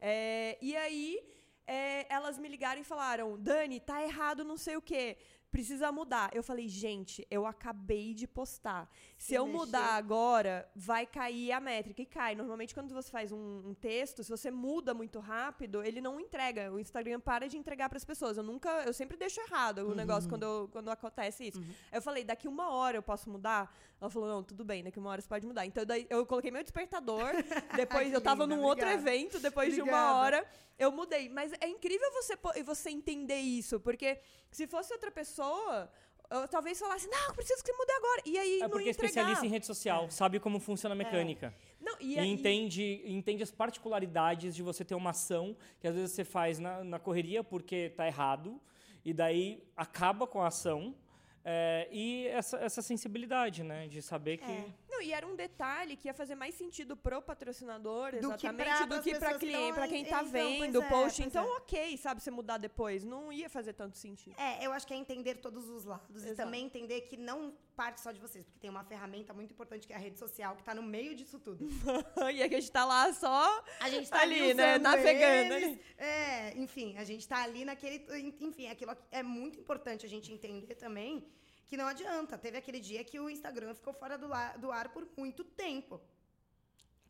É, 0.00 0.56
e 0.62 0.76
aí 0.76 1.20
é, 1.66 2.06
elas 2.12 2.38
me 2.38 2.48
ligaram 2.48 2.80
e 2.80 2.84
falaram: 2.84 3.36
Dani, 3.38 3.80
tá 3.80 4.02
errado 4.02 4.44
não 4.44 4.56
sei 4.56 4.76
o 4.76 4.82
quê. 4.82 5.16
Precisa 5.50 5.90
mudar. 5.90 6.30
Eu 6.32 6.42
falei, 6.42 6.68
gente, 6.68 7.26
eu 7.30 7.44
acabei 7.44 8.14
de 8.14 8.26
postar. 8.26 8.88
Se 9.18 9.28
Se 9.28 9.34
eu 9.34 9.44
mexer. 9.46 9.58
mudar 9.58 9.94
agora, 9.96 10.68
vai 10.76 11.04
cair 11.06 11.50
a 11.52 11.60
métrica. 11.60 12.00
E 12.02 12.06
cai. 12.06 12.34
Normalmente, 12.36 12.72
quando 12.72 12.94
você 12.94 13.10
faz 13.10 13.32
um, 13.32 13.68
um 13.70 13.74
texto, 13.74 14.22
se 14.22 14.30
você 14.30 14.50
muda 14.50 14.94
muito 14.94 15.18
rápido, 15.18 15.82
ele 15.82 16.00
não 16.00 16.20
entrega. 16.20 16.72
O 16.72 16.78
Instagram 16.78 17.18
para 17.20 17.48
de 17.48 17.56
entregar 17.58 17.88
para 17.88 17.98
as 17.98 18.04
pessoas. 18.04 18.36
Eu 18.36 18.44
nunca, 18.44 18.68
eu 18.84 18.92
sempre 18.92 19.16
deixo 19.16 19.40
errado 19.40 19.78
o 19.88 19.94
negócio 19.94 20.28
quando, 20.28 20.44
eu- 20.44 20.68
quando 20.70 20.88
acontece 20.88 21.48
isso. 21.48 21.60
Aí 21.60 21.98
eu 21.98 22.02
falei, 22.02 22.22
daqui 22.24 22.46
uma 22.46 22.70
hora 22.70 22.96
eu 22.96 23.02
posso 23.02 23.28
mudar? 23.28 23.76
Ela 24.00 24.08
falou, 24.10 24.28
não, 24.28 24.42
tudo 24.42 24.64
bem, 24.64 24.82
daqui 24.82 24.98
uma 24.98 25.10
hora 25.10 25.20
você 25.20 25.28
pode 25.28 25.46
mudar. 25.46 25.66
Então 25.66 25.84
daí 25.84 26.06
eu 26.08 26.24
coloquei 26.24 26.50
meu 26.50 26.62
despertador. 26.62 27.26
Depois 27.76 28.12
eu 28.12 28.20
tava 28.20 28.44
linda, 28.44 28.56
num 28.56 28.62
outro 28.62 28.86
obrigada. 28.86 29.10
evento, 29.14 29.38
depois 29.40 29.74
de 29.74 29.82
uma 29.82 29.90
Obrigada. 29.90 30.14
hora 30.18 30.46
eu 30.78 30.90
mudei. 30.90 31.28
Mas 31.28 31.52
é 31.60 31.68
incrível 31.68 32.10
você, 32.12 32.34
você 32.64 32.90
entender 32.90 33.36
isso, 33.38 33.78
porque 33.78 34.18
se 34.50 34.66
fosse 34.66 34.90
outra 34.94 35.10
pessoa, 35.10 35.90
eu 36.30 36.48
talvez 36.48 36.78
falasse, 36.78 37.06
não, 37.08 37.34
preciso 37.34 37.62
que 37.62 37.70
você 37.70 37.76
mude 37.76 37.92
agora. 37.92 38.22
E 38.24 38.38
aí 38.38 38.56
É 38.56 38.60
não 38.62 38.70
porque 38.70 38.88
é 38.88 38.90
especialista 38.90 39.44
em 39.44 39.50
rede 39.50 39.66
social, 39.66 40.10
sabe 40.10 40.40
como 40.40 40.58
funciona 40.58 40.94
a 40.94 40.96
mecânica. 40.98 41.54
Não, 41.78 41.96
e, 42.00 42.14
E, 42.14 42.18
aí- 42.18 42.26
entende, 42.30 43.02
entende 43.04 43.42
as 43.42 43.50
particularidades 43.50 44.54
de 44.54 44.62
você 44.62 44.82
ter 44.82 44.94
uma 44.94 45.10
ação 45.10 45.54
que 45.78 45.86
às 45.86 45.94
vezes 45.94 46.12
você 46.12 46.24
faz 46.24 46.58
na, 46.58 46.82
na 46.84 46.98
correria 46.98 47.44
porque 47.44 47.90
tá 47.90 48.06
errado, 48.06 48.58
e 49.04 49.12
daí 49.12 49.62
acaba 49.76 50.26
com 50.26 50.40
a 50.42 50.46
ação. 50.48 50.94
É, 51.44 51.88
e 51.90 52.26
essa, 52.28 52.58
essa 52.58 52.82
sensibilidade, 52.82 53.62
né? 53.62 53.86
De 53.88 54.02
saber 54.02 54.36
que. 54.38 54.50
É. 54.50 54.64
Não, 55.00 55.06
e 55.06 55.12
era 55.12 55.26
um 55.26 55.34
detalhe 55.34 55.96
que 55.96 56.08
ia 56.08 56.14
fazer 56.14 56.34
mais 56.34 56.54
sentido 56.54 56.94
pro 56.94 57.22
patrocinador, 57.22 58.14
exatamente, 58.14 58.86
do 58.86 59.02
que 59.02 59.14
que 59.14 59.38
cliente, 59.38 59.72
pra 59.72 59.88
quem 59.88 60.04
tá 60.04 60.20
então, 60.20 60.30
vendo 60.30 60.78
o 60.78 60.82
é, 60.82 60.88
post. 60.88 61.22
pois 61.22 61.26
Então, 61.26 61.44
é. 61.44 61.56
ok, 61.56 61.96
sabe, 61.96 62.20
você 62.20 62.30
mudar 62.30 62.58
depois. 62.58 63.02
Não 63.02 63.32
ia 63.32 63.48
fazer 63.48 63.72
tanto 63.72 63.96
sentido. 63.96 64.38
É, 64.38 64.64
eu 64.64 64.72
acho 64.72 64.86
que 64.86 64.92
é 64.92 64.96
entender 64.96 65.36
todos 65.36 65.68
os 65.70 65.84
lados 65.84 66.22
e 66.22 66.28
Exato. 66.28 66.36
também 66.36 66.66
entender 66.66 67.00
que 67.02 67.16
não 67.16 67.54
parte 67.74 67.98
só 68.02 68.12
de 68.12 68.20
vocês, 68.20 68.44
porque 68.44 68.58
tem 68.58 68.68
uma 68.68 68.84
ferramenta 68.84 69.32
muito 69.32 69.52
importante 69.52 69.86
que 69.86 69.92
é 69.94 69.96
a 69.96 69.98
rede 69.98 70.18
social, 70.18 70.54
que 70.54 70.62
tá 70.62 70.74
no 70.74 70.82
meio 70.82 71.14
disso 71.14 71.38
tudo. 71.38 71.66
e 72.34 72.42
a 72.42 72.48
gente 72.48 72.70
tá 72.70 72.84
lá 72.84 73.10
só 73.14 73.64
A 73.80 73.88
gente 73.88 74.10
tá 74.10 74.20
ali, 74.20 74.38
ali, 74.38 74.54
né, 74.54 74.76
navegando 74.78 75.54
eles. 75.54 75.64
ali. 75.64 75.82
É, 75.96 76.58
enfim, 76.58 76.98
a 76.98 77.04
gente 77.04 77.26
tá 77.26 77.42
ali 77.42 77.64
naquele. 77.64 78.04
Enfim, 78.40 78.68
aquilo 78.68 78.94
é 79.10 79.22
muito 79.22 79.58
importante 79.58 80.04
a 80.04 80.08
gente 80.08 80.30
entender 80.30 80.74
também 80.74 81.24
que 81.70 81.76
não 81.76 81.86
adianta. 81.86 82.36
Teve 82.36 82.58
aquele 82.58 82.80
dia 82.80 83.02
que 83.04 83.18
o 83.20 83.30
Instagram 83.30 83.72
ficou 83.74 83.92
fora 83.94 84.18
do, 84.18 84.26
la- 84.26 84.56
do 84.56 84.72
ar 84.72 84.88
por 84.88 85.08
muito 85.16 85.44
tempo. 85.44 86.00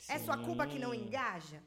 É 0.07 0.19
sua 0.19 0.37
culpa 0.37 0.67
que 0.67 0.77
não 0.77 0.91
Sim. 0.91 1.01
engaja? 1.01 1.63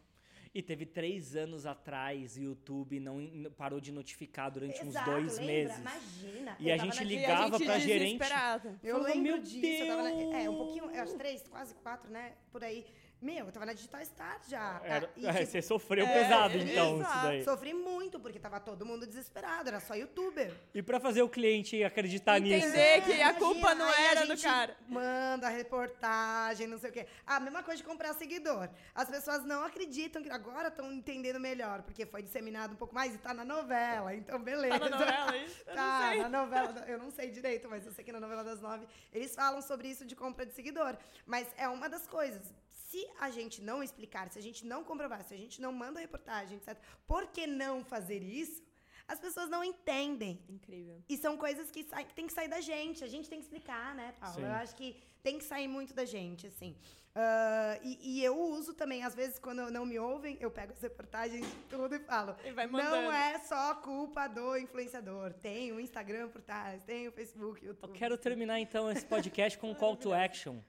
E 0.55 0.63
teve 0.63 0.87
três 0.87 1.35
anos 1.35 1.67
atrás, 1.67 2.37
o 2.37 2.41
YouTube 2.41 3.01
não 3.01 3.19
parou 3.57 3.81
de 3.81 3.91
notificar 3.91 4.49
durante 4.53 4.81
uns 4.83 4.91
Exato, 4.91 5.11
dois 5.11 5.39
lembra? 5.39 5.47
meses. 5.53 5.79
Imagina. 5.81 6.57
E 6.61 6.71
a 6.71 6.77
gente 6.77 7.03
ligava 7.03 7.57
a 7.57 7.59
gente 7.59 7.67
pra 7.67 7.79
gerente. 7.81 8.23
Eu 8.23 8.29
Falava, 8.29 8.99
lembro 9.09 9.23
"Meu 9.23 9.39
disso. 9.41 9.85
Na- 9.85 10.11
é, 10.11 10.49
um 10.49 10.53
Deus!" 10.53 10.57
pouquinho, 10.57 10.85
eu 10.93 11.03
acho 11.03 11.17
três, 11.17 11.43
quase 11.49 11.75
quatro, 11.75 12.09
né? 12.09 12.35
Por 12.53 12.63
aí. 12.63 12.87
Meu, 13.25 13.47
eu 13.47 13.53
tava 13.53 13.65
na 13.65 13.73
Digital 13.73 14.03
Start 14.03 14.43
já. 14.51 14.83
Era- 14.85 15.09
E, 15.17 15.27
é, 15.27 15.33
tipo, 15.33 15.47
você 15.47 15.63
sofreu 15.63 16.07
é, 16.07 16.13
pesado, 16.13 16.59
então, 16.59 16.99
exato. 16.99 17.11
isso 17.15 17.23
daí. 17.23 17.43
Sofri 17.45 17.73
muito, 17.73 18.21
porque 18.21 18.39
tava 18.39 18.61
todo 18.61 18.85
mundo 18.85 19.07
desesperado, 19.07 19.67
era 19.71 19.81
só 19.81 19.95
youtuber. 19.95 20.53
E 20.75 20.83
pra 20.83 21.01
fazer 21.01 21.23
o 21.23 21.29
cliente 21.29 21.83
acreditar 21.83 22.39
nisso. 22.39 22.67
Entender 22.67 23.01
que 23.03 23.13
a 23.13 23.15
Imagina, 23.31 23.39
culpa 23.39 23.75
não 23.75 23.89
aí 23.89 23.95
a 23.95 24.11
era 24.11 24.21
do 24.21 24.27
gente 24.27 24.43
cara. 24.43 24.77
Manda 24.87 25.49
reportagem, 25.49 26.67
não 26.67 26.77
sei 26.77 26.91
o 26.91 26.93
quê. 26.93 27.07
A 27.27 27.41
mesma 27.41 27.63
coisa 27.63 27.79
de 27.81 27.89
comprar 27.89 28.13
seguidor. 28.13 28.69
As 28.95 29.09
pessoas 29.09 29.43
não 29.43 29.65
acreditam 29.65 30.23
que 30.23 30.29
agora 30.29 30.69
estão 30.69 30.93
entendendo 30.93 31.41
melhor, 31.41 31.81
porque 31.83 32.05
foi 32.05 32.23
disseminado 32.23 32.75
um 32.75 32.77
pouco 32.77 32.95
mais 32.95 33.15
e 33.15 33.19
tá 33.19 33.33
na 33.33 33.45
novela. 33.45 34.15
Então, 34.15 34.39
beleza. 34.39 34.79
Tá 34.79 34.89
na 34.91 34.99
novela 34.99 35.37
isso? 35.47 35.63
Eu 35.67 35.75
Tá, 35.75 36.01
não 36.01 36.09
sei. 36.11 36.21
na 36.23 36.29
novela, 36.29 36.85
eu 36.87 36.99
não 36.99 37.11
sei 37.11 37.31
direito, 37.31 37.71
mas 37.71 37.87
eu 37.87 37.93
sei 37.93 38.05
que 38.05 38.13
na 38.13 38.21
novela 38.21 38.45
das 38.45 38.61
nove 38.61 38.87
eles 39.15 39.35
falam 39.35 39.63
sobre 39.63 39.89
isso 39.89 40.05
de 40.05 40.15
compra 40.15 40.45
de 40.45 40.53
seguidor. 40.53 40.95
Mas 41.25 41.47
é 41.57 41.67
uma 41.69 41.89
das 41.89 42.07
coisas. 42.07 42.53
Se 42.95 43.05
a 43.19 43.29
gente 43.29 43.61
não 43.61 43.83
explicar, 43.83 44.31
se 44.31 44.39
a 44.39 44.43
gente 44.43 44.65
não 44.65 44.85
comprovar, 44.85 45.25
se 45.25 45.35
a 45.35 45.37
gente 45.37 45.61
não 45.61 45.73
manda 45.73 45.99
reportagem, 45.99 46.59
etc., 46.59 46.79
por 47.09 47.27
que 47.27 47.45
não 47.45 47.85
fazer 47.85 48.23
isso? 48.23 48.63
As 49.09 49.19
pessoas 49.19 49.49
não 49.51 49.65
entendem. 49.65 50.41
Incrível. 50.49 51.03
E 51.09 51.17
são 51.17 51.37
coisas 51.37 51.73
que, 51.73 51.83
que 51.83 52.15
tem 52.15 52.27
que 52.29 52.33
sair 52.33 52.47
da 52.47 52.61
gente. 52.61 53.03
A 53.03 53.09
gente 53.09 53.29
tem 53.29 53.41
que 53.41 53.47
explicar, 53.47 53.97
né, 53.97 54.15
Paulo? 54.21 54.37
Sim. 54.37 54.45
Eu 54.45 54.53
acho 54.53 54.77
que 54.77 54.97
tem 55.25 55.39
que 55.39 55.45
sair 55.45 55.67
muito 55.67 55.93
da 55.93 56.05
gente, 56.05 56.47
assim. 56.47 56.77
Ah, 57.17 57.79
e, 57.83 57.99
e 58.19 58.25
eu 58.25 58.39
uso 58.39 58.75
também, 58.75 59.03
às 59.03 59.15
vezes, 59.15 59.41
quando 59.41 59.71
não 59.71 59.85
me 59.85 59.99
ouvem, 59.99 60.39
eu 60.41 60.51
pego 60.51 60.73
as 60.73 60.81
reportagens 60.81 61.45
de 61.45 61.57
tudo 61.69 61.97
e 61.97 61.99
falo. 61.99 62.37
E 62.45 62.53
vai 62.53 62.69
mandando. 62.69 62.97
Não 62.97 63.13
é 63.13 63.41
só 63.41 63.75
culpa 63.75 64.29
do 64.29 64.57
influenciador. 64.57 65.35
Tem 65.35 65.73
o 65.73 65.81
Instagram 65.81 66.29
por 66.29 66.43
trás, 66.43 66.83
tem 66.85 67.09
o 67.09 67.13
Facebook, 67.13 67.61
o 67.61 67.65
Eu 67.65 67.69
YouTube. 67.71 67.99
quero 67.99 68.17
terminar 68.17 68.61
então 68.61 68.91
esse 68.91 69.05
podcast 69.05 69.59
com 69.59 69.71
um 69.71 69.75
call 69.75 69.97
to 69.97 70.13
action. 70.13 70.61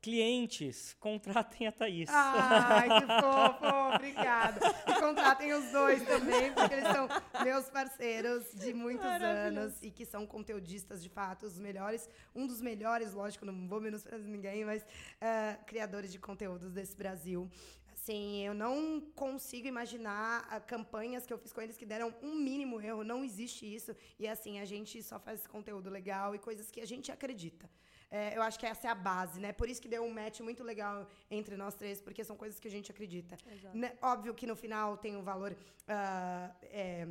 Clientes, 0.00 0.94
contratem 1.00 1.66
a 1.66 1.72
Thaís. 1.72 2.08
Ai, 2.08 2.88
que 3.00 3.06
fofo, 3.20 3.94
obrigada. 3.94 4.60
E 4.86 5.00
contratem 5.00 5.52
os 5.54 5.72
dois 5.72 6.06
também, 6.06 6.52
porque 6.52 6.74
eles 6.74 6.88
são 6.88 7.08
meus 7.42 7.68
parceiros 7.68 8.44
de 8.54 8.72
muitos 8.72 9.04
anos 9.04 9.82
e 9.82 9.90
que 9.90 10.06
são 10.06 10.24
conteudistas, 10.24 11.02
de 11.02 11.08
fato, 11.08 11.46
os 11.46 11.58
melhores, 11.58 12.08
um 12.32 12.46
dos 12.46 12.60
melhores, 12.60 13.12
lógico, 13.12 13.44
não 13.44 13.68
vou 13.68 13.80
menosprezar 13.80 14.28
ninguém, 14.28 14.64
mas 14.64 14.86
ah, 15.20 15.58
criadores 15.66 16.12
de 16.12 16.20
conteúdos 16.20 16.72
desse 16.72 16.96
Brasil. 16.96 17.50
Assim, 17.92 18.46
eu 18.46 18.54
não 18.54 19.00
consigo 19.16 19.66
imaginar 19.66 20.46
ah, 20.48 20.60
campanhas 20.60 21.26
que 21.26 21.32
eu 21.32 21.38
fiz 21.38 21.52
com 21.52 21.60
eles 21.60 21.76
que 21.76 21.84
deram 21.84 22.14
um 22.22 22.36
mínimo 22.36 22.80
erro, 22.80 23.02
não 23.02 23.24
existe 23.24 23.66
isso. 23.66 23.94
E 24.16 24.28
assim, 24.28 24.60
a 24.60 24.64
gente 24.64 25.02
só 25.02 25.18
faz 25.18 25.44
conteúdo 25.46 25.90
legal 25.90 26.36
e 26.36 26.38
coisas 26.38 26.70
que 26.70 26.80
a 26.80 26.86
gente 26.86 27.10
acredita. 27.10 27.68
É, 28.10 28.36
eu 28.36 28.42
acho 28.42 28.58
que 28.58 28.66
essa 28.66 28.88
é 28.88 28.90
a 28.90 28.94
base, 28.94 29.38
né? 29.38 29.52
Por 29.52 29.68
isso 29.68 29.82
que 29.82 29.88
deu 29.88 30.02
um 30.02 30.12
match 30.12 30.40
muito 30.40 30.62
legal 30.64 31.06
entre 31.30 31.56
nós 31.56 31.74
três, 31.74 32.00
porque 32.00 32.24
são 32.24 32.36
coisas 32.36 32.58
que 32.58 32.66
a 32.66 32.70
gente 32.70 32.90
acredita. 32.90 33.36
Né? 33.74 33.92
Óbvio 34.00 34.34
que 34.34 34.46
no 34.46 34.56
final 34.56 34.96
tem 34.96 35.14
um 35.16 35.22
valor 35.22 35.54
ah, 35.86 36.50
é, 36.62 37.06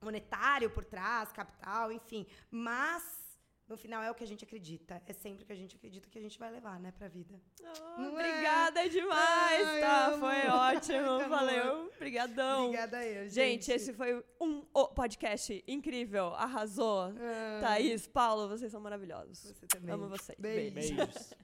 monetário 0.00 0.70
por 0.70 0.84
trás, 0.84 1.30
capital, 1.30 1.92
enfim. 1.92 2.26
Mas 2.50 3.29
no 3.70 3.76
final 3.76 4.02
é 4.02 4.10
o 4.10 4.14
que 4.14 4.24
a 4.24 4.26
gente 4.26 4.44
acredita. 4.44 5.00
É 5.06 5.12
sempre 5.12 5.44
o 5.44 5.46
que 5.46 5.52
a 5.52 5.56
gente 5.56 5.76
acredita 5.76 6.10
que 6.10 6.18
a 6.18 6.20
gente 6.20 6.36
vai 6.38 6.50
levar, 6.50 6.80
né, 6.80 6.90
pra 6.90 7.06
vida. 7.06 7.40
Ah, 7.64 7.94
Não 7.98 8.06
é? 8.06 8.30
obrigada 8.30 8.88
demais, 8.88 9.66
Ai, 9.68 9.80
tá? 9.80 10.18
Foi 10.18 10.48
ótimo, 10.50 11.18
valeu. 11.30 11.90
Obrigadão. 11.94 12.64
Obrigada 12.64 13.04
eu, 13.06 13.28
gente. 13.28 13.34
Gente, 13.34 13.72
esse 13.72 13.92
foi 13.92 14.22
um 14.40 14.62
podcast 14.94 15.62
incrível, 15.68 16.34
arrasou. 16.34 17.12
Ah, 17.16 17.60
Thaís, 17.60 18.08
Paulo, 18.08 18.48
vocês 18.48 18.72
são 18.72 18.80
maravilhosos. 18.80 19.38
Você 19.38 19.66
também. 19.68 19.94
Amo 19.94 20.08
vocês. 20.08 20.36
Beijo. 20.38 20.74
Beijo. 20.74 20.96
Beijos. 20.96 21.34